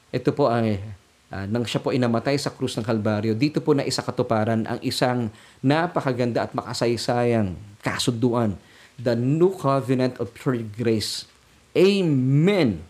Ito 0.08 0.32
po 0.32 0.48
ay 0.48 0.80
uh, 1.28 1.44
nang 1.44 1.68
siya 1.68 1.84
po 1.84 1.92
inamatay 1.92 2.40
sa 2.40 2.48
krus 2.48 2.80
ng 2.80 2.84
Kalbaryo, 2.84 3.36
dito 3.36 3.60
po 3.60 3.76
na 3.76 3.84
isa 3.84 4.00
katuparan 4.00 4.64
ang 4.64 4.80
isang 4.80 5.28
napakaganda 5.60 6.48
at 6.48 6.56
makasaysayang 6.56 7.56
kasunduan, 7.84 8.56
the 8.96 9.12
new 9.12 9.52
covenant 9.52 10.16
of 10.16 10.32
pure 10.32 10.64
grace. 10.64 11.28
Amen. 11.76 12.80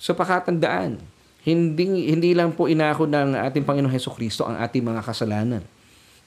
So 0.00 0.14
pakatandaan, 0.14 1.02
hindi 1.48 2.12
hindi 2.12 2.30
lang 2.36 2.52
po 2.52 2.68
inako 2.68 3.08
ng 3.08 3.32
ating 3.48 3.64
Panginoong 3.64 3.94
Heso 3.94 4.12
Kristo 4.12 4.44
ang 4.44 4.60
ating 4.60 4.84
mga 4.84 5.00
kasalanan 5.00 5.64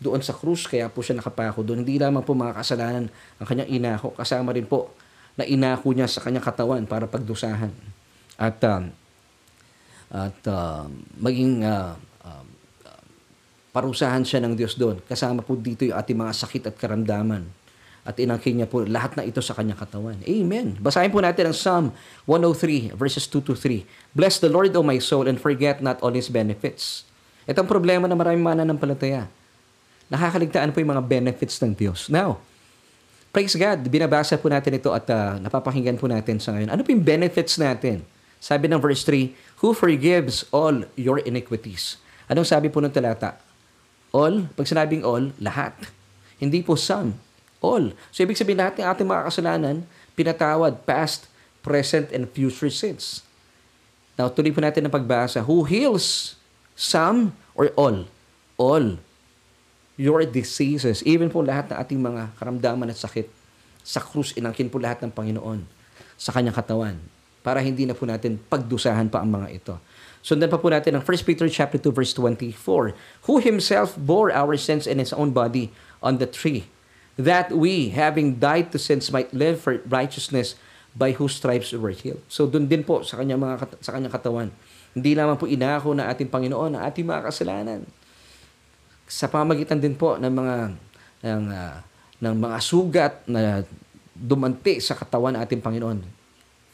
doon 0.01 0.17
sa 0.25 0.33
krus, 0.33 0.65
kaya 0.65 0.89
po 0.89 1.05
siya 1.05 1.21
nakapako 1.21 1.61
doon. 1.61 1.85
Hindi 1.85 2.01
lamang 2.01 2.25
po 2.25 2.33
mga 2.33 2.57
kasalanan 2.57 3.05
ang 3.37 3.45
kanyang 3.45 3.69
inako, 3.69 4.17
kasama 4.17 4.49
rin 4.49 4.65
po 4.65 4.97
na 5.37 5.45
inako 5.45 5.93
niya 5.93 6.09
sa 6.09 6.25
kanyang 6.25 6.41
katawan 6.41 6.83
para 6.89 7.05
pagdusahan. 7.05 7.69
At 8.41 8.57
um, 8.65 8.89
at 10.11 10.41
uh, 10.49 10.89
maging 11.21 11.61
uh, 11.63 11.93
uh, 12.25 12.43
parusahan 13.71 14.25
siya 14.25 14.41
ng 14.41 14.57
Diyos 14.57 14.75
doon. 14.75 14.99
Kasama 15.05 15.45
po 15.45 15.53
dito 15.53 15.85
yung 15.85 15.95
ating 15.95 16.17
mga 16.17 16.33
sakit 16.33 16.73
at 16.73 16.75
karamdaman. 16.75 17.60
At 18.01 18.17
inangkin 18.17 18.57
niya 18.57 18.67
po 18.67 18.81
lahat 18.81 19.13
na 19.13 19.21
ito 19.21 19.39
sa 19.45 19.53
kanyang 19.53 19.77
katawan. 19.77 20.17
Amen. 20.25 20.77
Basahin 20.81 21.13
po 21.13 21.21
natin 21.21 21.53
ang 21.53 21.55
Psalm 21.57 21.85
103 22.25 22.97
verses 22.97 23.29
2 23.29 23.45
to 23.45 23.53
3. 23.53 23.85
Bless 24.17 24.41
the 24.41 24.49
Lord, 24.49 24.73
O 24.73 24.81
my 24.81 24.97
soul, 24.97 25.29
and 25.29 25.37
forget 25.37 25.85
not 25.85 26.01
all 26.01 26.13
His 26.13 26.29
benefits. 26.29 27.05
Ito 27.45 27.61
problema 27.65 28.09
na 28.09 28.17
maraming 28.17 28.41
mananampalataya 28.41 29.29
nakakaligtaan 30.11 30.75
po 30.75 30.83
yung 30.83 30.91
mga 30.91 31.07
benefits 31.07 31.55
ng 31.63 31.71
Diyos. 31.71 32.11
Now, 32.11 32.43
praise 33.31 33.55
God, 33.55 33.87
binabasa 33.87 34.35
po 34.35 34.51
natin 34.51 34.75
ito 34.75 34.91
at 34.91 35.07
uh, 35.07 35.39
napapakinggan 35.39 35.95
po 35.95 36.11
natin 36.11 36.43
sa 36.43 36.51
ngayon. 36.51 36.67
Ano 36.67 36.83
po 36.83 36.91
yung 36.91 37.07
benefits 37.07 37.55
natin? 37.55 38.03
Sabi 38.43 38.67
ng 38.67 38.83
verse 38.83 39.07
3, 39.07 39.63
Who 39.63 39.71
forgives 39.71 40.43
all 40.51 40.83
your 40.99 41.23
iniquities? 41.23 41.95
Anong 42.27 42.43
sabi 42.43 42.67
po 42.67 42.83
ng 42.83 42.91
talata? 42.91 43.39
All, 44.11 44.51
pag 44.51 44.67
sinabing 44.67 45.07
all, 45.07 45.31
lahat. 45.39 45.71
Hindi 46.35 46.59
po 46.59 46.75
some, 46.75 47.15
all. 47.61 47.93
So, 48.09 48.25
ibig 48.25 48.35
sabihin 48.35 48.59
ng 48.59 48.83
ating 48.83 49.07
mga 49.07 49.29
kasalanan, 49.29 49.85
pinatawad, 50.17 50.83
past, 50.83 51.29
present, 51.61 52.09
and 52.11 52.27
future 52.27 52.73
sins. 52.73 53.21
Now, 54.17 54.27
tuloy 54.27 54.51
po 54.51 54.59
natin 54.59 54.85
ang 54.85 54.93
pagbasa. 54.93 55.45
Who 55.45 55.63
heals 55.63 56.35
some 56.75 57.37
or 57.55 57.71
all? 57.77 58.09
All 58.57 58.99
your 60.01 60.25
diseases, 60.25 61.05
even 61.05 61.29
po 61.29 61.45
lahat 61.45 61.69
ng 61.69 61.77
ating 61.77 61.99
mga 62.01 62.33
karamdaman 62.41 62.89
at 62.89 62.97
sakit. 62.97 63.29
Sa 63.85 64.01
krus, 64.01 64.33
inangkin 64.33 64.69
po 64.69 64.81
lahat 64.81 65.05
ng 65.05 65.13
Panginoon 65.13 65.61
sa 66.17 66.33
kanyang 66.33 66.57
katawan 66.57 66.97
para 67.41 67.61
hindi 67.61 67.85
na 67.85 67.97
po 67.97 68.05
natin 68.05 68.37
pagdusahan 68.37 69.09
pa 69.09 69.21
ang 69.21 69.29
mga 69.29 69.47
ito. 69.53 69.73
Sundan 70.21 70.53
pa 70.53 70.61
po 70.61 70.69
natin 70.69 70.97
ang 70.97 71.03
1 71.05 71.25
Peter 71.25 71.49
chapter 71.49 71.81
2 71.81 71.89
verse 71.89 72.13
24. 72.13 72.93
Who 73.25 73.41
himself 73.41 73.97
bore 73.97 74.29
our 74.29 74.53
sins 74.53 74.85
in 74.85 75.01
his 75.01 75.09
own 75.13 75.33
body 75.33 75.73
on 76.01 76.21
the 76.21 76.29
tree, 76.29 76.69
that 77.23 77.53
we, 77.53 77.93
having 77.93 78.41
died 78.41 78.71
to 78.73 78.79
sins, 78.79 79.09
might 79.13 79.31
live 79.33 79.61
for 79.61 79.79
righteousness, 79.87 80.57
by 80.91 81.15
whose 81.15 81.39
stripes 81.39 81.71
we 81.71 81.79
were 81.79 81.95
healed. 81.95 82.19
So 82.27 82.47
doon 82.47 82.67
din 82.67 82.83
po 82.83 83.03
sa 83.07 83.19
kanyang 83.19 83.39
mga 83.39 83.55
sa 83.79 83.95
kanyang 83.95 84.11
katawan. 84.11 84.49
Hindi 84.91 85.15
lamang 85.15 85.39
po 85.39 85.47
inako 85.47 85.95
na 85.95 86.11
ating 86.11 86.27
Panginoon 86.27 86.75
ang 86.75 86.83
ating 86.83 87.07
mga 87.07 87.31
kasalanan. 87.31 87.87
Sa 89.07 89.31
pamagitan 89.31 89.79
din 89.79 89.95
po 89.95 90.19
ng 90.19 90.31
mga 90.31 90.55
ng 91.23 91.43
ah, 91.47 91.79
ng 92.21 92.35
mga 92.35 92.57
sugat 92.59 93.13
na 93.25 93.63
dumanti 94.11 94.83
sa 94.83 94.93
katawan 94.99 95.39
ng 95.39 95.41
ating 95.41 95.63
Panginoon. 95.63 95.99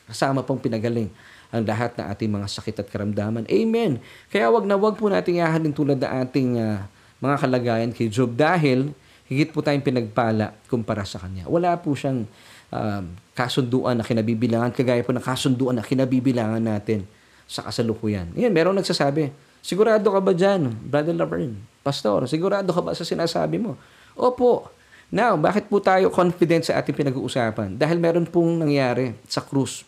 Kasama 0.10 0.42
pong 0.42 0.60
pinagaling 0.60 1.14
ang 1.48 1.64
lahat 1.64 1.96
ng 1.96 2.06
ating 2.12 2.30
mga 2.32 2.48
sakit 2.50 2.76
at 2.84 2.88
karamdaman. 2.90 3.48
Amen. 3.48 4.04
Kaya 4.34 4.52
wag 4.52 4.68
na 4.68 4.76
wag 4.76 5.00
po 5.00 5.08
nating 5.08 5.40
yahalin 5.40 5.72
tulad 5.72 6.02
ng 6.02 6.12
ating 6.26 6.50
ah, 6.58 6.90
mga 7.22 7.36
kalagayan 7.38 7.92
kay 7.94 8.10
Job 8.10 8.34
dahil 8.34 8.98
higit 9.28 9.52
po 9.52 9.60
tayong 9.60 9.84
pinagpala 9.84 10.56
kumpara 10.72 11.04
sa 11.04 11.20
kanya. 11.20 11.48
Wala 11.48 11.76
po 11.80 11.94
siyang 11.94 12.24
um, 12.72 13.04
kasunduan 13.36 14.00
na 14.00 14.04
kinabibilangan, 14.08 14.72
kagaya 14.72 15.04
po 15.04 15.12
ng 15.12 15.24
kasunduan 15.24 15.76
na 15.78 15.84
kinabibilangan 15.84 16.64
natin 16.64 17.04
sa 17.48 17.64
kasalukuyan. 17.64 18.32
Yan, 18.36 18.52
meron 18.52 18.76
nagsasabi, 18.76 19.32
sigurado 19.64 20.08
ka 20.12 20.20
ba 20.20 20.32
dyan, 20.36 20.72
Brother 20.88 21.16
Laverne? 21.16 21.60
Pastor, 21.84 22.28
sigurado 22.28 22.72
ka 22.72 22.82
ba 22.84 22.92
sa 22.92 23.08
sinasabi 23.08 23.60
mo? 23.60 23.80
Opo. 24.16 24.68
Now, 25.08 25.40
bakit 25.40 25.72
po 25.72 25.80
tayo 25.80 26.12
confident 26.12 26.68
sa 26.68 26.76
ating 26.84 26.92
pinag-uusapan? 26.92 27.80
Dahil 27.80 27.96
meron 27.96 28.28
pong 28.28 28.60
nangyari 28.60 29.16
sa 29.24 29.40
krus. 29.40 29.88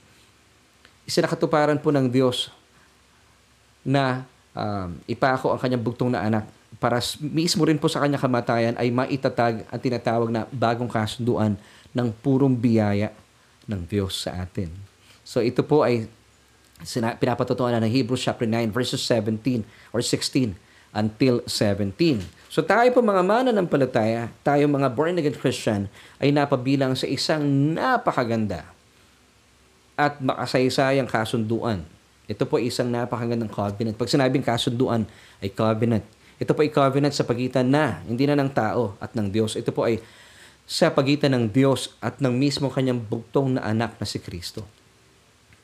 Isinakatuparan 1.04 1.76
po 1.76 1.92
ng 1.92 2.08
Diyos 2.08 2.48
na 3.84 4.24
um, 4.54 4.97
ipako 5.06 5.54
ang 5.54 5.60
kanyang 5.62 5.84
bugtong 5.84 6.14
na 6.14 6.26
anak 6.26 6.45
para 6.78 7.02
mismo 7.20 7.66
rin 7.66 7.82
po 7.82 7.89
sa 7.89 8.00
kanyang 8.00 8.22
kamatayan 8.22 8.76
ay 8.78 8.93
maitatag 8.93 9.66
ang 9.68 9.80
tinatawag 9.82 10.30
na 10.30 10.45
bagong 10.54 10.88
kasunduan 10.88 11.58
ng 11.91 12.08
purong 12.22 12.54
biyaya 12.54 13.10
ng 13.66 13.82
Diyos 13.89 14.26
sa 14.26 14.45
atin. 14.45 14.70
So 15.26 15.41
ito 15.41 15.66
po 15.66 15.82
ay 15.82 16.08
sina- 16.86 17.18
pinapatutuan 17.18 17.76
na 17.76 17.84
ng 17.84 17.91
Hebrews 17.91 18.24
chapter 18.24 18.45
9 18.45 18.72
verses 18.72 19.02
17 19.04 19.66
or 19.91 20.02
16 20.02 20.56
until 20.93 21.41
17. 21.45 21.93
So 22.50 22.66
tayo 22.66 22.89
po 22.89 23.06
mga 23.06 23.22
mananampalataya, 23.22 24.34
tayo 24.41 24.66
mga 24.66 24.89
born 24.89 25.22
again 25.22 25.38
Christian 25.38 25.86
ay 26.18 26.34
napabilang 26.34 26.97
sa 26.97 27.06
isang 27.06 27.45
napakaganda 27.78 28.66
at 30.00 30.18
makasaysayang 30.24 31.06
kasunduan. 31.06 31.84
Ito 32.30 32.46
po 32.46 32.62
isang 32.62 32.94
napakagandang 32.94 33.50
covenant. 33.50 33.98
Pag 33.98 34.14
sinabing 34.14 34.46
kasunduan 34.46 35.10
ay 35.42 35.50
covenant. 35.50 36.06
Ito 36.38 36.54
po 36.54 36.62
ay 36.62 36.70
covenant 36.70 37.18
sa 37.18 37.26
pagitan 37.26 37.74
na, 37.74 38.06
hindi 38.06 38.30
na 38.30 38.38
ng 38.38 38.54
tao 38.54 38.94
at 39.02 39.18
ng 39.18 39.34
Diyos. 39.34 39.58
Ito 39.58 39.74
po 39.74 39.90
ay 39.90 39.98
sa 40.70 40.94
pagitan 40.94 41.34
ng 41.34 41.50
Diyos 41.50 41.98
at 41.98 42.22
ng 42.22 42.30
mismo 42.30 42.70
kanyang 42.70 43.02
bugtong 43.02 43.58
na 43.58 43.66
anak 43.66 43.98
na 43.98 44.06
si 44.06 44.22
Kristo. 44.22 44.62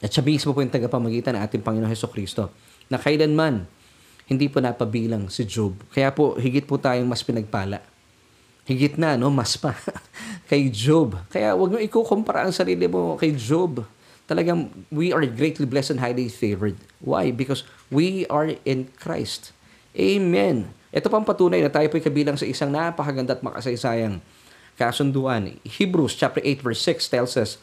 At 0.01 0.09
siya 0.09 0.25
mismo 0.25 0.51
po 0.51 0.65
yung 0.65 0.73
tagapamagitan 0.73 1.37
ng 1.37 1.41
ating 1.45 1.61
Panginoon 1.61 1.93
Heso 1.93 2.09
Kristo 2.09 2.49
na 2.89 2.97
kailanman 2.97 3.69
hindi 4.25 4.49
po 4.49 4.57
napabilang 4.57 5.29
si 5.29 5.45
Job. 5.45 5.77
Kaya 5.93 6.09
po, 6.09 6.33
higit 6.41 6.65
po 6.65 6.81
tayong 6.81 7.05
mas 7.05 7.21
pinagpala. 7.21 7.85
Higit 8.65 8.97
na, 8.97 9.13
no? 9.13 9.29
Mas 9.29 9.53
pa. 9.53 9.77
kay 10.49 10.73
Job. 10.73 11.13
Kaya 11.29 11.53
wag 11.53 11.69
mo 11.69 11.77
ikukumpara 11.77 12.49
ang 12.49 12.53
sarili 12.53 12.89
mo 12.89 13.13
kay 13.21 13.37
Job. 13.37 13.85
Talagang, 14.25 14.89
we 14.89 15.13
are 15.13 15.21
greatly 15.29 15.69
blessed 15.69 15.97
and 15.97 16.01
highly 16.01 16.29
favored. 16.29 16.81
Why? 16.97 17.29
Because 17.29 17.61
we 17.93 18.25
are 18.27 18.57
in 18.65 18.89
Christ. 18.97 19.53
Amen. 19.93 20.73
Ito 20.89 21.11
pang 21.11 21.27
patunay 21.27 21.61
na 21.61 21.69
tayo 21.69 21.85
po'y 21.91 22.01
kabilang 22.01 22.39
sa 22.39 22.47
isang 22.47 22.73
napakaganda 22.73 23.37
at 23.37 23.45
makasaysayang 23.45 24.23
kasunduan. 24.79 25.59
Hebrews 25.61 26.15
chapter 26.15 26.41
8 26.41 26.65
verse 26.65 26.81
6 26.81 27.11
tells 27.11 27.37
us, 27.37 27.61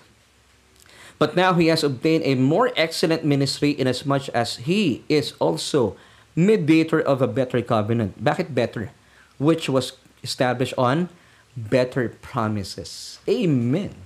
But 1.18 1.34
now 1.34 1.54
he 1.54 1.68
has 1.68 1.82
obtained 1.82 2.26
a 2.26 2.38
more 2.38 2.70
excellent 2.76 3.22
ministry 3.22 3.74
inasmuch 3.78 4.28
as 4.30 4.68
he 4.68 5.02
is 5.08 5.34
also 5.38 5.96
mediator 6.34 7.00
of 7.00 7.20
a 7.20 7.30
better 7.30 7.60
covenant. 7.62 8.22
Bakit 8.22 8.54
better? 8.54 8.90
Which 9.38 9.68
was 9.68 9.98
established 10.22 10.74
on 10.78 11.10
better 11.56 12.08
promises. 12.22 13.18
Amen. 13.28 14.01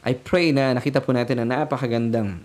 I 0.00 0.16
pray 0.16 0.48
na 0.52 0.72
nakita 0.72 1.04
po 1.04 1.12
natin 1.12 1.44
ang 1.44 1.48
napakagandang 1.52 2.44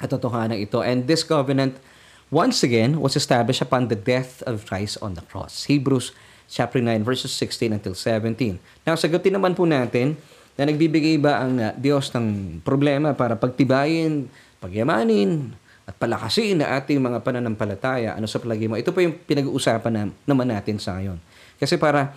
katotohanan 0.00 0.60
ito. 0.60 0.84
And 0.84 1.08
this 1.08 1.24
covenant, 1.24 1.80
once 2.28 2.60
again, 2.60 3.00
was 3.00 3.16
established 3.16 3.64
upon 3.64 3.88
the 3.88 3.96
death 3.96 4.44
of 4.44 4.68
Christ 4.68 5.00
on 5.00 5.16
the 5.16 5.24
cross. 5.24 5.64
Hebrews 5.64 6.12
chapter 6.50 6.82
9, 6.82 7.00
verses 7.06 7.32
16 7.32 7.72
until 7.72 7.96
17. 7.96 8.60
Now, 8.84 9.00
sagutin 9.00 9.36
naman 9.36 9.56
po 9.56 9.64
natin 9.64 10.18
na 10.60 10.68
nagbibigay 10.68 11.16
ba 11.16 11.40
ang 11.40 11.56
uh, 11.56 11.72
Diyos 11.78 12.12
ng 12.12 12.60
problema 12.60 13.16
para 13.16 13.38
pagtibayin, 13.38 14.28
pagyamanin, 14.60 15.56
at 15.88 15.96
palakasin 15.96 16.60
na 16.60 16.76
ating 16.76 17.00
mga 17.00 17.24
pananampalataya. 17.24 18.14
Ano 18.14 18.28
sa 18.28 18.38
palagi 18.38 18.68
mo? 18.68 18.76
Ito 18.76 18.92
po 18.92 19.00
yung 19.00 19.16
pinag-uusapan 19.24 19.92
na, 19.94 20.02
naman 20.28 20.52
natin 20.52 20.76
sa 20.76 21.00
ngayon. 21.00 21.18
Kasi 21.56 21.80
para 21.80 22.14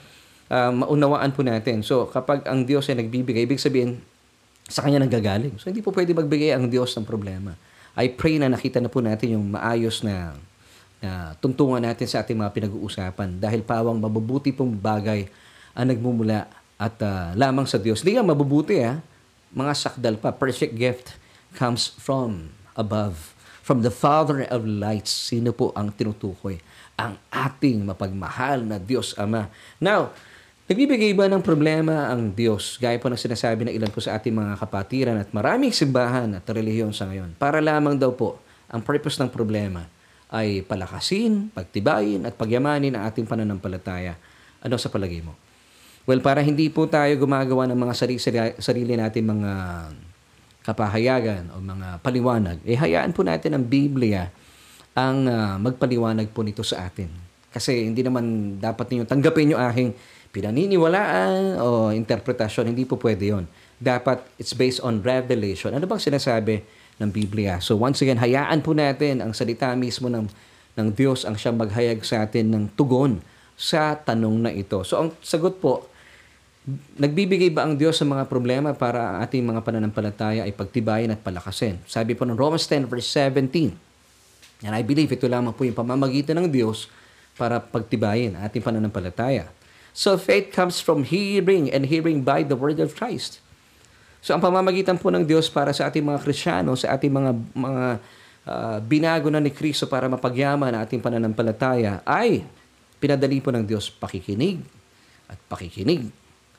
uh, 0.52 0.72
maunawaan 0.76 1.32
po 1.32 1.42
natin. 1.42 1.82
So, 1.82 2.06
kapag 2.12 2.46
ang 2.46 2.68
Diyos 2.68 2.86
ay 2.92 3.00
nagbibigay, 3.02 3.48
ibig 3.48 3.64
sabihin, 3.64 4.04
sa 4.74 4.82
Kanya 4.82 5.06
nanggagaling. 5.06 5.62
So, 5.62 5.70
hindi 5.70 5.86
po 5.86 5.94
pwede 5.94 6.18
magbigay 6.18 6.58
ang 6.58 6.66
Diyos 6.66 6.98
ng 6.98 7.06
problema. 7.06 7.54
I 7.94 8.10
pray 8.10 8.42
na 8.42 8.50
nakita 8.50 8.82
na 8.82 8.90
po 8.90 9.06
natin 9.06 9.38
yung 9.38 9.54
maayos 9.54 10.02
na, 10.02 10.34
na 10.98 11.38
tuntungan 11.38 11.78
natin 11.78 12.10
sa 12.10 12.26
ating 12.26 12.34
mga 12.34 12.50
pinag-uusapan 12.50 13.38
dahil 13.38 13.62
pawang 13.62 14.02
mabubuti 14.02 14.50
pong 14.50 14.74
bagay 14.74 15.30
ang 15.78 15.94
nagmumula 15.94 16.50
at 16.82 16.98
uh, 17.06 17.38
lamang 17.38 17.70
sa 17.70 17.78
Diyos. 17.78 18.02
Hindi 18.02 18.18
nga 18.18 18.26
mabubuti 18.26 18.82
ha. 18.82 18.98
Mga 19.54 19.74
sakdal 19.78 20.18
pa. 20.18 20.34
Perfect 20.34 20.74
gift 20.74 21.14
comes 21.54 21.94
from 22.02 22.50
above. 22.74 23.38
From 23.62 23.86
the 23.86 23.94
Father 23.94 24.50
of 24.50 24.66
lights. 24.66 25.14
Sino 25.14 25.54
po 25.54 25.70
ang 25.78 25.94
tinutukoy? 25.94 26.58
Ang 26.98 27.22
ating 27.30 27.86
mapagmahal 27.86 28.66
na 28.66 28.82
Diyos 28.82 29.14
Ama. 29.22 29.54
Now, 29.78 30.10
Nagbibigay 30.64 31.12
ba 31.12 31.28
ng 31.28 31.44
problema 31.44 32.08
ang 32.08 32.32
Diyos? 32.32 32.80
Gaya 32.80 32.96
po 32.96 33.12
ng 33.12 33.20
sinasabi 33.20 33.68
ng 33.68 33.76
ilan 33.76 33.92
po 33.92 34.00
sa 34.00 34.16
ating 34.16 34.32
mga 34.32 34.56
kapatiran 34.56 35.20
at 35.20 35.28
maraming 35.36 35.76
simbahan 35.76 36.40
at 36.40 36.48
relihiyon 36.48 36.96
sa 36.96 37.04
ngayon. 37.04 37.36
Para 37.36 37.60
lamang 37.60 38.00
daw 38.00 38.16
po, 38.16 38.40
ang 38.72 38.80
purpose 38.80 39.20
ng 39.20 39.28
problema 39.28 39.84
ay 40.32 40.64
palakasin, 40.64 41.52
pagtibayin 41.52 42.24
at 42.24 42.40
pagyamanin 42.40 42.96
ang 42.96 43.04
ating 43.12 43.28
pananampalataya. 43.28 44.16
Ano 44.64 44.80
sa 44.80 44.88
palagay 44.88 45.20
mo? 45.20 45.36
Well, 46.08 46.24
para 46.24 46.40
hindi 46.40 46.72
po 46.72 46.88
tayo 46.88 47.12
gumagawa 47.20 47.68
ng 47.68 47.80
mga 47.84 47.94
sarili, 48.00 48.24
sarili 48.56 48.96
natin 48.96 49.28
mga 49.28 49.52
kapahayagan 50.64 51.52
o 51.52 51.60
mga 51.60 52.00
paliwanag, 52.00 52.64
eh 52.64 52.80
hayaan 52.80 53.12
po 53.12 53.28
natin 53.28 53.60
ang 53.60 53.68
Biblia 53.68 54.32
ang 54.96 55.28
uh, 55.28 55.60
magpaliwanag 55.60 56.32
po 56.32 56.40
nito 56.40 56.64
sa 56.64 56.88
atin. 56.88 57.12
Kasi 57.52 57.84
hindi 57.84 58.00
naman 58.00 58.58
dapat 58.64 58.96
ninyo 58.96 59.04
tanggapin 59.04 59.52
yung 59.52 59.60
aking 59.60 59.92
pinaniniwalaan 60.34 61.62
o 61.62 61.94
interpretasyon. 61.94 62.74
Hindi 62.74 62.90
po 62.90 62.98
pwede 62.98 63.38
yon. 63.38 63.46
Dapat 63.78 64.26
it's 64.42 64.58
based 64.58 64.82
on 64.82 65.06
revelation. 65.06 65.78
Ano 65.78 65.86
bang 65.86 66.02
sinasabi 66.02 66.66
ng 66.98 67.10
Biblia? 67.14 67.62
So 67.62 67.78
once 67.78 68.02
again, 68.02 68.18
hayaan 68.18 68.66
po 68.66 68.74
natin 68.74 69.22
ang 69.22 69.32
salita 69.38 69.70
mismo 69.78 70.10
ng, 70.10 70.26
ng 70.74 70.88
Diyos 70.98 71.24
ang 71.24 71.38
siyang 71.38 71.62
maghayag 71.62 72.02
sa 72.02 72.26
atin 72.26 72.50
ng 72.50 72.64
tugon 72.74 73.22
sa 73.54 73.94
tanong 73.94 74.50
na 74.50 74.52
ito. 74.52 74.82
So 74.82 74.98
ang 74.98 75.14
sagot 75.22 75.62
po, 75.62 75.86
nagbibigay 76.98 77.54
ba 77.54 77.70
ang 77.70 77.78
Diyos 77.78 78.02
sa 78.02 78.06
mga 78.08 78.26
problema 78.26 78.74
para 78.74 79.14
ang 79.14 79.18
ating 79.22 79.46
mga 79.46 79.62
pananampalataya 79.62 80.50
ay 80.50 80.54
pagtibayin 80.58 81.14
at 81.14 81.22
palakasin? 81.22 81.78
Sabi 81.86 82.18
po 82.18 82.26
ng 82.26 82.34
Romans 82.34 82.66
10 82.66 82.90
verse 82.90 83.06
17, 83.06 84.66
and 84.66 84.74
I 84.74 84.82
believe 84.82 85.14
ito 85.14 85.30
lamang 85.30 85.54
po 85.54 85.62
yung 85.62 85.78
pamamagitan 85.78 86.42
ng 86.42 86.50
Diyos 86.50 86.90
para 87.38 87.62
pagtibayin 87.62 88.34
ating 88.42 88.66
pananampalataya. 88.66 89.46
So 89.94 90.18
faith 90.18 90.50
comes 90.50 90.82
from 90.82 91.06
hearing 91.06 91.70
and 91.70 91.86
hearing 91.86 92.26
by 92.26 92.42
the 92.42 92.58
word 92.58 92.82
of 92.82 92.98
Christ. 92.98 93.38
So 94.26 94.34
ang 94.34 94.42
pamamagitan 94.42 94.98
po 94.98 95.14
ng 95.14 95.22
Diyos 95.30 95.54
para 95.54 95.70
sa 95.70 95.88
ating 95.88 96.02
mga 96.02 96.20
Kristiyano, 96.26 96.74
sa 96.74 96.98
ating 96.98 97.14
mga 97.14 97.32
mga 97.54 97.86
uh, 98.50 98.78
binago 98.82 99.30
na 99.30 99.38
ni 99.38 99.54
Kristo 99.54 99.86
para 99.86 100.10
mapagyaman 100.10 100.74
ang 100.74 100.82
ating 100.82 100.98
pananampalataya 100.98 102.02
ay 102.04 102.42
pinadali 102.98 103.38
po 103.38 103.54
ng 103.54 103.62
Diyos 103.62 103.94
pakikinig 103.94 104.64
at 105.30 105.38
pakikinig 105.46 106.10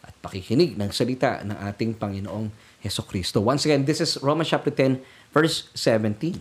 at 0.05 0.15
pakikinig 0.21 0.77
ng 0.77 0.91
salita 0.93 1.41
ng 1.43 1.57
ating 1.73 1.97
Panginoong 1.97 2.53
Heso 2.85 3.03
Kristo. 3.03 3.41
Once 3.41 3.65
again, 3.65 3.83
this 3.83 3.99
is 3.99 4.21
Romans 4.21 4.53
chapter 4.53 4.71
10 4.71 5.01
verse 5.33 5.73
17. 5.73 6.37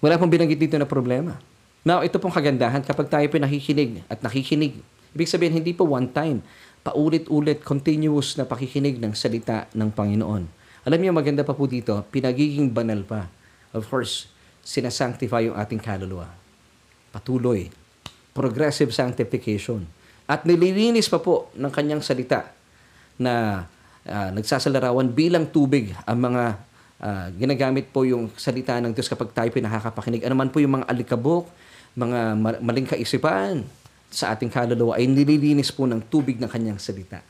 Wala 0.00 0.16
pong 0.16 0.30
binanggit 0.30 0.56
dito 0.56 0.78
na 0.78 0.86
problema. 0.86 1.36
Now, 1.82 2.02
ito 2.02 2.18
pong 2.18 2.34
kagandahan 2.34 2.82
kapag 2.86 3.10
tayo 3.10 3.26
po 3.26 3.38
nakikinig 3.38 4.06
at 4.06 4.22
nakikinig 4.22 4.78
Ibig 5.14 5.28
sabihin, 5.28 5.54
hindi 5.62 5.76
po 5.76 5.86
one 5.86 6.10
time. 6.10 6.40
paulit-ulit, 6.86 7.66
continuous 7.66 8.38
na 8.38 8.46
pakikinig 8.46 9.02
ng 9.02 9.10
salita 9.10 9.66
ng 9.74 9.90
Panginoon. 9.90 10.46
Alam 10.86 10.98
niyo, 11.02 11.10
maganda 11.10 11.42
pa 11.42 11.50
po 11.50 11.66
dito, 11.66 11.98
pinagiging 12.14 12.70
banal 12.70 13.02
pa. 13.02 13.26
Of 13.74 13.90
course, 13.90 14.30
sinasanctify 14.62 15.50
yung 15.50 15.58
ating 15.58 15.82
kaluluwa. 15.82 16.30
Patuloy. 17.10 17.74
Progressive 18.30 18.94
sanctification. 18.94 19.82
At 20.30 20.46
nililinis 20.46 21.10
pa 21.10 21.18
po 21.18 21.50
ng 21.58 21.74
kanyang 21.74 22.06
salita 22.06 22.54
na 23.18 23.66
uh, 24.06 24.30
nagsasalarawan 24.30 25.10
bilang 25.10 25.50
tubig 25.50 25.90
ang 26.06 26.22
mga 26.22 26.44
uh, 27.02 27.26
ginagamit 27.34 27.90
po 27.90 28.06
yung 28.06 28.30
salita 28.38 28.78
ng 28.78 28.94
Diyos 28.94 29.10
kapag 29.10 29.34
tayo 29.34 29.50
pinakakapakinig. 29.50 30.22
Ano 30.22 30.38
man 30.38 30.54
po 30.54 30.62
yung 30.62 30.78
mga 30.78 30.86
alikabok, 30.86 31.50
mga 31.98 32.38
maling 32.62 32.86
kaisipan 32.86 33.66
sa 34.10 34.32
ating 34.32 34.48
kaluluwa 34.48 34.96
ay 34.96 35.10
nililinis 35.10 35.74
po 35.74 35.84
ng 35.84 36.00
tubig 36.06 36.38
ng 36.38 36.48
kanyang 36.48 36.78
salita. 36.78 37.20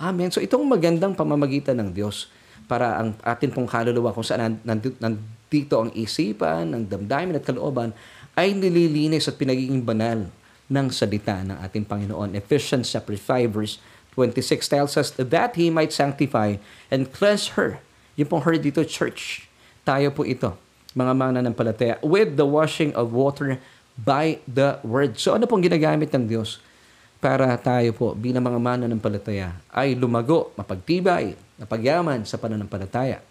Amen. 0.00 0.32
So 0.32 0.42
itong 0.42 0.66
magandang 0.66 1.14
pamamagitan 1.14 1.78
ng 1.78 1.94
Diyos 1.94 2.26
para 2.66 2.98
ang 2.98 3.14
atin 3.22 3.52
pong 3.52 3.68
kaluluwa 3.68 4.10
kung 4.10 4.24
saan 4.24 4.58
nandito 4.64 5.76
ang 5.76 5.90
isipan, 5.92 6.72
ng 6.72 6.82
damdamin 6.88 7.38
at 7.38 7.44
kalooban 7.44 7.92
ay 8.32 8.56
nililinis 8.56 9.28
at 9.28 9.36
pinagiging 9.36 9.84
banal 9.84 10.26
ng 10.72 10.86
salita 10.88 11.44
ng 11.44 11.60
ating 11.60 11.84
Panginoon. 11.84 12.32
Ephesians 12.32 12.88
chapter 12.88 13.14
5 13.14 13.52
verse 13.52 13.76
26 14.16 14.68
tells 14.68 14.96
us 14.96 15.12
that 15.16 15.56
He 15.56 15.68
might 15.72 15.92
sanctify 15.92 16.56
and 16.92 17.12
cleanse 17.12 17.56
her. 17.56 17.80
Yung 18.16 18.28
pong 18.28 18.44
her 18.44 18.56
dito, 18.60 18.84
church. 18.84 19.48
Tayo 19.88 20.12
po 20.12 20.24
ito, 20.28 20.56
mga 20.92 21.12
mananampalataya, 21.16 21.96
with 22.04 22.36
the 22.36 22.44
washing 22.44 22.92
of 22.92 23.16
water 23.16 23.56
by 23.96 24.40
the 24.48 24.80
word. 24.86 25.16
So 25.20 25.36
ano 25.36 25.44
pong 25.44 25.64
ginagamit 25.64 26.08
ng 26.12 26.24
Diyos 26.28 26.60
para 27.22 27.54
tayo 27.60 27.94
po 27.94 28.18
bilang 28.18 28.42
mga 28.42 28.58
mananampalataya 28.58 29.54
ay 29.70 29.94
lumago, 29.94 30.50
mapagtibay, 30.58 31.38
napagyaman 31.60 32.26
sa 32.26 32.40
pananampalataya. 32.40 33.22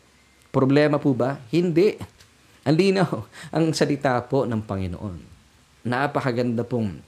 Problema 0.51 0.95
po 0.99 1.11
ba? 1.11 1.39
Hindi. 1.51 1.99
Ang 2.63 2.75
linaw, 2.77 3.11
ang 3.55 3.73
salita 3.75 4.15
po 4.23 4.47
ng 4.47 4.61
Panginoon. 4.63 5.17
Napakaganda 5.83 6.61
pong 6.63 7.03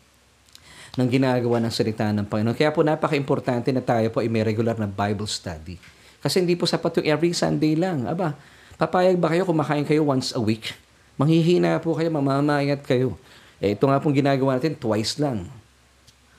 ng 0.94 1.10
ginagawa 1.10 1.58
ng 1.62 1.74
salita 1.74 2.10
ng 2.14 2.26
Panginoon. 2.30 2.58
Kaya 2.58 2.70
po 2.70 2.86
napaka-importante 2.86 3.74
na 3.74 3.82
tayo 3.82 4.10
po 4.14 4.22
ay 4.22 4.30
may 4.30 4.46
regular 4.46 4.78
na 4.78 4.86
Bible 4.86 5.26
study. 5.26 5.78
Kasi 6.22 6.40
hindi 6.40 6.56
po 6.56 6.64
sapat 6.64 7.02
yung 7.02 7.08
every 7.10 7.34
Sunday 7.34 7.74
lang. 7.76 8.06
Aba, 8.06 8.38
papayag 8.78 9.18
ba 9.18 9.34
kayo 9.34 9.44
kumakain 9.44 9.84
kayo 9.84 10.06
once 10.06 10.32
a 10.38 10.42
week? 10.42 10.72
Manghihina 11.20 11.78
po 11.84 11.94
kayo, 11.94 12.10
mamamayat 12.10 12.82
kayo. 12.86 13.18
Eh, 13.64 13.80
ito 13.80 13.88
nga 13.88 13.96
pong 14.04 14.12
ginagawa 14.12 14.60
natin 14.60 14.76
twice 14.76 15.16
lang 15.24 15.48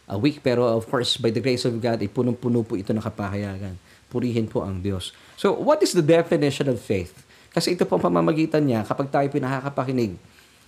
a 0.05 0.20
week. 0.20 0.45
Pero 0.45 0.68
of 0.68 0.85
course, 0.85 1.16
by 1.16 1.33
the 1.33 1.41
grace 1.41 1.64
of 1.64 1.72
God, 1.81 2.05
ay 2.05 2.09
punong-puno 2.12 2.61
po 2.61 2.77
ito 2.77 2.93
ng 2.93 3.01
kapahayagan. 3.01 3.81
Purihin 4.12 4.45
po 4.45 4.61
ang 4.61 4.85
Diyos. 4.85 5.16
So, 5.41 5.57
what 5.57 5.81
is 5.81 5.97
the 5.97 6.05
definition 6.05 6.68
of 6.68 6.77
faith? 6.77 7.25
Kasi 7.49 7.72
ito 7.72 7.89
po 7.89 7.97
ang 7.97 8.05
pamamagitan 8.05 8.61
niya 8.61 8.85
kapag 8.85 9.09
tayo 9.09 9.25
pinakakapakinig 9.33 10.20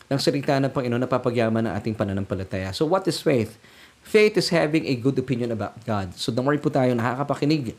ng 0.08 0.18
salita 0.22 0.56
ng 0.56 0.72
Panginoon 0.72 1.02
na 1.04 1.10
papagyaman 1.10 1.68
ng 1.68 1.72
ating 1.76 1.92
pananampalataya. 1.92 2.72
So, 2.72 2.88
what 2.88 3.04
is 3.04 3.20
faith? 3.20 3.60
Faith 4.06 4.38
is 4.38 4.54
having 4.54 4.86
a 4.86 4.94
good 4.94 5.18
opinion 5.18 5.50
about 5.50 5.74
God. 5.82 6.14
So 6.14 6.30
the 6.30 6.38
more 6.38 6.54
po 6.62 6.70
tayo 6.70 6.94
nakakapakinig, 6.94 7.74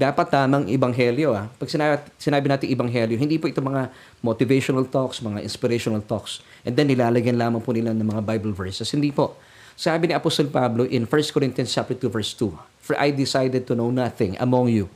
dapat 0.00 0.32
tamang 0.32 0.64
ibanghelyo. 0.64 1.36
Ah. 1.36 1.52
Pag 1.60 1.68
sinabi, 1.68 2.00
sinabi 2.16 2.46
natin 2.48 2.72
ibanghelyo, 2.72 3.20
hindi 3.20 3.36
po 3.36 3.52
ito 3.52 3.60
mga 3.60 3.92
motivational 4.24 4.88
talks, 4.88 5.20
mga 5.20 5.44
inspirational 5.44 6.00
talks. 6.00 6.40
And 6.64 6.72
then 6.72 6.88
nilalagyan 6.88 7.36
lamang 7.36 7.60
po 7.60 7.76
nila 7.76 7.92
ng 7.92 8.08
mga 8.08 8.24
Bible 8.24 8.56
verses. 8.56 8.88
Hindi 8.88 9.12
po. 9.12 9.36
Sabi 9.76 10.08
ni 10.08 10.16
Apostol 10.16 10.48
Pablo 10.48 10.88
in 10.88 11.04
1 11.04 11.36
Corinthians 11.36 11.68
chapter 11.68 11.92
2 11.92 12.08
verse 12.08 12.32
2, 12.32 12.48
For 12.80 12.96
I 12.96 13.12
decided 13.12 13.68
to 13.68 13.76
know 13.76 13.92
nothing 13.92 14.40
among 14.40 14.72
you 14.72 14.88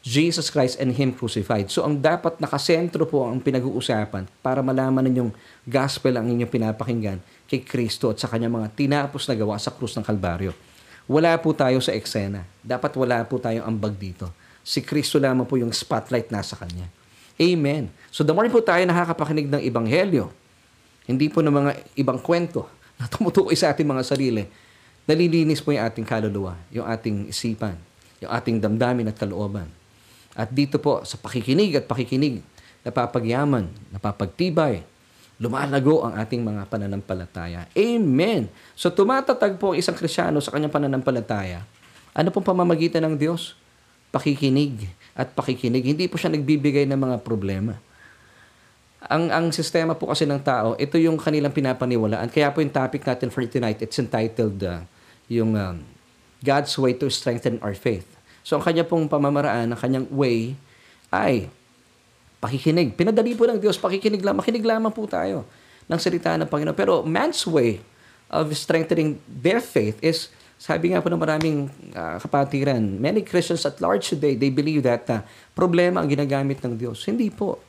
Jesus 0.00 0.48
Christ 0.48 0.80
and 0.80 0.96
Him 0.96 1.12
crucified. 1.12 1.68
So 1.68 1.84
ang 1.84 2.00
dapat 2.00 2.40
nakasentro 2.40 3.04
po 3.04 3.28
ang 3.28 3.36
pinag-uusapan 3.36 4.24
para 4.40 4.64
malaman 4.64 5.04
ninyong 5.04 5.32
gospel 5.68 6.16
ang 6.16 6.24
inyong 6.24 6.48
pinapakinggan 6.48 7.20
kay 7.44 7.60
Kristo 7.60 8.08
at 8.08 8.16
sa 8.16 8.32
kanyang 8.32 8.64
mga 8.64 8.68
tinapos 8.72 9.28
na 9.28 9.36
gawa 9.36 9.60
sa 9.60 9.68
krus 9.68 9.92
ng 10.00 10.04
Kalbaryo. 10.04 10.56
Wala 11.10 11.34
po 11.42 11.50
tayo 11.50 11.82
sa 11.82 11.90
eksena. 11.90 12.46
Dapat 12.62 12.94
wala 12.94 13.26
po 13.26 13.42
tayong 13.42 13.66
ambag 13.66 13.98
dito. 13.98 14.30
Si 14.62 14.78
Kristo 14.78 15.18
lamang 15.18 15.42
po 15.42 15.58
yung 15.58 15.74
spotlight 15.74 16.30
nasa 16.30 16.54
Kanya. 16.54 16.86
Amen. 17.34 17.90
So 18.14 18.22
the 18.22 18.30
more 18.30 18.46
po 18.46 18.62
tayo 18.62 18.86
nakakapakinig 18.86 19.50
ng 19.50 19.58
Ebanghelyo, 19.58 20.30
hindi 21.10 21.26
po 21.26 21.42
ng 21.42 21.50
mga 21.50 21.70
ibang 21.98 22.22
kwento 22.22 22.70
na 23.02 23.10
tumutukoy 23.10 23.58
sa 23.58 23.74
ating 23.74 23.90
mga 23.90 24.06
sarili, 24.06 24.46
nalilinis 25.02 25.58
po 25.58 25.74
yung 25.74 25.82
ating 25.82 26.06
kaluluwa, 26.06 26.54
yung 26.70 26.86
ating 26.86 27.26
isipan, 27.26 27.74
yung 28.22 28.30
ating 28.30 28.62
damdamin 28.62 29.10
at 29.10 29.18
kalooban. 29.18 29.66
At 30.38 30.54
dito 30.54 30.78
po, 30.78 31.02
sa 31.02 31.18
pakikinig 31.18 31.74
at 31.74 31.90
pakikinig, 31.90 32.38
napapagyaman, 32.86 33.66
napapagtibay, 33.90 34.86
lumalago 35.40 36.04
ang 36.04 36.20
ating 36.20 36.44
mga 36.44 36.68
pananampalataya. 36.68 37.64
Amen! 37.72 38.52
So 38.76 38.92
tumatatag 38.92 39.56
po 39.56 39.72
ang 39.72 39.80
isang 39.80 39.96
krisyano 39.96 40.36
sa 40.44 40.52
kanyang 40.52 40.70
pananampalataya. 40.70 41.64
Ano 42.12 42.28
pong 42.28 42.44
pamamagitan 42.44 43.00
ng 43.08 43.16
Diyos? 43.16 43.56
Pakikinig 44.12 44.92
at 45.16 45.32
pakikinig. 45.32 45.80
Hindi 45.80 46.12
po 46.12 46.20
siya 46.20 46.28
nagbibigay 46.28 46.84
ng 46.84 47.00
mga 47.00 47.16
problema. 47.24 47.80
Ang 49.08 49.32
ang 49.32 49.46
sistema 49.48 49.96
po 49.96 50.12
kasi 50.12 50.28
ng 50.28 50.44
tao, 50.44 50.76
ito 50.76 51.00
yung 51.00 51.16
kanilang 51.16 51.56
pinapaniwalaan. 51.56 52.28
Kaya 52.28 52.52
po 52.52 52.60
yung 52.60 52.74
topic 52.74 53.00
natin 53.00 53.32
for 53.32 53.40
tonight, 53.48 53.80
it's 53.80 53.96
entitled 53.96 54.60
uh, 54.60 54.84
yung 55.32 55.56
um, 55.56 55.80
God's 56.44 56.76
way 56.76 56.92
to 56.92 57.08
strengthen 57.08 57.56
our 57.64 57.72
faith. 57.72 58.04
So 58.44 58.60
ang 58.60 58.64
kanya 58.68 58.84
pong 58.84 59.08
pamamaraan, 59.08 59.72
ang 59.72 59.80
kanyang 59.80 60.04
way 60.12 60.52
ay 61.08 61.48
pakikinig. 62.40 62.96
Pinadali 62.96 63.36
po 63.36 63.44
ng 63.44 63.60
Diyos, 63.60 63.76
pakikinig 63.76 64.24
lang, 64.24 64.40
makinig 64.40 64.64
lamang 64.64 64.90
po 64.90 65.04
tayo 65.04 65.44
ng 65.86 65.98
salita 66.00 66.34
ng 66.40 66.48
Panginoon. 66.48 66.74
Pero 66.74 67.04
man's 67.04 67.44
way 67.44 67.84
of 68.32 68.48
strengthening 68.56 69.20
their 69.28 69.60
faith 69.60 70.00
is, 70.00 70.32
sabi 70.56 70.92
nga 70.92 71.04
po 71.04 71.12
ng 71.12 71.20
maraming 71.20 71.68
uh, 71.92 72.16
kapatiran, 72.16 72.80
many 72.80 73.20
Christians 73.20 73.68
at 73.68 73.76
large 73.84 74.08
today, 74.08 74.34
they 74.34 74.48
believe 74.48 74.80
that 74.82 75.04
uh, 75.12 75.20
problema 75.52 76.00
ang 76.00 76.08
ginagamit 76.08 76.64
ng 76.64 76.80
Diyos. 76.80 77.04
Hindi 77.04 77.28
po. 77.28 77.60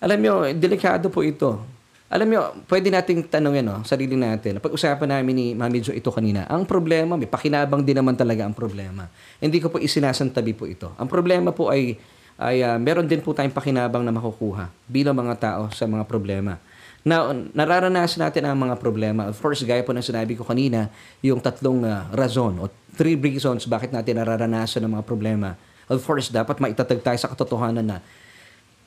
Alam 0.00 0.18
nyo, 0.22 0.34
delikado 0.56 1.10
po 1.12 1.20
ito. 1.26 1.78
Alam 2.08 2.32
niyo, 2.32 2.40
pwede 2.72 2.88
nating 2.88 3.28
tanongin 3.28 3.68
no, 3.68 3.84
sarili 3.84 4.16
natin. 4.16 4.64
Pag-usapan 4.64 5.20
namin 5.20 5.34
ni 5.36 5.46
Mami 5.52 5.84
Jo 5.84 5.92
ito 5.92 6.08
kanina, 6.08 6.48
ang 6.48 6.64
problema, 6.64 7.20
may 7.20 7.28
pakinabang 7.28 7.84
din 7.84 8.00
naman 8.00 8.16
talaga 8.16 8.48
ang 8.48 8.56
problema. 8.56 9.12
Hindi 9.36 9.60
ko 9.60 9.68
po 9.68 9.76
isinasantabi 9.76 10.56
po 10.56 10.64
ito. 10.64 10.96
Ang 10.96 11.04
problema 11.04 11.52
po 11.52 11.68
ay, 11.68 12.00
ay 12.38 12.62
uh, 12.62 12.78
meron 12.78 13.04
din 13.10 13.18
po 13.18 13.34
tayong 13.34 13.52
pakinabang 13.52 14.06
na 14.06 14.14
makukuha 14.14 14.70
bilang 14.86 15.18
mga 15.18 15.34
tao 15.36 15.62
sa 15.74 15.90
mga 15.90 16.06
problema. 16.06 16.56
Now, 17.02 17.34
nararanasan 17.34 18.20
natin 18.22 18.46
ang 18.46 18.58
mga 18.58 18.78
problema. 18.78 19.26
Of 19.26 19.42
course, 19.42 19.66
gaya 19.66 19.82
po 19.82 19.90
ng 19.90 20.06
sinabi 20.06 20.38
ko 20.38 20.46
kanina, 20.46 20.86
yung 21.18 21.42
tatlong 21.42 21.82
uh, 21.82 22.06
rason 22.14 22.58
o 22.62 22.70
three 22.94 23.18
reasons 23.18 23.66
bakit 23.66 23.90
natin 23.90 24.22
nararanasan 24.22 24.86
ang 24.86 24.98
mga 24.98 25.06
problema. 25.06 25.58
Of 25.90 26.04
course, 26.06 26.30
dapat 26.30 26.62
maitatag 26.62 27.02
tayo 27.02 27.18
sa 27.18 27.30
katotohanan 27.32 27.82
na 27.82 27.98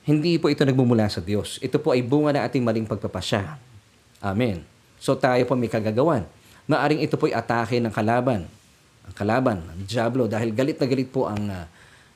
hindi 0.06 0.38
po 0.38 0.50
ito 0.50 0.64
nagmumula 0.64 1.10
sa 1.12 1.20
Diyos. 1.22 1.58
Ito 1.60 1.78
po 1.82 1.94
ay 1.94 2.02
bunga 2.02 2.38
ng 2.38 2.44
ating 2.46 2.64
maling 2.64 2.88
pagpapasya. 2.88 3.58
Amen. 4.22 4.64
So 5.02 5.18
tayo 5.18 5.42
po 5.50 5.58
may 5.58 5.70
kagagawan. 5.70 6.26
Maaring 6.70 7.02
ito 7.02 7.18
po 7.18 7.26
ay 7.26 7.34
atake 7.34 7.82
ng 7.82 7.90
kalaban. 7.90 8.46
Ang 9.02 9.16
kalaban, 9.18 9.66
ang 9.66 9.82
Diablo, 9.82 10.30
dahil 10.30 10.54
galit 10.54 10.78
na 10.78 10.86
galit 10.86 11.10
po 11.10 11.26
ang, 11.26 11.42
uh, 11.50 11.66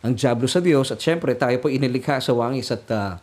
ang 0.05 0.13
Diablo 0.13 0.45
sa 0.45 0.61
Diyos 0.61 0.93
at 0.93 1.01
syempre 1.01 1.33
tayo 1.33 1.57
po 1.57 1.65
inilikha 1.65 2.21
sa 2.21 2.37
wangis 2.37 2.69
at, 2.69 2.85
uh, 2.93 3.17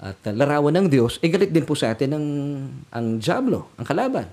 at 0.00 0.20
larawan 0.32 0.72
ng 0.72 0.88
Diyos, 0.88 1.20
eh 1.20 1.28
galit 1.28 1.52
din 1.52 1.68
po 1.68 1.76
sa 1.76 1.92
atin 1.92 2.16
ang, 2.16 2.26
ang 2.88 3.20
Diablo, 3.20 3.68
ang 3.76 3.84
kalaban. 3.84 4.24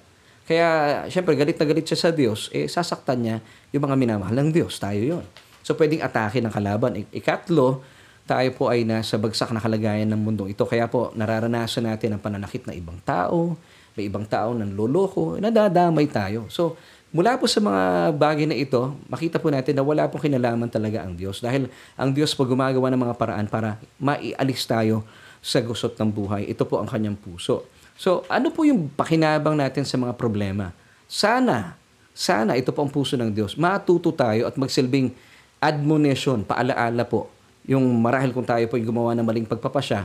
Kaya 0.48 0.68
syempre 1.12 1.36
galit 1.36 1.60
na 1.60 1.68
galit 1.68 1.84
siya 1.84 2.00
sa 2.00 2.10
Diyos, 2.16 2.48
eh 2.56 2.72
sasaktan 2.72 3.20
niya 3.20 3.38
yung 3.76 3.84
mga 3.84 3.96
minamahal 4.00 4.36
ng 4.40 4.50
Diyos. 4.56 4.80
Tayo 4.80 5.00
yon. 5.00 5.26
So 5.64 5.76
pwedeng 5.76 6.04
atake 6.04 6.40
ng 6.40 6.52
kalaban. 6.52 7.04
Ikatlo, 7.12 7.84
tayo 8.24 8.50
po 8.56 8.72
ay 8.72 8.88
nasa 8.88 9.20
bagsak 9.20 9.52
na 9.52 9.60
kalagayan 9.60 10.08
ng 10.08 10.20
mundo 10.20 10.48
ito. 10.48 10.64
Kaya 10.64 10.88
po, 10.88 11.12
nararanasan 11.16 11.88
natin 11.88 12.16
ang 12.16 12.22
pananakit 12.24 12.64
ng 12.64 12.76
ibang 12.76 13.00
tao, 13.04 13.60
may 14.00 14.08
ibang 14.08 14.24
tao 14.28 14.56
ng 14.56 14.80
loloko, 14.80 15.36
nadadamay 15.40 16.08
tayo. 16.08 16.48
So, 16.48 16.80
mula 17.14 17.38
po 17.38 17.46
sa 17.46 17.62
mga 17.62 18.10
bagay 18.18 18.50
na 18.50 18.58
ito, 18.58 18.98
makita 19.06 19.38
po 19.38 19.54
natin 19.54 19.78
na 19.78 19.86
wala 19.86 20.10
pong 20.10 20.26
kinalaman 20.26 20.68
talaga 20.68 21.06
ang 21.06 21.14
Diyos. 21.14 21.40
Dahil 21.40 21.70
ang 21.94 22.10
Diyos 22.10 22.34
po 22.34 22.44
gumagawa 22.44 22.90
ng 22.90 23.02
mga 23.06 23.16
paraan 23.16 23.46
para 23.46 23.78
maialis 24.02 24.66
tayo 24.66 25.06
sa 25.38 25.62
gusot 25.62 25.94
ng 25.94 26.10
buhay. 26.10 26.50
Ito 26.50 26.66
po 26.66 26.82
ang 26.82 26.90
kanyang 26.90 27.16
puso. 27.16 27.70
So, 27.94 28.26
ano 28.26 28.50
po 28.50 28.66
yung 28.66 28.90
pakinabang 28.90 29.54
natin 29.54 29.86
sa 29.86 30.02
mga 30.02 30.18
problema? 30.18 30.74
Sana, 31.06 31.78
sana 32.18 32.58
ito 32.58 32.74
po 32.74 32.82
ang 32.82 32.90
puso 32.90 33.14
ng 33.14 33.30
Diyos. 33.30 33.54
Matuto 33.54 34.10
tayo 34.10 34.50
at 34.50 34.58
magsilbing 34.58 35.14
admonition, 35.62 36.42
paalaala 36.42 37.06
po 37.06 37.30
yung 37.64 37.84
marahil 38.02 38.36
kung 38.36 38.44
tayo 38.44 38.66
po 38.68 38.76
yung 38.76 38.92
gumawa 38.92 39.16
ng 39.16 39.24
maling 39.24 39.48
pagpapasya, 39.48 40.04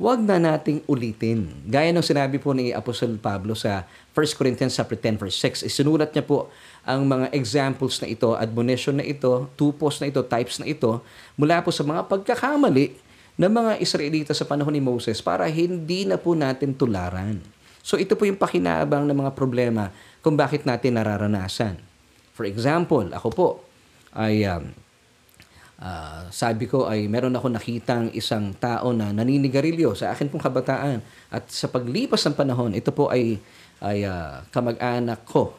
wag 0.00 0.24
na 0.24 0.40
nating 0.40 0.80
ulitin. 0.88 1.52
Gaya 1.68 1.92
ng 1.92 2.00
sinabi 2.00 2.40
po 2.40 2.56
ni 2.56 2.72
Apostol 2.72 3.20
Pablo 3.20 3.52
sa 3.52 3.84
1 4.16 4.32
Corinthians 4.32 4.72
10 4.72 5.20
verse 5.20 5.36
6, 5.36 5.68
isinulat 5.68 6.16
niya 6.16 6.24
po 6.24 6.48
ang 6.88 7.04
mga 7.04 7.28
examples 7.36 8.00
na 8.00 8.08
ito, 8.08 8.32
admonition 8.32 8.96
na 8.96 9.04
ito, 9.04 9.52
tupos 9.60 10.00
na 10.00 10.08
ito, 10.08 10.24
types 10.24 10.56
na 10.56 10.64
ito, 10.64 11.04
mula 11.36 11.60
po 11.60 11.68
sa 11.68 11.84
mga 11.84 12.08
pagkakamali 12.08 12.96
ng 13.36 13.52
mga 13.52 13.72
Israelita 13.76 14.32
sa 14.32 14.48
panahon 14.48 14.72
ni 14.72 14.80
Moses 14.80 15.20
para 15.20 15.44
hindi 15.52 16.08
na 16.08 16.16
po 16.16 16.32
natin 16.32 16.72
tularan. 16.72 17.36
So 17.84 18.00
ito 18.00 18.16
po 18.16 18.24
yung 18.24 18.40
pakinabang 18.40 19.04
ng 19.04 19.16
mga 19.20 19.36
problema 19.36 19.92
kung 20.24 20.32
bakit 20.32 20.64
natin 20.64 20.96
nararanasan. 20.96 21.76
For 22.32 22.48
example, 22.48 23.04
ako 23.12 23.28
po 23.28 23.48
ay 24.16 24.48
um, 24.48 24.72
uh, 25.80 26.28
sabi 26.30 26.68
ko 26.70 26.86
ay 26.86 27.08
meron 27.10 27.34
ako 27.34 27.50
nakitang 27.50 28.12
isang 28.14 28.52
tao 28.56 28.94
na 28.94 29.10
naninigarilyo 29.10 29.96
sa 29.96 30.12
akin 30.14 30.28
pong 30.28 30.44
kabataan 30.44 31.00
at 31.32 31.44
sa 31.48 31.66
paglipas 31.66 32.22
ng 32.28 32.36
panahon 32.36 32.72
ito 32.76 32.92
po 32.94 33.08
ay 33.10 33.40
ay 33.80 34.04
uh, 34.04 34.44
kamag-anak 34.52 35.24
ko 35.24 35.56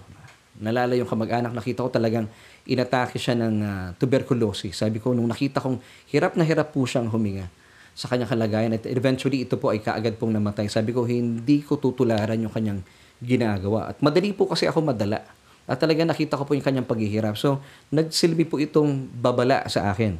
nalala 0.61 0.93
yung 0.93 1.09
kamag-anak, 1.09 1.51
nakita 1.51 1.81
ko 1.81 1.89
talagang 1.89 2.29
inatake 2.69 3.17
siya 3.17 3.33
ng 3.33 3.55
uh, 3.65 3.87
tuberculosis. 3.97 4.77
Sabi 4.77 5.01
ko, 5.01 5.17
nung 5.17 5.25
nakita 5.25 5.57
kong 5.57 5.81
hirap 6.13 6.37
na 6.37 6.45
hirap 6.45 6.69
po 6.69 6.85
siyang 6.85 7.09
huminga 7.09 7.49
sa 7.97 8.07
kanyang 8.07 8.29
kalagayan 8.29 8.71
at 8.77 8.85
eventually 8.87 9.43
ito 9.43 9.57
po 9.57 9.73
ay 9.73 9.81
kaagad 9.81 10.15
pong 10.21 10.37
namatay. 10.37 10.69
Sabi 10.69 10.93
ko, 10.93 11.03
hindi 11.03 11.65
ko 11.65 11.81
tutularan 11.81 12.39
yung 12.39 12.53
kanyang 12.53 12.85
ginagawa. 13.19 13.91
At 13.91 13.99
madali 14.05 14.31
po 14.31 14.47
kasi 14.47 14.69
ako 14.69 14.85
madala. 14.85 15.25
At 15.69 15.77
talaga 15.77 16.03
nakita 16.03 16.35
ko 16.35 16.43
po 16.43 16.57
yung 16.57 16.65
kanyang 16.65 16.87
paghihirap. 16.87 17.37
So, 17.37 17.61
nagsilbi 17.93 18.45
po 18.49 18.57
itong 18.57 19.07
babala 19.21 19.65
sa 19.69 19.93
akin. 19.93 20.17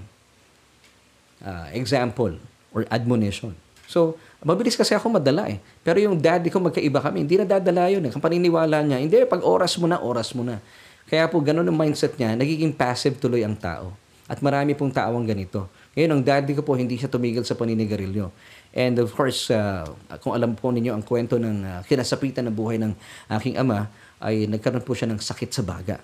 Uh, 1.42 1.68
example 1.74 2.38
or 2.72 2.86
admonition. 2.94 3.58
So, 3.90 4.16
mabilis 4.40 4.80
kasi 4.80 4.96
ako 4.96 5.12
madala 5.12 5.52
eh. 5.52 5.60
Pero 5.84 6.00
yung 6.00 6.16
daddy 6.16 6.48
ko 6.48 6.64
magkaiba 6.64 7.04
kami, 7.04 7.28
hindi 7.28 7.36
na 7.36 7.44
dadala 7.44 7.92
yun. 7.92 8.08
Eh. 8.08 8.12
Ang 8.14 8.24
paniniwala 8.24 8.80
niya, 8.86 8.98
hindi, 9.04 9.18
pag 9.28 9.44
oras 9.44 9.76
mo 9.76 9.90
na, 9.90 10.00
oras 10.00 10.32
mo 10.32 10.48
na. 10.48 10.64
Kaya 11.12 11.28
po, 11.28 11.44
ganun 11.44 11.68
ang 11.68 11.76
mindset 11.76 12.16
niya, 12.16 12.40
nagiging 12.40 12.72
passive 12.72 13.20
tuloy 13.20 13.44
ang 13.44 13.58
tao. 13.60 13.92
At 14.32 14.40
marami 14.40 14.72
pong 14.80 14.96
tao 14.96 15.12
ang 15.12 15.28
ganito. 15.28 15.68
Ngayon, 15.92 16.12
ang 16.16 16.22
daddy 16.24 16.56
ko 16.56 16.64
po, 16.64 16.80
hindi 16.80 16.96
siya 16.96 17.12
tumigil 17.12 17.44
sa 17.44 17.52
paninigarilyo. 17.60 18.32
And 18.72 18.96
of 19.04 19.12
course, 19.12 19.52
uh, 19.52 19.84
kung 20.24 20.32
alam 20.32 20.56
po 20.56 20.72
ninyo 20.72 20.96
ang 20.96 21.04
kwento 21.04 21.36
ng 21.36 21.58
uh, 21.68 21.80
kinasapitan 21.84 22.48
ng 22.48 22.56
buhay 22.56 22.80
ng 22.80 22.96
aking 23.28 23.60
ama, 23.60 23.92
ay 24.22 24.46
nagkaroon 24.46 24.86
po 24.86 24.94
siya 24.94 25.10
ng 25.10 25.20
sakit 25.20 25.50
sa 25.50 25.66
baga. 25.66 25.98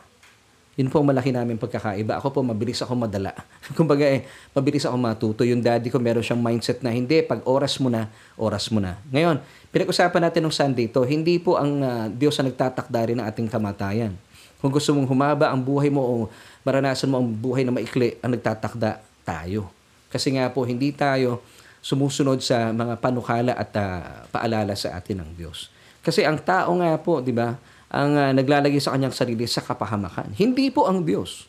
Yun 0.78 0.94
po 0.94 1.02
ang 1.02 1.10
malaki 1.10 1.34
namin 1.34 1.58
pagkakaiba. 1.58 2.22
Ako 2.22 2.30
po, 2.30 2.46
mabilis 2.46 2.78
ako 2.86 2.94
madala. 2.94 3.34
Kumbaga 3.78 4.06
eh, 4.06 4.30
mabilis 4.54 4.86
ako 4.86 4.96
matuto. 4.98 5.42
Yung 5.42 5.58
daddy 5.58 5.90
ko, 5.90 5.98
meron 5.98 6.22
siyang 6.22 6.38
mindset 6.38 6.86
na, 6.86 6.94
hindi, 6.94 7.26
pag 7.26 7.42
oras 7.50 7.82
mo 7.82 7.90
na, 7.90 8.06
oras 8.38 8.70
mo 8.70 8.78
na. 8.78 8.94
Ngayon, 9.10 9.42
pinag-usapan 9.74 10.30
natin 10.30 10.46
ng 10.46 10.54
Sunday 10.54 10.86
to, 10.86 11.02
hindi 11.02 11.42
po 11.42 11.58
ang 11.58 11.82
uh, 11.82 12.06
Diyos 12.14 12.38
ang 12.38 12.54
nagtatakda 12.54 13.10
rin 13.10 13.18
ng 13.18 13.26
ating 13.26 13.50
kamatayan. 13.50 14.14
Kung 14.62 14.70
gusto 14.70 14.94
mong 14.94 15.10
humaba 15.10 15.50
ang 15.50 15.66
buhay 15.66 15.90
mo 15.90 16.02
o 16.06 16.14
maranasan 16.62 17.10
mo 17.10 17.18
ang 17.18 17.26
buhay 17.26 17.66
na 17.66 17.74
maikli, 17.74 18.22
ang 18.22 18.38
nagtatakda, 18.38 19.02
tayo. 19.26 19.74
Kasi 20.14 20.38
nga 20.38 20.46
po, 20.54 20.62
hindi 20.62 20.94
tayo 20.94 21.42
sumusunod 21.82 22.38
sa 22.40 22.70
mga 22.70 23.02
panukala 23.02 23.58
at 23.58 23.74
uh, 23.74 24.30
paalala 24.30 24.78
sa 24.78 24.94
atin 24.94 25.26
ng 25.26 25.32
Diyos. 25.34 25.74
Kasi 26.06 26.22
ang 26.22 26.38
tao 26.38 26.70
nga 26.80 26.96
po, 27.02 27.20
di 27.20 27.34
ba, 27.34 27.58
ang 27.88 28.12
uh, 28.20 28.32
naglalagay 28.36 28.80
sa 28.84 28.96
kanyang 28.96 29.16
sarili 29.16 29.48
sa 29.48 29.64
kapahamakan. 29.64 30.36
Hindi 30.36 30.68
po 30.72 30.88
ang 30.88 31.08
Diyos. 31.08 31.48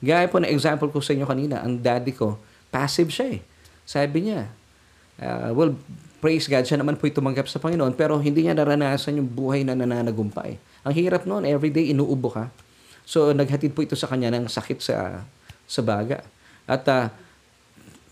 Gaya 0.00 0.24
po 0.30 0.38
na 0.40 0.48
example 0.48 0.88
ko 0.88 1.02
sa 1.02 1.12
inyo 1.12 1.26
kanina, 1.26 1.60
ang 1.60 1.76
daddy 1.76 2.14
ko, 2.14 2.38
passive 2.72 3.10
siya 3.12 3.36
eh. 3.36 3.40
Sabi 3.84 4.30
niya, 4.30 4.48
uh, 5.20 5.50
well, 5.52 5.74
praise 6.22 6.46
God, 6.46 6.64
siya 6.64 6.78
naman 6.78 6.96
po 6.96 7.10
tumanggap 7.10 7.50
sa 7.50 7.58
Panginoon, 7.58 7.92
pero 7.98 8.16
hindi 8.22 8.46
niya 8.46 8.54
naranasan 8.54 9.18
yung 9.18 9.28
buhay 9.28 9.66
na 9.66 9.74
nananagumpay. 9.74 10.56
Ang 10.86 10.92
hirap 10.96 11.26
noon, 11.26 11.44
everyday 11.44 11.92
inuubo 11.92 12.32
ka. 12.32 12.48
So, 13.04 13.34
naghatid 13.34 13.74
po 13.74 13.82
ito 13.82 13.98
sa 13.98 14.06
kanya 14.06 14.30
ng 14.30 14.46
sakit 14.46 14.78
sa 14.80 15.26
sa 15.66 15.80
baga. 15.82 16.22
At 16.70 16.86
uh, 16.86 17.10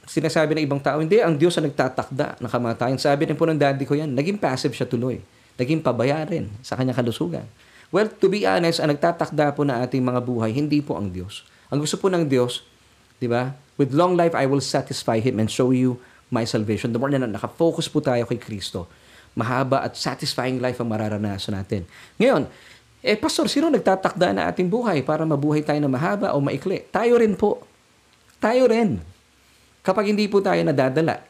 sinasabi 0.09 0.59
ng 0.59 0.65
ibang 0.67 0.83
tao, 0.83 0.99
hindi, 0.99 1.23
ang 1.23 1.37
Diyos 1.37 1.55
ang 1.61 1.69
nagtatakda 1.71 2.43
ng 2.43 2.51
kamatayan. 2.51 2.99
Sabi 2.99 3.29
rin 3.29 3.37
po 3.39 3.47
ng 3.47 3.57
daddy 3.57 3.85
ko 3.87 3.95
yan, 3.95 4.11
naging 4.13 4.41
passive 4.41 4.75
siya 4.75 4.89
tuloy. 4.89 5.21
Naging 5.61 5.85
pabaya 5.85 6.23
rin 6.27 6.51
sa 6.65 6.75
kanyang 6.75 6.97
kalusugan. 6.97 7.47
Well, 7.89 8.13
to 8.21 8.29
be 8.29 8.45
honest, 8.45 8.85
ang 8.85 8.93
nagtatakda 8.93 9.57
po 9.57 9.65
na 9.65 9.81
ating 9.81 10.05
mga 10.05 10.21
buhay, 10.21 10.53
hindi 10.53 10.85
po 10.85 11.01
ang 11.01 11.09
Diyos. 11.09 11.49
Ang 11.73 11.81
gusto 11.85 11.97
po 11.97 12.13
ng 12.13 12.29
Diyos, 12.29 12.65
di 13.17 13.29
ba? 13.29 13.57
With 13.81 13.97
long 13.97 14.13
life, 14.13 14.37
I 14.37 14.45
will 14.45 14.61
satisfy 14.61 15.25
Him 15.25 15.41
and 15.41 15.49
show 15.49 15.73
you 15.73 15.97
my 16.29 16.45
salvation. 16.45 16.93
The 16.93 17.01
more 17.01 17.09
na 17.09 17.25
nakafocus 17.25 17.89
po 17.89 18.05
tayo 18.05 18.29
kay 18.29 18.37
Kristo, 18.37 18.89
mahaba 19.33 19.85
at 19.85 19.97
satisfying 19.97 20.61
life 20.61 20.81
ang 20.85 20.93
mararanasan 20.93 21.57
natin. 21.57 21.89
Ngayon, 22.21 22.45
eh, 23.01 23.17
Pastor, 23.17 23.47
sino 23.47 23.71
nagtatakda 23.71 24.35
na 24.35 24.43
ating 24.51 24.67
buhay 24.67 25.01
para 25.07 25.23
mabuhay 25.23 25.63
tayo 25.63 25.79
na 25.79 25.89
mahaba 25.89 26.35
o 26.35 26.43
maikli? 26.43 26.85
Tayo 26.91 27.17
rin 27.17 27.39
po. 27.39 27.63
Tayo 28.43 28.67
rin. 28.69 29.01
Kapag 29.81 30.11
hindi 30.13 30.27
po 30.27 30.43
tayo 30.43 30.61
nadadala 30.61 31.28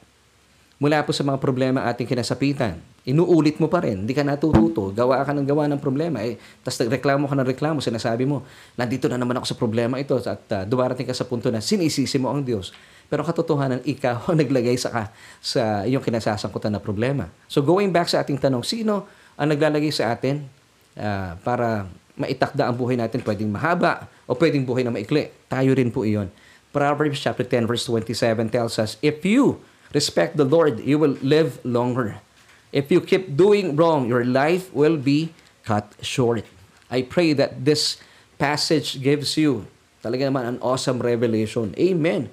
mula 0.78 1.02
po 1.02 1.10
sa 1.10 1.26
mga 1.26 1.42
problema 1.42 1.90
ating 1.90 2.06
kinasapitan, 2.06 2.78
inuulit 3.02 3.58
mo 3.58 3.66
pa 3.66 3.82
rin, 3.82 4.06
hindi 4.06 4.14
ka 4.14 4.22
natututo, 4.22 4.94
gawa 4.94 5.26
ka 5.26 5.34
ng 5.34 5.42
gawa 5.42 5.66
ng 5.74 5.80
problema, 5.82 6.22
eh, 6.22 6.38
tapos 6.62 6.86
reklamo 6.86 7.26
ka 7.26 7.34
ng 7.34 7.48
reklamo, 7.50 7.78
sinasabi 7.82 8.22
mo, 8.30 8.46
nandito 8.78 9.10
na 9.10 9.18
naman 9.18 9.42
ako 9.42 9.46
sa 9.50 9.56
problema 9.58 9.98
ito, 9.98 10.14
at 10.22 10.42
uh, 10.54 10.62
dumarating 10.62 11.08
ka 11.10 11.14
sa 11.16 11.26
punto 11.26 11.50
na 11.50 11.58
sinisisi 11.58 12.14
mo 12.22 12.30
ang 12.30 12.46
Diyos. 12.46 12.70
Pero 13.10 13.26
katotohanan, 13.26 13.82
ikaw 13.82 14.30
ang 14.30 14.38
naglagay 14.44 14.78
sa, 14.78 14.88
ka, 14.94 15.02
sa 15.42 15.82
iyong 15.82 16.04
kinasasangkutan 16.04 16.70
na 16.70 16.78
problema. 16.78 17.26
So 17.50 17.64
going 17.64 17.90
back 17.90 18.06
sa 18.06 18.22
ating 18.22 18.38
tanong, 18.38 18.62
sino 18.62 19.10
ang 19.34 19.50
naglalagay 19.50 19.90
sa 19.90 20.14
atin 20.14 20.46
uh, 20.94 21.34
para 21.42 21.90
maitakda 22.14 22.70
ang 22.70 22.76
buhay 22.78 22.94
natin, 22.94 23.18
pwedeng 23.26 23.50
mahaba 23.50 24.06
o 24.30 24.36
pwedeng 24.38 24.62
buhay 24.62 24.86
na 24.86 24.94
maikli? 24.94 25.32
Tayo 25.50 25.74
rin 25.74 25.90
po 25.90 26.06
iyon. 26.06 26.30
Proverbs 26.68 27.18
chapter 27.18 27.42
10 27.42 27.64
verse 27.64 27.88
27 27.88 28.52
tells 28.52 28.76
us, 28.76 29.00
If 29.00 29.24
you 29.24 29.58
respect 29.96 30.36
the 30.36 30.46
Lord, 30.46 30.80
you 30.84 31.00
will 31.00 31.16
live 31.22 31.62
longer 31.64 32.20
If 32.68 32.92
you 32.92 33.00
keep 33.00 33.32
doing 33.32 33.72
wrong, 33.80 34.12
your 34.12 34.28
life 34.28 34.68
will 34.76 35.00
be 35.00 35.32
cut 35.64 35.96
short. 36.04 36.44
I 36.92 37.04
pray 37.04 37.32
that 37.32 37.64
this 37.64 38.00
passage 38.36 39.00
gives 39.00 39.36
you 39.40 39.64
talaga 40.04 40.28
naman 40.28 40.44
an 40.44 40.56
awesome 40.60 41.00
revelation. 41.00 41.72
Amen. 41.80 42.28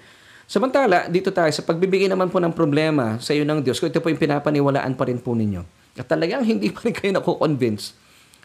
Samantala, 0.46 1.10
dito 1.10 1.34
tayo 1.34 1.50
sa 1.50 1.66
pagbibigay 1.66 2.06
naman 2.12 2.30
po 2.30 2.38
ng 2.38 2.54
problema 2.54 3.18
sa 3.18 3.34
iyo 3.34 3.42
ng 3.48 3.64
Diyos, 3.66 3.82
kung 3.82 3.90
ito 3.90 3.98
po 3.98 4.12
yung 4.12 4.22
pinapaniwalaan 4.22 4.94
pa 4.94 5.10
rin 5.10 5.18
po 5.18 5.34
ninyo. 5.34 5.66
At 5.98 6.06
talagang 6.06 6.46
hindi 6.46 6.70
pa 6.70 6.86
rin 6.86 6.94
kayo 6.94 7.16
nakukonvince. 7.16 7.98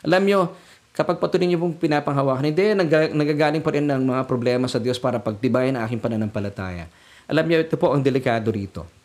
Alam 0.06 0.22
nyo, 0.24 0.40
kapag 0.96 1.20
patuloy 1.20 1.50
niyo 1.50 1.60
pong 1.60 1.76
pinapanghawakan, 1.76 2.48
hindi, 2.48 2.64
nag- 2.72 3.12
nagagaling 3.12 3.60
pa 3.60 3.74
rin 3.74 3.84
ng 3.84 4.14
mga 4.14 4.22
problema 4.24 4.64
sa 4.70 4.80
Diyos 4.80 4.96
para 4.96 5.20
pagtibayan 5.20 5.76
ang 5.76 5.84
aking 5.84 6.00
pananampalataya. 6.00 6.88
Alam 7.28 7.44
niyo, 7.50 7.66
ito 7.66 7.76
po 7.76 7.92
ang 7.92 8.00
delikado 8.00 8.48
rito 8.48 8.99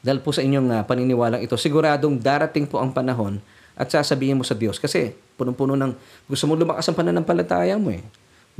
dahil 0.00 0.24
po 0.24 0.32
sa 0.32 0.40
inyong 0.40 0.68
uh, 0.72 0.82
paniniwalang 0.88 1.44
ito, 1.44 1.56
siguradong 1.60 2.16
darating 2.16 2.64
po 2.64 2.80
ang 2.80 2.92
panahon 2.92 3.36
at 3.76 3.88
sasabihin 3.88 4.36
mo 4.36 4.44
sa 4.44 4.56
Diyos. 4.56 4.80
Kasi 4.80 5.12
punong-puno 5.36 5.76
ng 5.76 5.92
gusto 6.28 6.44
mo 6.48 6.56
lumakas 6.56 6.88
ang 6.88 6.96
pananampalataya 6.96 7.76
mo 7.76 7.92
eh. 7.92 8.04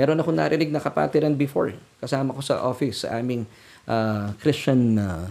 Meron 0.01 0.16
ako 0.20 0.32
narinig 0.32 0.72
na 0.72 0.80
kapatiran 0.80 1.36
before. 1.36 1.76
Kasama 2.01 2.32
ko 2.32 2.41
sa 2.41 2.64
office, 2.64 3.05
sa 3.05 3.20
aming 3.20 3.45
uh, 3.84 4.32
Christian 4.41 4.97
uh, 4.97 5.28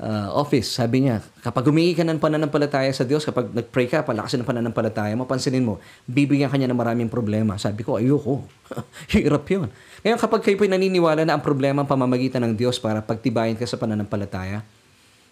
uh, 0.00 0.28
office. 0.32 0.72
Sabi 0.72 1.04
niya, 1.04 1.20
kapag 1.44 1.68
humingi 1.68 1.92
ka 1.92 2.04
ng 2.04 2.16
pananampalataya 2.16 2.88
sa 2.96 3.04
Diyos, 3.04 3.28
kapag 3.28 3.52
nag-pray 3.52 3.92
ka, 3.92 4.00
palakasin 4.00 4.40
ng 4.40 4.48
pananampalataya 4.48 5.12
mo, 5.12 5.28
pansinin 5.28 5.64
mo, 5.64 5.84
bibigyan 6.08 6.48
ka 6.48 6.56
niya 6.56 6.72
ng 6.72 6.80
maraming 6.80 7.12
problema. 7.12 7.60
Sabi 7.60 7.84
ko, 7.84 8.00
ayoko. 8.00 8.48
Hirap 9.12 9.44
yun. 9.52 9.68
Ngayon, 10.00 10.18
kapag 10.20 10.40
kayo 10.48 10.56
po'y 10.56 10.72
naniniwala 10.72 11.28
na 11.28 11.36
ang 11.36 11.44
problema 11.44 11.84
ang 11.84 11.88
pamamagitan 11.88 12.40
ng 12.48 12.56
Diyos 12.56 12.80
para 12.80 13.04
pagtibayin 13.04 13.56
ka 13.60 13.68
sa 13.68 13.76
pananampalataya, 13.76 14.64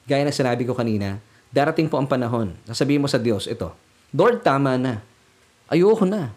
Gaya 0.08 0.24
na 0.24 0.32
sinabi 0.32 0.64
ko 0.64 0.72
kanina, 0.72 1.20
darating 1.52 1.84
po 1.92 2.00
ang 2.00 2.08
panahon, 2.08 2.56
sasabihin 2.64 3.04
mo 3.04 3.08
sa 3.12 3.20
Diyos, 3.20 3.44
ito, 3.44 3.68
Lord, 4.16 4.40
tama 4.40 4.80
na. 4.80 5.04
Ayoko 5.68 6.08
na. 6.08 6.32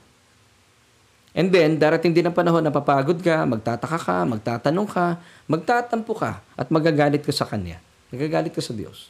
And 1.32 1.48
then, 1.48 1.80
darating 1.80 2.12
din 2.12 2.28
ang 2.28 2.36
panahon 2.36 2.60
na 2.60 2.76
papagod 2.76 3.24
ka, 3.24 3.48
magtataka 3.48 3.96
ka, 3.96 4.18
magtatanong 4.28 4.88
ka, 4.92 5.16
magtatampo 5.48 6.12
ka, 6.12 6.44
at 6.60 6.68
magagalit 6.68 7.24
ka 7.24 7.32
sa 7.32 7.48
Kanya. 7.48 7.80
Magagalit 8.12 8.52
ka 8.52 8.60
sa 8.60 8.76
Diyos. 8.76 9.08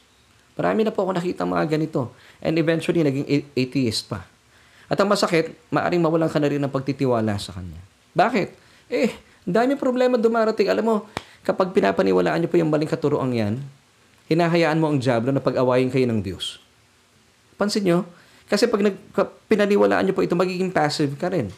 Marami 0.54 0.86
na 0.86 0.94
po 0.94 1.02
ako 1.02 1.18
nakita 1.18 1.42
mga 1.42 1.66
ganito. 1.66 2.14
And 2.38 2.54
eventually, 2.54 3.02
naging 3.02 3.26
atheist 3.58 4.06
pa. 4.06 4.22
At 4.86 4.94
ang 5.02 5.10
masakit, 5.10 5.58
maaring 5.74 5.98
mawalan 5.98 6.30
ka 6.30 6.38
na 6.38 6.46
rin 6.46 6.62
ng 6.62 6.70
pagtitiwala 6.70 7.34
sa 7.42 7.50
Kanya. 7.50 7.82
Bakit? 8.14 8.48
Eh, 8.86 9.10
dami 9.42 9.74
problema 9.74 10.14
dumarating. 10.14 10.70
Alam 10.70 10.84
mo, 10.86 10.96
kapag 11.42 11.74
pinapaniwalaan 11.74 12.38
niyo 12.38 12.48
po 12.52 12.54
yung 12.62 12.70
maling 12.70 12.86
katuroang 12.86 13.34
yan, 13.34 13.58
hinahayaan 14.32 14.80
mo 14.80 14.88
ang 14.88 14.98
Diablo 14.98 15.30
na 15.30 15.44
pag-awayin 15.44 15.92
kayo 15.92 16.08
ng 16.08 16.24
Diyos. 16.24 16.58
Pansin 17.60 17.84
nyo? 17.84 18.08
Kasi 18.48 18.68
pag 18.68 18.80
nag, 18.80 18.96
pinaniwalaan 19.48 20.08
nyo 20.08 20.14
po 20.16 20.24
ito, 20.24 20.36
magiging 20.36 20.72
passive 20.72 21.12
ka 21.20 21.28
rin. 21.28 21.52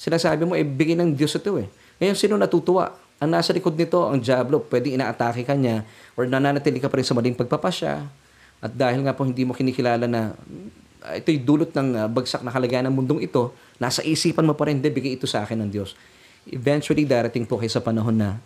Sinasabi 0.00 0.44
mo, 0.44 0.56
eh, 0.56 0.64
bigay 0.64 0.96
ng 0.96 1.12
Diyos 1.16 1.36
ito 1.36 1.56
eh. 1.60 1.68
Ngayon, 2.00 2.16
sino 2.16 2.34
natutuwa? 2.40 2.96
Ang 3.20 3.36
nasa 3.36 3.52
likod 3.52 3.76
nito, 3.76 4.00
ang 4.08 4.16
Diablo, 4.16 4.64
pwedeng 4.72 4.96
inaatake 4.96 5.44
ka 5.44 5.52
niya 5.52 5.84
or 6.16 6.24
nananatili 6.24 6.80
ka 6.80 6.88
pa 6.88 6.96
rin 6.96 7.04
sa 7.04 7.12
maling 7.12 7.36
pagpapasya. 7.36 8.08
At 8.64 8.72
dahil 8.72 9.04
nga 9.04 9.12
po 9.12 9.28
hindi 9.28 9.44
mo 9.44 9.52
kinikilala 9.52 10.08
na 10.08 10.32
uh, 11.04 11.14
ito'y 11.20 11.36
dulot 11.36 11.68
ng 11.76 11.88
uh, 11.96 12.08
bagsak 12.08 12.40
na 12.40 12.48
kalagayan 12.48 12.88
ng 12.88 12.96
mundong 12.96 13.20
ito, 13.20 13.52
nasa 13.76 14.00
isipan 14.00 14.48
mo 14.48 14.56
pa 14.56 14.72
rin, 14.72 14.80
bigay 14.80 15.20
ito 15.20 15.28
sa 15.28 15.44
akin 15.44 15.60
ng 15.60 15.70
Diyos. 15.72 15.92
Eventually, 16.48 17.04
darating 17.04 17.44
po 17.44 17.60
kayo 17.60 17.68
sa 17.68 17.84
panahon 17.84 18.16
na 18.16 18.40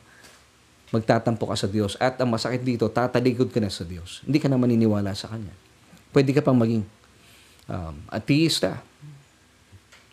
magtatampo 0.94 1.50
ka 1.50 1.58
sa 1.58 1.66
Diyos. 1.66 1.98
At 1.98 2.22
ang 2.22 2.30
masakit 2.30 2.62
dito, 2.62 2.86
tatalikod 2.86 3.50
ka 3.50 3.58
na 3.58 3.68
sa 3.68 3.82
Diyos. 3.82 4.22
Hindi 4.22 4.38
ka 4.38 4.46
na 4.46 4.54
maniniwala 4.54 5.10
sa 5.18 5.26
Kanya. 5.26 5.50
Pwede 6.14 6.30
ka 6.30 6.40
pang 6.40 6.54
maging 6.54 6.86
um, 7.66 7.94
ateista. 8.06 8.78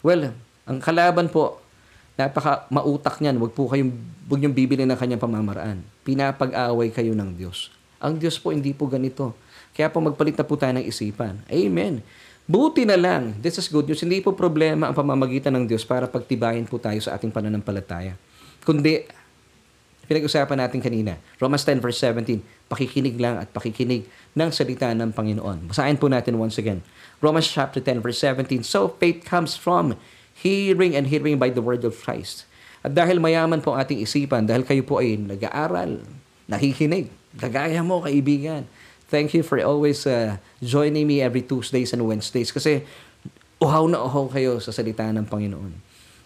Well, 0.01 0.33
ang 0.65 0.77
kalaban 0.81 1.29
po, 1.29 1.61
napaka 2.17 2.65
mautak 2.73 3.21
niyan. 3.21 3.37
Huwag 3.37 3.53
po 3.53 3.69
kayong, 3.69 3.93
huwag 4.25 4.39
niyong 4.41 4.57
bibili 4.57 4.83
ng 4.83 4.97
kanyang 4.97 5.21
pamamaraan. 5.21 5.85
Pinapag-away 6.01 6.89
kayo 6.89 7.13
ng 7.13 7.37
Diyos. 7.37 7.69
Ang 8.01 8.17
Diyos 8.17 8.41
po 8.41 8.49
hindi 8.49 8.73
po 8.73 8.89
ganito. 8.89 9.37
Kaya 9.77 9.93
po 9.93 10.01
magpalit 10.01 10.33
na 10.33 10.45
po 10.45 10.57
tayo 10.57 10.73
ng 10.73 10.85
isipan. 10.89 11.45
Amen. 11.47 12.01
Buti 12.49 12.83
na 12.83 12.97
lang, 12.97 13.37
this 13.39 13.61
is 13.61 13.69
good 13.69 13.85
news, 13.85 14.01
hindi 14.01 14.19
po 14.19 14.33
problema 14.33 14.89
ang 14.89 14.95
pamamagitan 14.97 15.53
ng 15.55 15.69
Diyos 15.69 15.85
para 15.85 16.09
pagtibayin 16.09 16.65
po 16.65 16.81
tayo 16.81 16.97
sa 16.99 17.15
ating 17.15 17.29
pananampalataya. 17.29 18.17
Kundi, 18.65 19.05
pinag-usapan 20.11 20.59
natin 20.59 20.83
kanina, 20.83 21.15
Romans 21.39 21.63
10 21.63 21.79
verse 21.79 22.03
17, 22.03 22.43
pakikinig 22.67 23.15
lang 23.15 23.39
at 23.39 23.47
pakikinig 23.55 24.03
ng 24.35 24.49
salita 24.51 24.91
ng 24.91 25.15
Panginoon. 25.15 25.71
Basahin 25.71 25.95
po 25.95 26.11
natin 26.11 26.35
once 26.35 26.59
again. 26.59 26.83
Romans 27.23 27.47
chapter 27.47 27.79
10 27.79 28.03
verse 28.03 28.19
17, 28.19 28.67
So 28.67 28.91
faith 28.99 29.23
comes 29.23 29.55
from 29.55 29.95
hearing 30.35 30.99
and 30.99 31.07
hearing 31.07 31.39
by 31.39 31.47
the 31.47 31.63
word 31.63 31.87
of 31.87 31.95
Christ. 31.95 32.43
At 32.83 32.91
dahil 32.91 33.23
mayaman 33.23 33.63
po 33.63 33.71
ang 33.71 33.87
ating 33.87 34.03
isipan, 34.03 34.51
dahil 34.51 34.67
kayo 34.67 34.83
po 34.83 34.99
ay 34.99 35.15
nag-aaral, 35.15 36.03
nakikinig, 36.51 37.07
kagaya 37.39 37.79
mo 37.79 38.03
kaibigan, 38.03 38.67
Thank 39.11 39.35
you 39.35 39.43
for 39.43 39.59
always 39.59 40.07
uh, 40.07 40.39
joining 40.63 41.03
me 41.03 41.19
every 41.19 41.43
Tuesdays 41.43 41.91
and 41.91 41.99
Wednesdays 42.07 42.47
kasi 42.47 42.87
uhaw 43.59 43.83
na 43.91 43.99
uhaw 43.99 44.31
kayo 44.31 44.55
sa 44.63 44.71
salita 44.71 45.03
ng 45.03 45.27
Panginoon. 45.27 45.75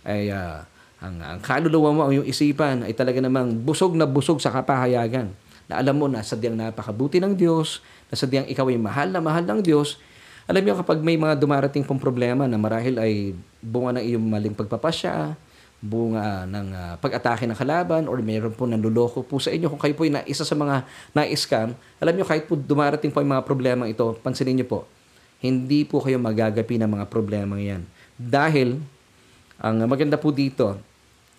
Ay 0.05 0.29
uh, 0.29 0.61
ang, 1.06 1.16
ang 1.22 1.39
kaluluwa 1.39 1.89
mo, 1.93 2.01
ang 2.10 2.14
iyong 2.18 2.28
isipan 2.28 2.82
ay 2.82 2.97
talaga 2.97 3.22
namang 3.22 3.62
busog 3.62 3.93
na 3.93 4.10
busog 4.10 4.41
sa 4.41 4.49
kapahayagan. 4.49 5.30
Na 5.70 5.82
alam 5.82 5.97
mo 5.97 6.10
na 6.10 6.26
sadyang 6.26 6.58
napakabuti 6.58 7.22
ng 7.22 7.38
Diyos, 7.38 7.82
na 8.10 8.18
sadyang 8.18 8.49
ikaw 8.49 8.66
ay 8.70 8.78
mahal 8.82 9.14
na 9.14 9.22
mahal 9.22 9.45
ng 9.45 9.62
Diyos. 9.62 10.01
Alam 10.45 10.62
niyo 10.62 10.78
kapag 10.78 11.01
may 11.01 11.18
mga 11.18 11.38
dumarating 11.38 11.86
pong 11.86 11.97
problema 11.97 12.45
na 12.45 12.58
marahil 12.58 12.97
ay 13.01 13.34
bunga 13.62 13.97
ng 13.97 14.03
iyong 14.06 14.26
maling 14.26 14.53
pagpapasya, 14.53 15.34
bunga 15.82 16.45
ng 16.49 16.68
uh, 16.74 16.93
pag-atake 17.01 17.45
ng 17.45 17.58
kalaban 17.58 18.10
or 18.10 18.18
mayroon 18.22 18.53
po 18.53 18.66
nanluloko 18.66 19.22
po 19.26 19.38
sa 19.41 19.53
inyo. 19.53 19.70
Kung 19.70 19.82
kayo 19.82 19.93
po 19.97 20.06
ay 20.06 20.12
na, 20.14 20.22
isa 20.26 20.45
sa 20.45 20.53
mga 20.53 20.86
na-scam, 21.14 21.74
alam 22.01 22.14
nyo 22.14 22.26
kahit 22.26 22.45
po 22.49 22.58
dumarating 22.58 23.14
po 23.14 23.22
yung 23.22 23.34
mga 23.34 23.45
problema 23.45 23.86
ito, 23.89 24.18
pansinin 24.22 24.62
nyo 24.62 24.68
po, 24.70 24.80
hindi 25.41 25.86
po 25.86 26.01
kayo 26.01 26.18
magagapi 26.18 26.82
ng 26.82 26.89
mga 26.89 27.06
problema 27.10 27.58
yan. 27.58 27.86
Dahil, 28.18 28.82
ang 29.62 29.76
maganda 29.86 30.18
po 30.18 30.30
dito, 30.30 30.78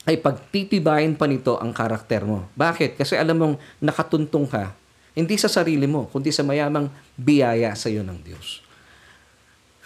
ay 0.06 0.16
pagtitibayin 0.22 1.18
pa 1.18 1.26
nito 1.26 1.58
ang 1.58 1.74
karakter 1.74 2.22
mo. 2.22 2.46
Bakit? 2.54 2.94
Kasi 2.94 3.18
alam 3.18 3.36
mong 3.36 3.54
nakatuntong 3.82 4.46
ka, 4.46 4.70
hindi 5.18 5.34
sa 5.34 5.50
sarili 5.50 5.90
mo, 5.90 6.06
kundi 6.06 6.30
sa 6.30 6.46
mayamang 6.46 6.86
biyaya 7.18 7.74
sa 7.74 7.90
iyo 7.90 8.06
ng 8.06 8.22
Diyos. 8.22 8.62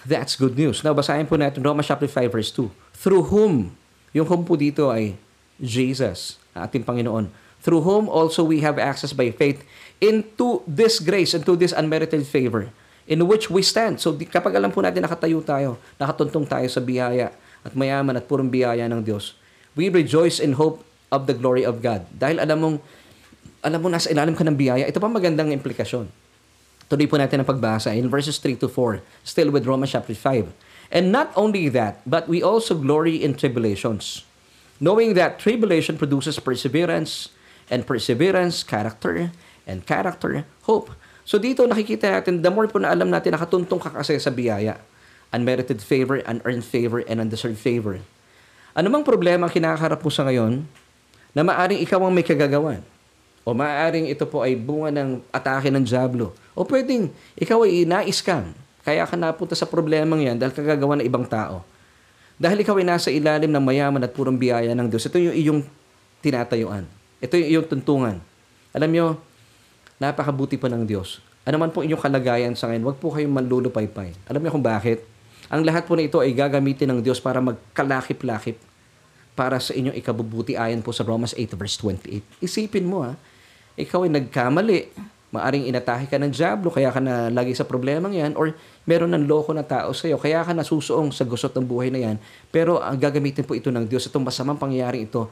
That's 0.04 0.36
good 0.36 0.56
news. 0.56 0.84
Now, 0.84 0.92
basahin 0.92 1.24
po 1.24 1.40
natin 1.40 1.64
Romans 1.64 1.88
chapter 1.88 2.08
5 2.08 2.28
verse 2.28 2.52
2. 2.52 2.68
Through 3.00 3.32
whom 3.32 3.72
yung 4.10 4.26
whom 4.26 4.42
po 4.42 4.58
dito 4.58 4.90
ay 4.90 5.14
Jesus, 5.60 6.40
ating 6.52 6.82
Panginoon. 6.82 7.30
Through 7.60 7.84
whom 7.84 8.04
also 8.08 8.42
we 8.42 8.64
have 8.64 8.80
access 8.80 9.12
by 9.12 9.28
faith 9.30 9.62
into 10.00 10.64
this 10.64 10.98
grace, 10.98 11.36
into 11.36 11.54
this 11.54 11.76
unmerited 11.76 12.24
favor 12.24 12.72
in 13.04 13.20
which 13.28 13.52
we 13.52 13.60
stand. 13.60 14.00
So 14.00 14.16
kapag 14.16 14.56
alam 14.56 14.72
po 14.72 14.80
natin 14.80 15.04
nakatayo 15.04 15.44
tayo, 15.44 15.76
nakatuntong 16.00 16.48
tayo 16.48 16.66
sa 16.72 16.80
biyaya 16.80 17.30
at 17.60 17.72
mayaman 17.76 18.16
at 18.16 18.24
purong 18.24 18.48
biyaya 18.48 18.88
ng 18.88 19.04
Diyos, 19.04 19.36
we 19.74 19.88
rejoice 19.88 20.38
in 20.42 20.58
hope 20.58 20.82
of 21.10 21.26
the 21.26 21.34
glory 21.34 21.66
of 21.66 21.82
God. 21.82 22.06
Dahil 22.14 22.42
alam 22.42 22.58
mong, 22.58 22.76
alam 23.62 23.78
mo 23.82 23.88
nasa 23.90 24.10
ilalim 24.10 24.34
ka 24.34 24.46
ng 24.46 24.56
biyaya, 24.56 24.86
ito 24.86 25.02
pa 25.02 25.10
magandang 25.10 25.50
implikasyon. 25.50 26.08
Tuloy 26.90 27.06
po 27.06 27.14
natin 27.18 27.42
ang 27.42 27.46
pagbasa 27.46 27.94
in 27.94 28.10
verses 28.10 28.42
3 28.42 28.58
to 28.58 28.66
4, 28.66 28.98
still 29.22 29.54
with 29.54 29.62
Romans 29.62 29.94
chapter 29.94 30.14
5. 30.14 30.50
And 30.90 31.14
not 31.14 31.30
only 31.38 31.70
that, 31.70 32.02
but 32.02 32.26
we 32.26 32.42
also 32.42 32.74
glory 32.74 33.22
in 33.22 33.38
tribulations, 33.38 34.26
knowing 34.82 35.14
that 35.14 35.38
tribulation 35.38 35.94
produces 35.94 36.42
perseverance, 36.42 37.30
and 37.70 37.86
perseverance, 37.86 38.66
character, 38.66 39.30
and 39.70 39.86
character, 39.86 40.42
hope. 40.66 40.90
So 41.22 41.38
dito 41.38 41.62
nakikita 41.62 42.10
natin, 42.10 42.42
the 42.42 42.50
more 42.50 42.66
po 42.66 42.82
na 42.82 42.90
alam 42.90 43.06
natin, 43.06 43.38
nakatuntong 43.38 43.78
ka 43.78 43.94
kasi 43.94 44.18
sa 44.18 44.34
biyaya. 44.34 44.82
Unmerited 45.30 45.78
favor, 45.78 46.18
unearned 46.26 46.66
favor, 46.66 47.06
and 47.06 47.22
undeserved 47.22 47.62
favor. 47.62 48.02
Ano 48.70 48.86
mang 48.86 49.02
problema 49.02 49.50
ang 49.50 49.52
kinakaharap 49.52 49.98
mo 49.98 50.10
sa 50.14 50.22
ngayon 50.22 50.62
na 51.34 51.42
maaring 51.42 51.82
ikaw 51.82 51.98
ang 52.06 52.14
may 52.14 52.22
kagagawan? 52.22 52.82
O 53.42 53.50
maaring 53.50 54.06
ito 54.06 54.22
po 54.30 54.46
ay 54.46 54.54
bunga 54.54 54.94
ng 54.94 55.18
atake 55.34 55.74
ng 55.74 55.82
Diablo? 55.82 56.30
O 56.54 56.62
pwedeng 56.62 57.10
ikaw 57.34 57.66
ay 57.66 57.82
ina-scam? 57.82 58.54
Kaya 58.86 59.02
ka 59.04 59.18
napunta 59.18 59.58
sa 59.58 59.66
problemang 59.66 60.22
yan 60.22 60.38
dahil 60.38 60.54
kagagawa 60.54 61.02
ng 61.02 61.06
ibang 61.06 61.26
tao. 61.26 61.66
Dahil 62.40 62.62
ikaw 62.64 62.78
ay 62.78 62.86
nasa 62.86 63.12
ilalim 63.12 63.50
ng 63.52 63.60
mayaman 63.60 64.00
at 64.06 64.14
purong 64.14 64.38
biyaya 64.38 64.72
ng 64.72 64.88
Diyos. 64.88 65.04
Ito 65.04 65.18
yung 65.20 65.36
iyong 65.36 65.60
tinatayuan. 66.24 66.88
Ito 67.20 67.36
yung 67.36 67.48
iyong 67.52 67.66
tuntungan. 67.68 68.16
Alam 68.72 68.90
nyo, 68.94 69.06
napakabuti 70.00 70.56
pa 70.56 70.70
ng 70.72 70.88
Diyos. 70.88 71.20
Ano 71.44 71.60
man 71.60 71.74
po 71.74 71.84
inyong 71.84 72.00
kalagayan 72.00 72.54
sa 72.56 72.70
ngayon, 72.70 72.86
huwag 72.86 72.98
po 73.02 73.12
kayong 73.12 73.34
manlulupaypay. 73.34 74.16
Alam 74.30 74.40
niyo 74.40 74.52
kung 74.56 74.64
bakit? 74.64 75.04
Ang 75.50 75.66
lahat 75.66 75.84
po 75.90 75.98
na 75.98 76.06
ito 76.06 76.22
ay 76.22 76.30
gagamitin 76.30 76.94
ng 76.94 77.00
Diyos 77.02 77.18
para 77.18 77.42
magkalakip-lakip 77.42 78.56
para 79.34 79.58
sa 79.58 79.74
inyong 79.74 79.98
ikabubuti 79.98 80.54
ayon 80.54 80.78
po 80.78 80.94
sa 80.94 81.02
Romans 81.02 81.34
8 81.34 81.58
verse 81.58 81.76
28. 81.82 82.44
Isipin 82.44 82.86
mo 82.86 83.02
ha, 83.02 83.18
ikaw 83.74 84.06
ay 84.06 84.14
nagkamali, 84.14 84.94
maaring 85.34 85.66
inatake 85.66 86.06
ka 86.06 86.22
ng 86.22 86.30
Diablo, 86.30 86.70
kaya 86.70 86.94
ka 86.94 87.02
na 87.02 87.30
lagi 87.34 87.54
sa 87.54 87.66
problemang 87.66 88.14
yan, 88.14 88.38
or 88.38 88.54
meron 88.86 89.10
ng 89.10 89.26
loko 89.26 89.50
na 89.50 89.66
tao 89.66 89.90
sa 89.90 90.06
iyo, 90.06 90.18
kaya 90.22 90.42
ka 90.46 90.54
nasusuong 90.54 91.10
sa 91.10 91.26
gusot 91.26 91.54
ng 91.54 91.66
buhay 91.66 91.90
na 91.90 91.98
yan, 91.98 92.16
pero 92.50 92.82
ang 92.82 92.98
gagamitin 92.98 93.46
po 93.46 93.54
ito 93.54 93.70
ng 93.74 93.86
Diyos, 93.86 94.06
itong 94.06 94.26
masamang 94.26 94.58
pangyayari 94.58 95.06
ito, 95.06 95.30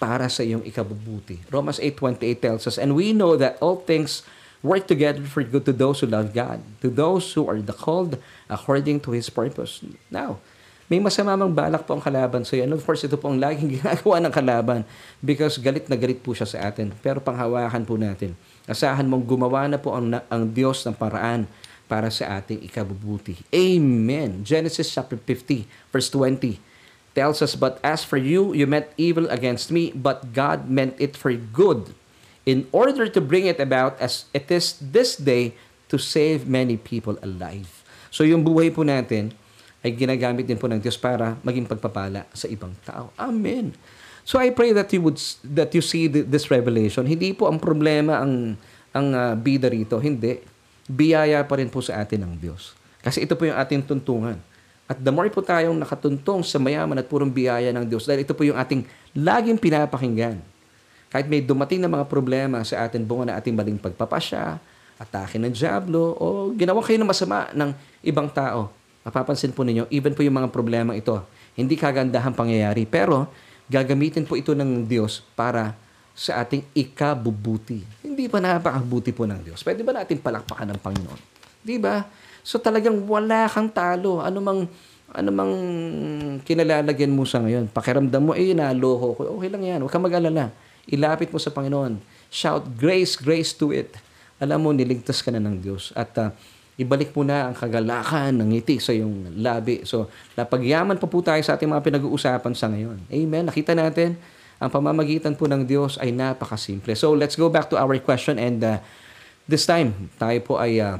para 0.00 0.32
sa 0.32 0.40
iyong 0.40 0.64
ikabubuti. 0.64 1.44
Romans 1.52 1.76
8.28 1.76 2.40
tells 2.40 2.64
us, 2.64 2.80
And 2.80 2.96
we 2.96 3.12
know 3.12 3.36
that 3.36 3.60
all 3.60 3.84
things 3.84 4.24
work 4.60 4.86
together 4.86 5.24
for 5.24 5.40
good 5.42 5.64
to 5.64 5.74
those 5.74 6.00
who 6.00 6.08
love 6.08 6.32
God, 6.32 6.60
to 6.84 6.88
those 6.88 7.32
who 7.32 7.48
are 7.48 7.60
the 7.60 7.76
called 7.76 8.20
according 8.48 9.00
to 9.08 9.16
His 9.16 9.28
purpose. 9.32 9.80
Now, 10.12 10.40
may 10.90 10.98
masama 10.98 11.38
mang 11.38 11.54
balak 11.54 11.86
po 11.86 11.94
ang 11.94 12.02
kalaban 12.02 12.42
sa 12.42 12.58
iyo. 12.58 12.66
And 12.66 12.74
of 12.74 12.82
course, 12.82 13.06
ito 13.06 13.14
po 13.14 13.30
ang 13.30 13.38
laging 13.38 13.72
ginagawa 13.78 14.18
ng 14.26 14.34
kalaban 14.34 14.80
because 15.22 15.54
galit 15.56 15.86
na 15.86 15.94
galit 15.94 16.18
po 16.18 16.34
siya 16.34 16.50
sa 16.50 16.58
atin. 16.66 16.90
Pero 16.98 17.22
panghawakan 17.22 17.86
po 17.86 17.94
natin 17.94 18.34
Asahan 18.70 19.10
mong 19.10 19.26
gumawa 19.26 19.66
na 19.66 19.82
po 19.82 19.90
ang, 19.90 20.22
ang 20.30 20.44
Diyos 20.46 20.86
ng 20.86 20.94
paraan 20.94 21.50
para 21.90 22.06
sa 22.06 22.38
ating 22.38 22.62
ikabubuti. 22.62 23.42
Amen. 23.50 24.46
Genesis 24.46 24.86
chapter 24.86 25.18
50, 25.18 25.66
verse 25.90 26.06
20 26.06 26.62
tells 27.10 27.42
us, 27.42 27.58
But 27.58 27.82
as 27.82 28.06
for 28.06 28.14
you, 28.14 28.54
you 28.54 28.70
meant 28.70 28.86
evil 28.94 29.26
against 29.26 29.74
me, 29.74 29.90
but 29.90 30.30
God 30.30 30.70
meant 30.70 30.94
it 31.02 31.18
for 31.18 31.34
good, 31.34 31.98
in 32.48 32.66
order 32.72 33.06
to 33.08 33.20
bring 33.20 33.46
it 33.46 33.60
about 33.60 33.96
as 34.00 34.28
it 34.32 34.48
is 34.48 34.76
this 34.80 35.16
day 35.16 35.52
to 35.90 35.98
save 35.98 36.46
many 36.46 36.78
people 36.78 37.18
alive. 37.20 37.68
So 38.10 38.22
yung 38.26 38.42
buhay 38.46 38.74
po 38.74 38.86
natin 38.86 39.34
ay 39.80 39.96
ginagamit 39.96 40.44
din 40.44 40.60
po 40.60 40.68
ng 40.68 40.80
Diyos 40.80 41.00
para 41.00 41.40
maging 41.40 41.64
pagpapala 41.64 42.28
sa 42.36 42.46
ibang 42.48 42.72
tao. 42.84 43.10
Amen. 43.16 43.72
So 44.24 44.36
I 44.36 44.52
pray 44.52 44.76
that 44.76 44.92
you 44.92 45.00
would 45.02 45.18
that 45.56 45.72
you 45.72 45.80
see 45.80 46.06
this 46.06 46.52
revelation. 46.52 47.08
Hindi 47.08 47.32
po 47.32 47.48
ang 47.48 47.58
problema 47.58 48.20
ang 48.20 48.54
ang 48.92 49.06
uh, 49.14 49.34
bida 49.38 49.70
rito, 49.70 49.96
hindi. 50.02 50.42
Biyaya 50.90 51.46
pa 51.46 51.58
rin 51.58 51.70
po 51.70 51.80
sa 51.80 52.02
atin 52.02 52.26
ng 52.26 52.34
Diyos. 52.36 52.74
Kasi 53.00 53.24
ito 53.24 53.38
po 53.38 53.46
yung 53.46 53.56
ating 53.56 53.86
tuntungan. 53.86 54.36
At 54.90 54.98
the 54.98 55.14
more 55.14 55.30
po 55.30 55.38
tayong 55.38 55.78
nakatuntong 55.78 56.42
sa 56.42 56.58
mayaman 56.58 56.98
at 56.98 57.06
purong 57.06 57.30
biyaya 57.30 57.70
ng 57.70 57.86
Diyos, 57.86 58.10
dahil 58.10 58.26
ito 58.26 58.34
po 58.34 58.42
yung 58.42 58.58
ating 58.58 58.82
laging 59.14 59.54
pinapakinggan. 59.54 60.42
Kahit 61.10 61.26
may 61.26 61.42
dumating 61.42 61.82
na 61.82 61.90
mga 61.90 62.06
problema 62.06 62.62
sa 62.62 62.86
atin 62.86 63.02
bunga 63.02 63.34
na 63.34 63.34
ating 63.42 63.52
maling 63.52 63.82
pagpapasya, 63.82 64.62
atake 65.00 65.42
ng 65.42 65.50
Diablo, 65.50 66.14
o 66.14 66.54
ginawa 66.54 66.78
kayo 66.86 67.02
ng 67.02 67.10
masama 67.10 67.50
ng 67.50 67.74
ibang 68.06 68.30
tao, 68.30 68.70
mapapansin 69.02 69.50
po 69.50 69.66
ninyo, 69.66 69.90
even 69.90 70.14
po 70.14 70.22
yung 70.22 70.38
mga 70.38 70.52
problema 70.54 70.94
ito, 70.94 71.18
hindi 71.58 71.74
kagandahan 71.74 72.30
pangyayari. 72.30 72.86
Pero 72.86 73.26
gagamitin 73.66 74.22
po 74.22 74.38
ito 74.38 74.54
ng 74.54 74.86
Diyos 74.86 75.26
para 75.34 75.74
sa 76.14 76.44
ating 76.44 76.62
ikabubuti. 76.76 77.80
Hindi 78.06 78.28
ba 78.30 78.38
napakabuti 78.38 79.10
po 79.10 79.24
ng 79.26 79.40
Diyos? 79.40 79.64
Pwede 79.66 79.80
ba 79.82 79.96
natin 79.96 80.20
palakpakan 80.20 80.76
ng 80.76 80.80
Panginoon? 80.84 81.20
Di 81.64 81.80
ba? 81.80 82.06
So 82.44 82.60
talagang 82.60 83.02
wala 83.08 83.48
kang 83.48 83.72
talo. 83.72 84.20
Ano 84.20 84.38
mang, 84.44 84.68
ano 85.10 85.30
mang 85.32 85.52
kinalalagyan 86.44 87.10
mo 87.10 87.24
sa 87.24 87.40
ngayon. 87.40 87.72
Pakiramdam 87.72 88.20
mo, 88.20 88.32
eh, 88.36 88.52
naloko 88.52 89.16
ko. 89.16 89.22
Okay 89.40 89.48
lang 89.48 89.62
yan. 89.64 89.78
Huwag 89.80 89.92
kang 89.92 90.04
mag-alala. 90.04 90.52
Ilapit 90.88 91.28
mo 91.34 91.38
sa 91.42 91.52
Panginoon. 91.52 92.00
Shout, 92.32 92.64
grace, 92.78 93.18
grace 93.18 93.52
to 93.52 93.74
it. 93.74 93.92
Alam 94.40 94.64
mo, 94.64 94.68
niligtas 94.72 95.20
ka 95.20 95.28
na 95.28 95.42
ng 95.42 95.60
Diyos. 95.60 95.92
At 95.92 96.16
uh, 96.16 96.32
ibalik 96.80 97.12
mo 97.12 97.20
na 97.20 97.52
ang 97.52 97.54
kagalakan 97.56 98.40
ng 98.40 98.56
ngiti 98.56 98.80
sa 98.80 98.96
iyong 98.96 99.36
labi. 99.36 99.84
So, 99.84 100.08
napagyaman 100.32 100.96
pa 100.96 101.04
po 101.04 101.20
tayo 101.20 101.44
sa 101.44 101.60
ating 101.60 101.68
mga 101.68 101.84
pinag-uusapan 101.84 102.52
sa 102.56 102.72
ngayon. 102.72 102.96
Amen. 103.12 103.44
Nakita 103.44 103.76
natin, 103.76 104.16
ang 104.56 104.72
pamamagitan 104.72 105.36
po 105.36 105.44
ng 105.44 105.68
Diyos 105.68 106.00
ay 106.00 106.08
napakasimple. 106.08 106.96
So, 106.96 107.12
let's 107.12 107.36
go 107.36 107.52
back 107.52 107.68
to 107.68 107.76
our 107.76 107.92
question 108.00 108.40
and 108.40 108.64
uh, 108.64 108.80
this 109.44 109.68
time, 109.68 110.08
tayo 110.16 110.40
po 110.40 110.56
ay 110.56 110.80
uh, 110.80 110.96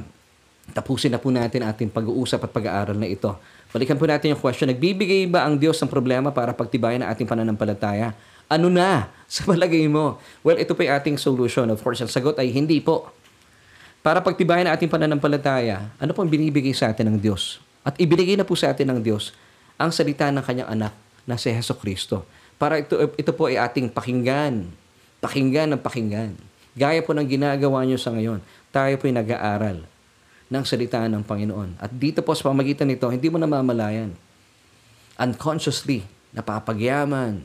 tapusin 0.71 1.11
na 1.11 1.19
po 1.19 1.33
natin 1.33 1.65
ating 1.65 1.89
pag-uusap 1.89 2.45
at 2.45 2.51
pag-aaral 2.53 2.97
na 2.97 3.09
ito. 3.09 3.33
Balikan 3.73 3.97
po 3.97 4.05
natin 4.05 4.35
yung 4.35 4.41
question, 4.41 4.69
nagbibigay 4.69 5.25
ba 5.25 5.47
ang 5.47 5.57
Diyos 5.57 5.79
ng 5.81 5.89
problema 5.89 6.29
para 6.29 6.53
pagtibayan 6.53 7.01
ang 7.01 7.09
ating 7.09 7.25
pananampalataya? 7.25 8.13
Ano 8.51 8.67
na 8.67 9.07
sa 9.31 9.47
palagay 9.47 9.87
mo? 9.87 10.19
Well, 10.43 10.59
ito 10.59 10.75
po 10.75 10.83
yung 10.83 10.91
ating 10.99 11.15
solution. 11.15 11.71
Of 11.71 11.79
course, 11.79 12.03
ang 12.03 12.11
sagot 12.11 12.35
ay 12.35 12.51
hindi 12.51 12.83
po. 12.83 13.07
Para 14.03 14.19
pagtibayan 14.19 14.67
ang 14.67 14.75
ating 14.75 14.91
pananampalataya, 14.91 15.95
ano 15.95 16.11
pong 16.11 16.27
binibigay 16.27 16.75
sa 16.75 16.91
atin 16.91 17.15
ng 17.15 17.17
Diyos? 17.21 17.63
At 17.87 17.95
ibinigay 17.95 18.35
na 18.35 18.43
po 18.43 18.59
sa 18.59 18.75
atin 18.75 18.91
ng 18.91 18.99
Diyos 18.99 19.31
ang 19.79 19.95
salita 19.95 20.27
ng 20.27 20.43
kanyang 20.43 20.69
anak 20.69 20.93
na 21.23 21.39
si 21.39 21.47
Heso 21.53 21.77
Kristo. 21.79 22.27
Para 22.59 22.81
ito, 22.81 22.97
ito 23.15 23.31
po 23.31 23.47
ay 23.47 23.61
ating 23.61 23.93
pakinggan. 23.93 24.67
Pakinggan 25.21 25.73
ng 25.73 25.81
pakinggan. 25.81 26.33
Gaya 26.73 26.99
po 27.05 27.13
ng 27.13 27.25
ginagawa 27.25 27.85
nyo 27.85 27.97
sa 27.97 28.13
ngayon. 28.13 28.41
Tayo 28.73 28.93
po 28.97 29.05
ay 29.09 29.15
nag-aaral 29.15 29.77
ng 30.51 30.63
salita 30.67 30.99
ng 31.07 31.23
Panginoon. 31.23 31.79
At 31.79 31.95
dito 31.95 32.19
po 32.19 32.35
sa 32.35 32.51
pamagitan 32.51 32.89
nito, 32.89 33.07
hindi 33.07 33.31
mo 33.31 33.39
namamalayan. 33.39 34.11
Unconsciously, 35.15 36.03
napapagyaman, 36.35 37.41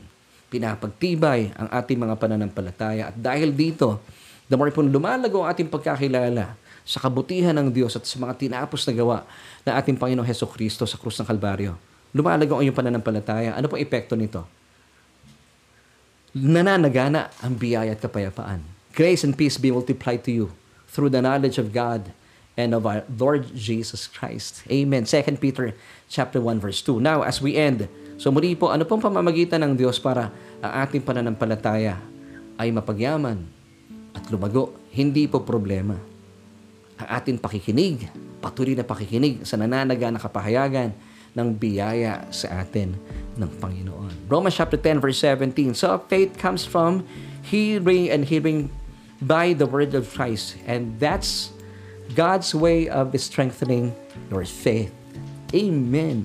pinapagtibay 0.56 1.52
ang 1.52 1.68
ating 1.68 2.00
mga 2.00 2.14
pananampalataya. 2.16 3.12
At 3.12 3.16
dahil 3.16 3.52
dito, 3.52 4.00
the 4.48 4.56
more 4.56 4.72
po 4.72 4.80
lumalago 4.80 5.44
ang 5.44 5.52
ating 5.52 5.68
pagkakilala 5.68 6.56
sa 6.86 6.98
kabutihan 7.02 7.52
ng 7.52 7.68
Diyos 7.68 7.98
at 7.98 8.06
sa 8.06 8.16
mga 8.16 8.38
tinapos 8.38 8.86
na 8.86 8.92
gawa 8.94 9.18
ng 9.66 9.74
ating 9.74 9.96
Panginoong 9.98 10.24
Heso 10.24 10.46
Kristo 10.46 10.86
sa 10.86 10.94
krus 10.94 11.18
ng 11.18 11.26
Kalbaryo. 11.26 11.74
Lumalago 12.14 12.56
ang 12.56 12.62
iyong 12.62 12.78
pananampalataya. 12.78 13.58
Ano 13.58 13.66
pong 13.66 13.82
epekto 13.82 14.14
nito? 14.14 14.46
Nananagana 16.32 17.28
ang 17.42 17.58
biyaya 17.58 17.92
at 17.92 18.00
kapayapaan. 18.00 18.62
Grace 18.96 19.26
and 19.26 19.36
peace 19.36 19.60
be 19.60 19.68
multiplied 19.68 20.24
to 20.24 20.32
you 20.32 20.46
through 20.88 21.12
the 21.12 21.20
knowledge 21.20 21.60
of 21.60 21.74
God 21.74 22.14
and 22.56 22.72
of 22.72 22.88
our 22.88 23.04
Lord 23.12 23.52
Jesus 23.52 24.08
Christ. 24.08 24.64
Amen. 24.72 25.04
2 25.04 25.36
Peter 25.36 25.76
chapter 26.08 26.40
1 26.40 26.62
verse 26.62 26.80
2. 26.80 27.02
Now, 27.02 27.20
as 27.20 27.42
we 27.42 27.58
end, 27.58 27.90
so 28.16 28.32
muli 28.32 28.56
po, 28.56 28.72
ano 28.72 28.88
pong 28.88 29.04
pamamagitan 29.04 29.60
ng 29.60 29.76
Diyos 29.76 30.00
para 30.00 30.32
ang 30.60 30.72
ating 30.86 31.04
pananampalataya 31.04 32.00
ay 32.56 32.72
mapagyaman, 32.72 33.44
at 34.16 34.24
lumago, 34.32 34.72
hindi 34.96 35.28
po 35.28 35.44
problema. 35.44 36.00
Ang 36.96 37.08
ating 37.12 37.36
pakikinig, 37.36 38.08
patuloy 38.40 38.72
na 38.72 38.86
pakikinig 38.86 39.44
sa 39.44 39.60
nananaga 39.60 40.08
na 40.08 40.16
kapahayagan 40.16 40.96
ng 41.36 41.48
biyaya 41.52 42.24
sa 42.32 42.64
atin 42.64 42.96
ng 43.36 43.50
Panginoon. 43.60 44.32
Romans 44.32 44.56
chapter 44.56 44.80
10 44.80 45.04
verse 45.04 45.20
17. 45.20 45.76
So 45.76 46.00
faith 46.08 46.40
comes 46.40 46.64
from 46.64 47.04
hearing 47.44 48.08
and 48.08 48.24
hearing 48.24 48.72
by 49.20 49.52
the 49.52 49.68
word 49.68 49.92
of 49.92 50.08
Christ. 50.08 50.56
And 50.64 50.96
that's 50.96 51.52
God's 52.16 52.56
way 52.56 52.88
of 52.88 53.12
strengthening 53.20 53.92
your 54.32 54.48
faith. 54.48 54.92
Amen. 55.52 56.24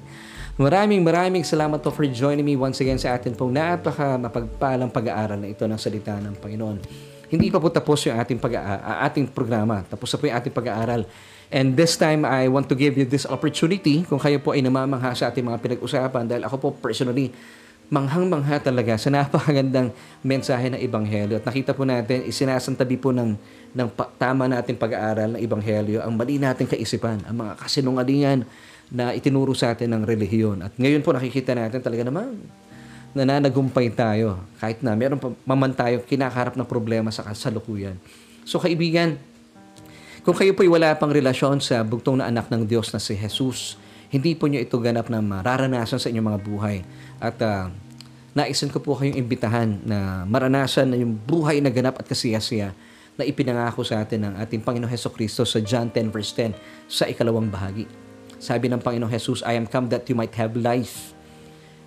Maraming 0.60 1.00
maraming 1.06 1.44
salamat 1.48 1.80
po 1.80 1.94
for 1.94 2.04
joining 2.10 2.44
me 2.44 2.60
once 2.60 2.80
again 2.84 3.00
sa 3.00 3.16
atin 3.16 3.32
pong 3.32 3.56
napaka 3.56 4.20
mapagpalang 4.20 4.92
pag-aaral 4.92 5.40
na 5.40 5.48
ito 5.52 5.64
ng 5.64 5.80
salita 5.80 6.20
ng 6.20 6.36
Panginoon 6.40 7.10
hindi 7.32 7.48
pa 7.48 7.64
po 7.64 7.72
tapos 7.72 8.04
yung 8.04 8.20
ating, 8.20 8.36
pag 8.44 8.60
ating 9.08 9.32
programa. 9.32 9.88
Tapos 9.88 10.12
na 10.12 10.20
po 10.20 10.24
yung 10.28 10.36
ating 10.36 10.52
pag-aaral. 10.52 11.08
And 11.48 11.80
this 11.80 11.96
time, 11.96 12.28
I 12.28 12.52
want 12.52 12.68
to 12.68 12.76
give 12.76 13.00
you 13.00 13.08
this 13.08 13.24
opportunity 13.24 14.04
kung 14.04 14.20
kayo 14.20 14.44
po 14.44 14.52
ay 14.52 14.60
namamangha 14.60 15.16
sa 15.16 15.32
ating 15.32 15.48
mga 15.48 15.64
pinag-usapan 15.64 16.28
dahil 16.28 16.44
ako 16.44 16.56
po 16.60 16.68
personally, 16.76 17.32
manghang-mangha 17.88 18.60
talaga 18.60 19.00
sa 19.00 19.08
napakagandang 19.16 19.96
mensahe 20.24 20.76
ng 20.76 20.80
Ebanghelyo. 20.84 21.40
At 21.40 21.48
nakita 21.48 21.72
po 21.72 21.88
natin, 21.88 22.28
isinasantabi 22.28 23.00
po 23.00 23.16
ng, 23.16 23.36
ng 23.80 23.88
tama 24.20 24.52
nating 24.52 24.76
pag-aaral 24.76 25.36
ng 25.36 25.40
Ebanghelyo 25.40 26.04
ang 26.04 26.12
mali 26.12 26.36
nating 26.36 26.68
kaisipan, 26.68 27.24
ang 27.24 27.36
mga 27.48 27.64
kasinungalingan 27.64 28.44
na 28.92 29.16
itinuro 29.16 29.56
sa 29.56 29.72
atin 29.72 29.96
ng 29.96 30.04
relihiyon. 30.04 30.68
At 30.68 30.76
ngayon 30.76 31.00
po 31.00 31.16
nakikita 31.16 31.56
natin 31.56 31.80
talaga 31.80 32.04
naman, 32.04 32.36
nananagumpay 33.16 33.92
tayo 33.92 34.40
kahit 34.60 34.84
na 34.84 34.96
meron 34.96 35.20
pa 35.20 35.32
maman 35.48 35.72
tayo 35.72 36.04
kinakaharap 36.04 36.60
ng 36.60 36.68
problema 36.68 37.08
sa 37.12 37.24
kasalukuyan. 37.24 37.96
So 38.44 38.60
kaibigan, 38.60 39.16
kung 40.22 40.36
kayo 40.36 40.54
po'y 40.54 40.70
wala 40.70 40.94
pang 41.00 41.10
relasyon 41.10 41.64
sa 41.64 41.82
bugtong 41.82 42.20
na 42.20 42.28
anak 42.28 42.52
ng 42.52 42.68
Diyos 42.68 42.92
na 42.92 43.00
si 43.00 43.16
Jesus, 43.16 43.80
hindi 44.12 44.36
po 44.36 44.52
nyo 44.52 44.60
ito 44.60 44.76
ganap 44.78 45.08
na 45.08 45.24
mararanasan 45.24 45.98
sa 45.98 46.08
inyong 46.12 46.28
mga 46.36 46.42
buhay. 46.44 46.78
At 47.18 47.40
uh, 47.40 47.72
naisan 48.36 48.70
ko 48.70 48.84
po 48.84 49.00
kayong 49.00 49.16
imbitahan 49.16 49.80
na 49.88 50.28
maranasan 50.28 50.92
na 50.92 51.00
yung 51.00 51.16
buhay 51.16 51.64
na 51.64 51.72
ganap 51.72 51.96
at 51.96 52.06
kasiyasiya 52.12 52.76
na 53.16 53.24
ipinangako 53.28 53.84
sa 53.84 54.04
atin 54.04 54.28
ng 54.28 54.34
ating 54.40 54.64
Panginoong 54.64 54.92
Heso 54.92 55.12
Kristo 55.12 55.48
sa 55.48 55.60
John 55.64 55.92
10 55.92 56.12
verse 56.12 56.32
10 56.36 56.56
sa 56.88 57.08
ikalawang 57.08 57.48
bahagi. 57.52 58.01
Sabi 58.42 58.74
ng 58.74 58.82
Panginoong 58.82 59.14
Jesus, 59.14 59.46
I 59.46 59.54
am 59.54 59.70
come 59.70 59.94
that 59.94 60.10
you 60.10 60.18
might 60.18 60.34
have 60.34 60.58
life 60.58 61.14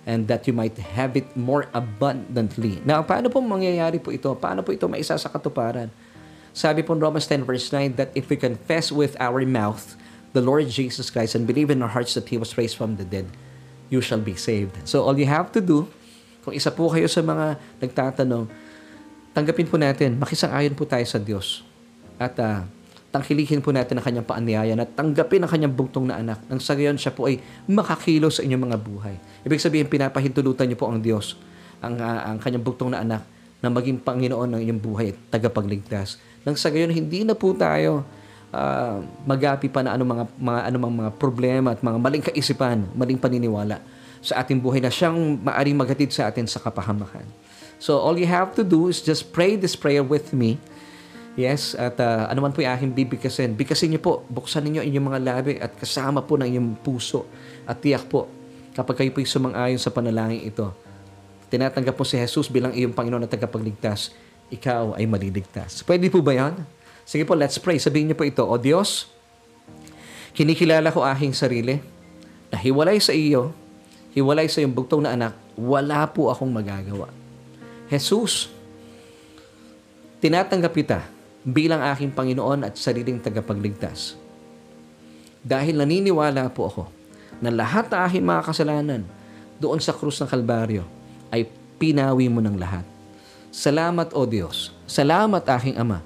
and 0.07 0.31
that 0.31 0.47
you 0.47 0.55
might 0.55 0.79
have 0.79 1.19
it 1.19 1.27
more 1.35 1.67
abundantly. 1.75 2.79
Now, 2.87 3.03
paano 3.03 3.27
po 3.27 3.43
mangyayari 3.43 3.99
po 3.99 4.15
ito? 4.15 4.31
Paano 4.39 4.63
po 4.63 4.71
ito 4.71 4.87
maisa 4.87 5.19
sa 5.19 5.27
katuparan? 5.27 5.91
Sabi 6.55 6.87
po 6.87 6.95
Romans 6.95 7.27
10 7.27 7.43
verse 7.43 7.67
9 7.67 7.99
that 7.99 8.15
if 8.15 8.31
we 8.31 8.39
confess 8.39 8.87
with 8.87 9.19
our 9.19 9.43
mouth 9.43 9.99
the 10.31 10.39
Lord 10.39 10.71
Jesus 10.71 11.11
Christ 11.11 11.35
and 11.35 11.43
believe 11.43 11.67
in 11.67 11.83
our 11.83 11.91
hearts 11.91 12.15
that 12.15 12.31
He 12.31 12.39
was 12.39 12.55
raised 12.55 12.79
from 12.79 12.95
the 12.95 13.03
dead, 13.03 13.27
you 13.91 13.99
shall 13.99 14.23
be 14.23 14.39
saved. 14.39 14.79
So 14.87 15.03
all 15.03 15.19
you 15.19 15.27
have 15.27 15.51
to 15.57 15.59
do, 15.59 15.91
kung 16.47 16.55
isa 16.55 16.71
po 16.71 16.87
kayo 16.87 17.11
sa 17.11 17.19
mga 17.19 17.59
nagtatanong, 17.83 18.47
tanggapin 19.35 19.67
po 19.67 19.75
natin, 19.75 20.15
makisang-ayon 20.15 20.77
po 20.79 20.87
tayo 20.87 21.03
sa 21.03 21.19
Diyos. 21.19 21.67
At 22.15 22.39
uh, 22.39 22.63
tangkilihin 23.15 23.63
po 23.63 23.71
natin 23.71 23.95
ang 23.95 24.03
kanyang 24.03 24.27
paanyaya 24.27 24.75
at 24.75 24.91
tanggapin 24.91 25.39
ang 25.39 25.47
kanyang 25.47 25.71
bugtong 25.71 26.11
na 26.11 26.19
anak 26.19 26.43
nang 26.51 26.59
sa 26.59 26.75
gayon 26.75 26.99
siya 26.99 27.15
po 27.15 27.31
ay 27.31 27.39
makakilo 27.63 28.27
sa 28.27 28.43
inyong 28.43 28.63
mga 28.67 28.77
buhay. 28.83 29.15
Ibig 29.47 29.63
sabihin, 29.63 29.87
pinapahintulutan 29.87 30.67
niyo 30.67 30.75
po 30.75 30.91
ang 30.91 30.99
Diyos, 30.99 31.39
ang, 31.79 31.95
uh, 31.95 32.35
ang 32.35 32.43
kanyang 32.43 32.67
bugtong 32.67 32.91
na 32.91 32.99
anak 32.99 33.23
na 33.63 33.71
maging 33.71 34.03
Panginoon 34.03 34.51
ng 34.51 34.59
inyong 34.67 34.81
buhay 34.83 35.15
at 35.15 35.17
tagapagligtas. 35.31 36.19
Nang 36.43 36.59
sa 36.59 36.67
gayon, 36.67 36.91
hindi 36.91 37.23
na 37.23 37.39
po 37.39 37.55
tayo 37.55 38.03
uh, 38.51 38.99
magapi 39.23 39.71
pa 39.71 39.79
na 39.79 39.95
anong 39.95 40.09
mga, 40.11 40.25
mga, 40.35 40.59
anumang 40.67 40.93
mga 41.07 41.11
problema 41.15 41.71
at 41.71 41.79
mga 41.79 41.97
maling 41.97 42.23
kaisipan, 42.27 42.83
maling 42.91 43.17
paniniwala 43.17 43.79
sa 44.19 44.43
ating 44.43 44.59
buhay 44.59 44.83
na 44.83 44.91
siyang 44.91 45.39
maaring 45.39 45.77
maghatid 45.79 46.11
sa 46.11 46.27
atin 46.27 46.43
sa 46.51 46.59
kapahamakan. 46.59 47.23
So 47.79 47.95
all 47.95 48.19
you 48.19 48.27
have 48.27 48.51
to 48.59 48.63
do 48.67 48.91
is 48.91 48.99
just 48.99 49.31
pray 49.31 49.55
this 49.55 49.79
prayer 49.79 50.03
with 50.03 50.35
me 50.35 50.59
Yes, 51.35 51.75
at 51.75 51.99
uh, 51.99 52.31
ano 52.31 52.47
man 52.47 52.55
po 52.55 52.63
yung 52.63 52.71
aking 52.71 52.95
bibigkasin, 52.95 53.59
bigkasin 53.59 53.91
niyo 53.91 53.99
po, 53.99 54.23
buksan 54.31 54.63
niyo 54.71 54.79
inyong 54.79 55.07
mga 55.11 55.19
labi 55.19 55.53
at 55.59 55.75
kasama 55.75 56.23
po 56.23 56.39
ng 56.39 56.47
inyong 56.47 56.79
puso 56.79 57.27
at 57.67 57.75
tiyak 57.83 58.07
po 58.07 58.31
kapag 58.71 59.03
kayo 59.03 59.11
po 59.11 59.19
yung 59.19 59.27
sumang-ayon 59.27 59.75
sa 59.75 59.91
panalangin 59.91 60.47
ito. 60.47 60.71
Tinatanggap 61.51 61.91
po 61.91 62.07
si 62.07 62.15
Jesus 62.15 62.47
bilang 62.47 62.71
iyong 62.71 62.95
Panginoon 62.95 63.27
at 63.27 63.31
tagapagligtas, 63.35 64.15
ikaw 64.47 64.95
ay 64.95 65.03
maliligtas. 65.11 65.83
Pwede 65.83 66.07
po 66.07 66.23
ba 66.23 66.39
yan? 66.39 66.55
Sige 67.03 67.27
po, 67.27 67.35
let's 67.35 67.59
pray. 67.59 67.83
Sabihin 67.83 68.07
niyo 68.07 68.15
po 68.15 68.23
ito, 68.23 68.47
O 68.47 68.55
Diyos, 68.55 69.11
kinikilala 70.31 70.87
ko 70.87 71.03
aking 71.03 71.35
sarili 71.35 71.83
na 72.47 72.55
hiwalay 72.55 73.03
sa 73.03 73.11
iyo, 73.11 73.51
hiwalay 74.15 74.47
sa 74.47 74.63
iyong 74.63 74.71
bugtong 74.71 75.03
na 75.03 75.11
anak, 75.11 75.35
wala 75.59 76.07
po 76.07 76.31
akong 76.31 76.47
magagawa. 76.47 77.11
Jesus, 77.91 78.47
tinatanggap 80.23 80.71
kita 80.71 81.14
bilang 81.45 81.85
aking 81.93 82.09
Panginoon 82.09 82.65
at 82.65 82.73
sariling 82.73 83.21
tagapagligtas. 83.21 84.17
Dahil 85.45 85.77
naniniwala 85.77 86.49
po 86.49 86.65
ako 86.73 86.83
na 87.37 87.53
lahat 87.53 87.85
ng 87.93 87.99
aking 88.09 88.25
mga 88.25 88.41
kasalanan 88.49 89.01
doon 89.61 89.77
sa 89.77 89.93
krus 89.93 90.17
ng 90.17 90.25
Kalbaryo 90.25 90.81
ay 91.29 91.45
pinawi 91.77 92.25
mo 92.33 92.41
ng 92.41 92.57
lahat. 92.57 92.81
Salamat 93.53 94.11
o 94.17 94.25
Diyos. 94.25 94.73
Salamat 94.89 95.45
aking 95.45 95.77
Ama 95.77 96.01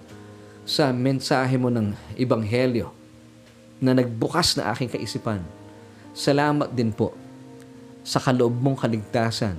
sa 0.68 0.92
mensahe 0.92 1.56
mo 1.56 1.72
ng 1.72 1.96
Ebanghelyo 2.20 2.92
na 3.80 3.96
nagbukas 3.96 4.60
na 4.60 4.76
aking 4.76 4.92
kaisipan. 4.92 5.40
Salamat 6.12 6.70
din 6.76 6.92
po 6.92 7.16
sa 8.04 8.20
kaloob 8.20 8.60
mong 8.60 8.84
kaligtasan 8.84 9.56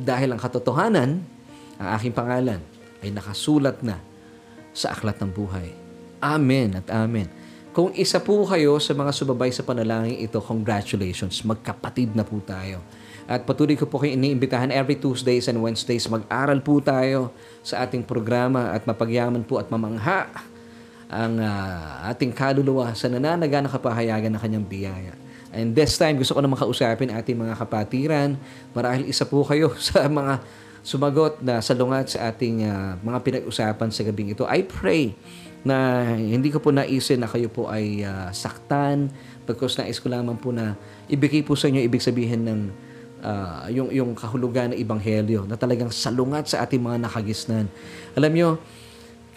dahil 0.00 0.32
ang 0.32 0.40
katotohanan, 0.40 1.20
ang 1.76 1.88
aking 1.98 2.14
pangalan, 2.14 2.62
ay 3.04 3.10
nakasulat 3.14 3.78
na 3.84 3.98
sa 4.78 4.94
aklat 4.94 5.18
ng 5.18 5.34
buhay. 5.34 5.74
Amen 6.22 6.78
at 6.78 6.86
amen. 6.94 7.26
Kung 7.74 7.90
isa 7.98 8.22
po 8.22 8.46
kayo 8.46 8.78
sa 8.78 8.94
mga 8.94 9.10
sumabay 9.10 9.50
sa 9.50 9.66
panalangin 9.66 10.18
ito, 10.18 10.38
congratulations. 10.38 11.42
Magkapatid 11.42 12.14
na 12.14 12.22
po 12.22 12.38
tayo. 12.42 12.82
At 13.28 13.44
patuloy 13.44 13.76
ko 13.76 13.84
po 13.84 14.00
kayo 14.00 14.14
iniimbitahan 14.14 14.72
every 14.72 14.96
Tuesdays 14.96 15.50
and 15.50 15.60
Wednesdays. 15.60 16.06
Mag-aral 16.08 16.62
po 16.62 16.80
tayo 16.80 17.34
sa 17.60 17.84
ating 17.84 18.06
programa 18.06 18.72
at 18.72 18.86
mapagyaman 18.88 19.44
po 19.44 19.60
at 19.60 19.68
mamangha 19.68 20.30
ang 21.12 21.36
uh, 21.40 22.08
ating 22.08 22.32
kaluluwa 22.32 22.92
sa 22.96 23.08
nananaga 23.12 23.60
na 23.60 23.68
kapahayagan 23.68 24.32
ng 24.32 24.40
kanyang 24.40 24.66
biyaya. 24.66 25.14
And 25.52 25.72
this 25.72 25.96
time, 25.96 26.20
gusto 26.20 26.36
ko 26.36 26.40
naman 26.44 26.60
kausapin 26.60 27.08
ating 27.12 27.36
mga 27.36 27.56
kapatiran. 27.56 28.36
Marahil 28.76 29.08
isa 29.08 29.24
po 29.24 29.44
kayo 29.44 29.72
sa 29.92 30.08
mga 30.08 30.40
sumagot 30.88 31.44
na 31.44 31.60
salungat 31.60 32.16
sa 32.16 32.32
ating 32.32 32.64
uh, 32.64 32.96
mga 33.04 33.18
pinag-usapan 33.20 33.92
sa 33.92 34.00
gabing 34.08 34.32
ito. 34.32 34.48
I 34.48 34.64
pray 34.64 35.12
na 35.60 36.00
hindi 36.16 36.48
ko 36.48 36.64
po 36.64 36.72
naisin 36.72 37.20
na 37.20 37.28
kayo 37.28 37.52
po 37.52 37.68
ay 37.68 38.00
uh, 38.08 38.32
saktan 38.32 39.12
because 39.44 39.76
nais 39.76 40.00
ko 40.00 40.08
lamang 40.08 40.40
po 40.40 40.48
na 40.48 40.80
ibigay 41.12 41.44
po 41.44 41.52
sa 41.52 41.68
inyo 41.68 41.84
ibig 41.84 42.00
sabihin 42.00 42.48
ng 42.48 42.60
uh, 43.20 43.68
yung, 43.68 43.92
yung 43.92 44.16
kahulugan 44.16 44.72
ng 44.72 44.80
Ibanghelyo 44.80 45.44
na 45.44 45.60
talagang 45.60 45.92
salungat 45.92 46.48
sa 46.48 46.64
ating 46.64 46.80
mga 46.80 47.04
nakagisnan. 47.04 47.68
Alam 48.16 48.32
nyo, 48.32 48.48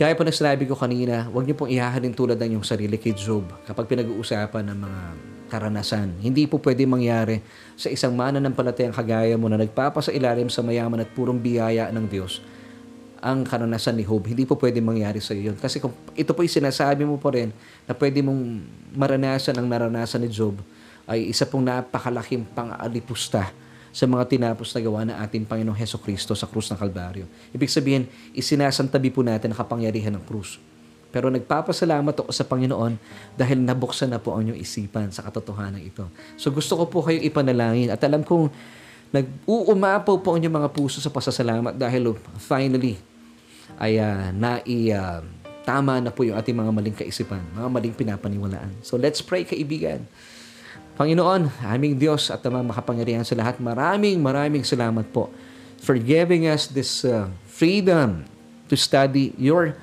kaya 0.01 0.17
po 0.17 0.25
na 0.25 0.33
sinabi 0.33 0.65
ko 0.65 0.73
kanina, 0.73 1.29
huwag 1.29 1.45
niyo 1.45 1.53
pong 1.53 1.69
ihahalin 1.69 2.17
tulad 2.17 2.33
ng 2.41 2.57
yung 2.57 2.65
sarili 2.65 2.97
kay 2.97 3.13
Job 3.13 3.45
kapag 3.69 3.85
pinag-uusapan 3.85 4.73
ng 4.73 4.77
mga 4.81 5.01
karanasan. 5.53 6.17
Hindi 6.17 6.49
po 6.49 6.57
pwede 6.57 6.89
mangyari 6.89 7.37
sa 7.77 7.85
isang 7.85 8.17
mananampalatayang 8.17 8.97
kagaya 8.97 9.37
mo 9.37 9.45
na 9.45 9.61
nagpapasa 9.61 10.09
ilalim 10.09 10.49
sa 10.49 10.65
mayaman 10.65 11.05
at 11.05 11.09
purong 11.13 11.37
biyaya 11.37 11.93
ng 11.93 12.09
Diyos 12.09 12.41
ang 13.21 13.45
karanasan 13.45 14.01
ni 14.01 14.01
Job. 14.01 14.25
Hindi 14.25 14.49
po 14.49 14.57
pwede 14.57 14.81
mangyari 14.81 15.21
sa 15.21 15.37
iyo 15.37 15.53
yun. 15.53 15.57
Kasi 15.61 15.77
kung 15.77 15.93
ito 16.17 16.33
po 16.33 16.41
yung 16.41 16.49
sinasabi 16.49 17.05
mo 17.05 17.21
pa 17.21 17.37
rin 17.37 17.53
na 17.85 17.93
pwede 17.93 18.25
mong 18.25 18.41
maranasan 18.97 19.53
ang 19.53 19.69
naranasan 19.69 20.25
ni 20.25 20.33
Job 20.33 20.57
ay 21.05 21.29
isa 21.29 21.45
pong 21.45 21.69
napakalaking 21.69 22.49
pang-alipusta 22.57 23.53
sa 23.91 24.07
mga 24.07 24.23
tinapos 24.27 24.71
na 24.71 24.79
gawa 24.79 25.01
ng 25.03 25.17
ating 25.27 25.43
Panginoong 25.43 25.75
Heso 25.75 25.99
Kristo 25.99 26.31
sa 26.31 26.47
krus 26.47 26.71
ng 26.71 26.79
Kalbaryo. 26.79 27.27
Ibig 27.51 27.67
sabihin, 27.67 28.07
isinasantabi 28.31 29.11
po 29.11 29.19
natin 29.21 29.51
ang 29.51 29.59
kapangyarihan 29.59 30.15
ng 30.15 30.23
krus. 30.23 30.57
Pero 31.11 31.27
nagpapasalamat 31.27 32.23
ako 32.23 32.31
sa 32.31 32.47
Panginoon 32.47 32.95
dahil 33.35 33.59
nabuksan 33.59 34.15
na 34.15 34.19
po 34.23 34.31
ang 34.31 34.47
inyong 34.47 34.59
isipan 34.63 35.11
sa 35.11 35.27
katotohanan 35.27 35.83
ito. 35.83 36.07
So 36.39 36.55
gusto 36.55 36.79
ko 36.79 36.87
po 36.87 37.03
kayong 37.03 37.27
ipanalangin 37.27 37.91
at 37.91 37.99
alam 38.07 38.23
kong 38.23 38.47
nag-uumapaw 39.11 40.23
po 40.23 40.27
ang 40.31 40.39
inyong 40.39 40.55
mga 40.63 40.69
puso 40.71 41.03
sa 41.03 41.11
pasasalamat 41.11 41.75
dahil 41.75 42.15
finally 42.39 42.95
ay 43.75 43.99
uh, 43.99 44.31
nai 44.31 44.95
uh, 44.95 45.19
tama 45.67 45.99
na 45.99 46.15
po 46.15 46.23
yung 46.23 46.39
ating 46.39 46.55
mga 46.57 46.71
maling 46.73 46.95
kaisipan, 46.95 47.43
mga 47.53 47.69
maling 47.69 47.95
pinapaniwalaan. 47.95 48.71
So 48.81 48.95
let's 48.95 49.19
pray 49.19 49.43
kaibigan. 49.43 50.07
Panginoon, 50.99 51.47
aming 51.63 51.95
Diyos 51.95 52.27
at 52.27 52.43
amang 52.43 52.67
makapangyarihan 52.67 53.23
sa 53.23 53.35
lahat, 53.37 53.63
maraming 53.63 54.19
maraming 54.19 54.67
salamat 54.67 55.07
po 55.09 55.31
for 55.79 55.95
giving 55.97 56.45
us 56.45 56.67
this 56.67 57.07
uh, 57.07 57.31
freedom 57.47 58.27
to 58.67 58.75
study 58.75 59.33
your 59.39 59.73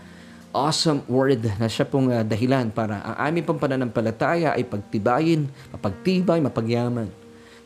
awesome 0.52 1.04
word 1.08 1.44
na 1.60 1.68
siya 1.68 1.84
pong 1.84 2.12
uh, 2.12 2.24
dahilan 2.24 2.72
para 2.72 3.00
ang 3.04 3.16
aming 3.28 3.44
pang 3.44 3.60
pananampalataya 3.60 4.56
ay 4.56 4.64
pagtibayin, 4.64 5.48
mapagtibay, 5.72 6.40
mapagyaman. 6.40 7.08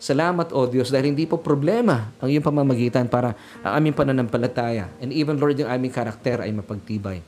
Salamat, 0.03 0.51
O 0.51 0.66
Diyos, 0.66 0.90
dahil 0.90 1.14
hindi 1.14 1.30
po 1.30 1.38
problema 1.38 2.11
ang 2.18 2.26
iyong 2.26 2.43
pamamagitan 2.43 3.07
para 3.07 3.38
ang 3.62 3.78
aming 3.78 3.95
pananampalataya 3.95 4.90
and 4.99 5.14
even, 5.14 5.38
Lord, 5.38 5.55
yung 5.62 5.70
aming 5.70 5.95
karakter 5.95 6.43
ay 6.43 6.51
mapagtibay. 6.51 7.22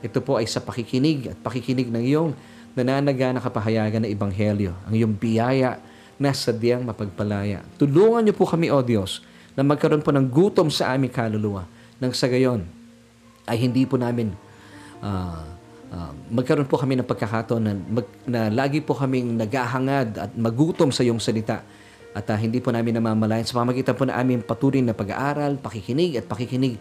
Ito 0.00 0.24
po 0.24 0.40
ay 0.40 0.48
sa 0.48 0.64
pakikinig 0.64 1.28
at 1.28 1.36
pakikinig 1.44 1.92
ng 1.92 2.00
iyong 2.00 2.32
nananaga 2.74 3.34
na 3.34 3.40
kapahayagan 3.42 4.06
ng 4.06 4.10
Ebanghelyo, 4.14 4.72
ang 4.86 4.94
iyong 4.94 5.14
biyaya 5.16 5.80
na 6.20 6.30
sadyang 6.30 6.84
mapagpalaya. 6.84 7.64
Tulungan 7.80 8.22
niyo 8.26 8.34
po 8.36 8.44
kami, 8.44 8.68
O 8.68 8.84
Diyos, 8.84 9.24
na 9.56 9.64
magkaroon 9.64 10.04
po 10.04 10.12
ng 10.12 10.26
gutom 10.28 10.68
sa 10.68 10.92
aming 10.94 11.10
kaluluwa, 11.10 11.66
nang 12.00 12.12
sa 12.14 12.30
gayon 12.30 12.64
ay 13.48 13.56
hindi 13.60 13.84
po 13.84 13.98
namin 13.98 14.32
uh, 15.02 15.42
uh, 15.90 16.12
magkaroon 16.30 16.68
po 16.68 16.78
kami 16.78 16.96
ng 17.00 17.06
pagkakataon 17.08 17.62
na, 17.62 17.72
mag, 17.74 18.06
na 18.24 18.40
lagi 18.48 18.78
po 18.80 18.94
kaming 18.94 19.36
naghahangad 19.36 20.16
at 20.16 20.30
magutom 20.38 20.94
sa 20.94 21.02
iyong 21.02 21.18
salita 21.18 21.60
at 22.10 22.26
uh, 22.26 22.38
hindi 22.38 22.58
po 22.58 22.70
namin 22.74 22.98
namamalayan 22.98 23.46
sa 23.46 23.58
pamagitan 23.62 23.94
po 23.94 24.06
na 24.06 24.18
aming 24.18 24.42
patuloy 24.42 24.82
na 24.82 24.94
pag-aaral, 24.94 25.58
pakikinig 25.58 26.18
at 26.18 26.26
pakikinig 26.26 26.78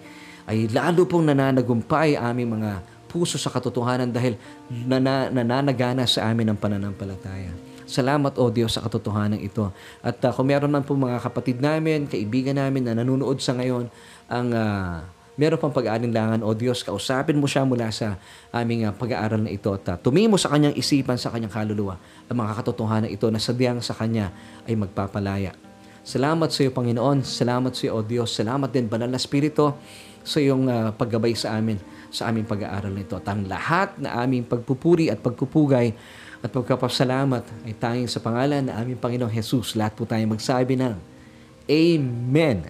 ay 0.49 0.65
lalo 0.73 1.05
pong 1.05 1.29
nananagumpay 1.29 2.17
aming 2.17 2.57
mga 2.57 2.71
puso 3.09 3.41
sa 3.41 3.49
katotohanan 3.49 4.13
dahil 4.13 4.37
nana, 4.69 5.33
nananagana 5.33 6.05
sa 6.05 6.29
amin 6.29 6.53
ang 6.53 6.59
pananampalataya. 6.61 7.49
Salamat 7.89 8.37
o 8.37 8.53
Diyos 8.53 8.77
sa 8.77 8.85
katotohanan 8.85 9.41
ito. 9.41 9.73
At 10.05 10.21
uh, 10.21 10.29
kung 10.29 10.53
meron 10.53 10.69
man 10.69 10.85
po 10.85 10.93
mga 10.93 11.25
kapatid 11.25 11.57
namin, 11.57 12.05
kaibigan 12.05 12.53
namin 12.53 12.85
na 12.85 12.93
nanonood 12.93 13.41
sa 13.41 13.57
ngayon, 13.57 13.89
ang 14.29 14.47
uh, 14.53 15.01
meron 15.33 15.57
pang 15.57 15.73
pag-aalinlangan 15.73 16.45
o 16.45 16.53
Diyos, 16.53 16.85
kausapin 16.85 17.41
mo 17.41 17.49
siya 17.49 17.65
mula 17.65 17.89
sa 17.89 18.21
aming 18.53 18.85
uh, 18.85 18.93
pag-aaral 18.93 19.41
na 19.41 19.49
ito 19.49 19.73
at 19.73 19.81
uh, 19.89 19.97
tumimo 19.97 20.37
sa 20.37 20.53
kanyang 20.53 20.77
isipan, 20.77 21.17
sa 21.17 21.33
kanyang 21.33 21.49
kaluluwa, 21.49 21.97
ang 22.29 22.37
mga 22.37 22.61
katotohanan 22.61 23.09
ito 23.09 23.25
na 23.33 23.41
sadyang 23.41 23.81
sa 23.81 23.97
kanya 23.97 24.29
ay 24.69 24.77
magpapalaya. 24.77 25.57
Salamat 26.05 26.53
sa 26.53 26.61
iyo, 26.61 26.69
Panginoon. 26.69 27.25
Salamat 27.25 27.73
sa 27.73 27.89
iyo, 27.89 27.97
O 27.97 28.05
Diyos. 28.05 28.29
Salamat 28.37 28.69
din, 28.69 28.85
Banal 28.85 29.09
na 29.09 29.17
Espiritu, 29.17 29.73
sa 30.21 30.37
iyong 30.37 30.69
uh, 30.69 30.93
paggabay 30.93 31.33
sa 31.33 31.57
amin 31.57 31.81
sa 32.09 32.29
aming 32.29 32.45
pag-aaral 32.45 32.93
nito. 32.93 33.17
At 33.17 33.25
ang 33.29 33.45
lahat 33.45 33.97
na 34.01 34.21
aming 34.21 34.45
pagpupuri 34.45 35.09
at 35.09 35.21
pagpupugay 35.21 35.93
at 36.39 36.49
pagkapasalamat 36.49 37.43
ay 37.67 37.73
tanging 37.75 38.07
sa 38.07 38.23
pangalan 38.23 38.67
na 38.67 38.79
aming 38.79 38.95
Panginoong 38.95 39.31
Jesus. 39.31 39.75
Lahat 39.75 39.91
po 39.91 40.07
tayo 40.07 40.23
magsabi 40.23 40.79
ng 40.79 40.95
Amen. 41.69 42.65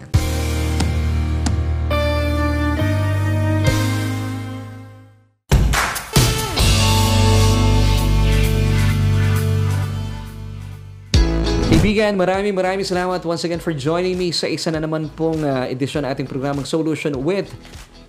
Kaibigan, 11.70 12.12
maraming 12.12 12.52
maraming 12.52 12.84
salamat 12.84 13.24
once 13.24 13.40
again 13.48 13.56
for 13.56 13.72
joining 13.72 14.12
me 14.12 14.36
sa 14.36 14.44
isa 14.44 14.68
na 14.68 14.84
naman 14.84 15.08
pong 15.16 15.40
uh, 15.40 15.64
edisyon 15.64 16.04
ng 16.04 16.12
ating 16.12 16.28
programang 16.28 16.68
Solution 16.68 17.16
with 17.24 17.48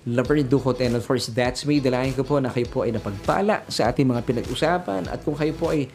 Laverne 0.10 0.50
Ducot 0.50 0.82
and 0.82 0.98
of 0.98 1.06
course 1.06 1.30
that's 1.30 1.62
me. 1.70 1.78
Dalayan 1.78 2.18
ko 2.18 2.26
po 2.26 2.42
na 2.42 2.50
kayo 2.50 2.66
po 2.66 2.82
ay 2.82 2.94
napagpala 2.96 3.62
sa 3.70 3.94
ating 3.94 4.10
mga 4.10 4.22
pinag-usapan 4.26 5.06
at 5.06 5.22
kung 5.22 5.38
kayo 5.38 5.54
po 5.54 5.70
ay 5.70 5.86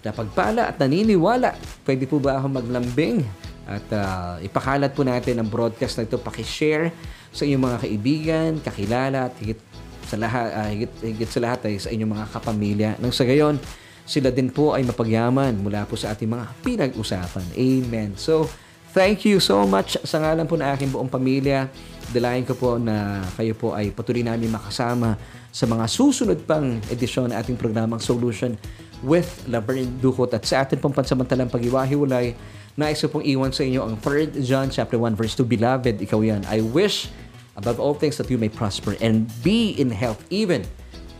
napagpala 0.00 0.72
at 0.72 0.80
naniniwala, 0.80 1.52
pwede 1.84 2.08
po 2.08 2.16
ba 2.16 2.40
ako 2.40 2.48
maglambing 2.48 3.20
at 3.68 3.86
uh, 3.92 4.40
ipakalat 4.40 4.90
po 4.96 5.04
natin 5.04 5.38
ang 5.38 5.46
broadcast 5.46 6.00
na 6.00 6.08
ito, 6.08 6.16
pakishare 6.16 6.90
sa 7.30 7.46
inyong 7.46 7.64
mga 7.70 7.78
kaibigan, 7.84 8.50
kakilala 8.58 9.30
at 9.30 9.34
higit 9.38 9.60
sa 10.08 10.16
lahat, 10.18 10.48
uh, 10.50 10.68
higit, 10.72 10.92
higit 11.04 11.30
sa 11.30 11.40
lahat 11.44 11.60
ay 11.70 11.78
sa 11.78 11.92
inyong 11.92 12.12
mga 12.16 12.26
kapamilya. 12.34 12.90
Nang 12.98 13.14
sa 13.14 13.22
gayon, 13.22 13.60
sila 14.08 14.34
din 14.34 14.50
po 14.50 14.74
ay 14.74 14.82
mapagyaman 14.82 15.54
mula 15.54 15.86
po 15.86 15.94
sa 15.94 16.10
ating 16.10 16.26
mga 16.26 16.50
pinag-usapan. 16.66 17.46
Amen. 17.54 18.18
So, 18.18 18.50
thank 18.90 19.22
you 19.22 19.38
so 19.38 19.62
much 19.68 19.94
sa 20.02 20.18
ngalan 20.18 20.50
po 20.50 20.58
ng 20.58 20.66
aking 20.66 20.90
buong 20.90 21.06
pamilya. 21.06 21.70
Dalayan 22.10 22.42
ko 22.42 22.58
po 22.58 22.74
na 22.74 23.22
kayo 23.38 23.54
po 23.54 23.70
ay 23.70 23.94
patuloy 23.94 24.26
namin 24.26 24.50
makasama 24.50 25.14
sa 25.54 25.62
mga 25.66 25.86
susunod 25.86 26.42
pang 26.42 26.82
edisyon 26.90 27.30
ng 27.30 27.38
ating 27.38 27.54
programang 27.54 28.02
Solution 28.02 28.58
with 29.06 29.30
Laverne 29.46 29.94
Ducot 30.02 30.34
at 30.34 30.42
sa 30.42 30.66
atin 30.66 30.82
pong 30.82 30.90
pansamantalang 30.90 31.46
pag-iwahiwalay 31.46 32.34
nais 32.74 32.98
ko 32.98 33.14
pong 33.14 33.26
iwan 33.26 33.54
sa 33.54 33.62
inyo 33.62 33.86
ang 33.86 33.94
3 33.98 34.42
John 34.42 34.70
chapter 34.74 34.98
1 34.98 35.14
verse 35.14 35.38
2 35.38 35.46
Beloved, 35.46 36.02
ikaw 36.02 36.18
yan. 36.22 36.42
I 36.50 36.62
wish 36.62 37.10
above 37.54 37.78
all 37.78 37.94
things 37.94 38.18
that 38.18 38.26
you 38.26 38.38
may 38.38 38.50
prosper 38.50 38.98
and 38.98 39.30
be 39.46 39.78
in 39.78 39.94
health 39.94 40.22
even 40.34 40.66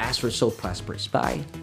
as 0.03 0.23
your 0.23 0.35
soul 0.35 0.51
prospers. 0.51 1.07
Bye! 1.07 1.60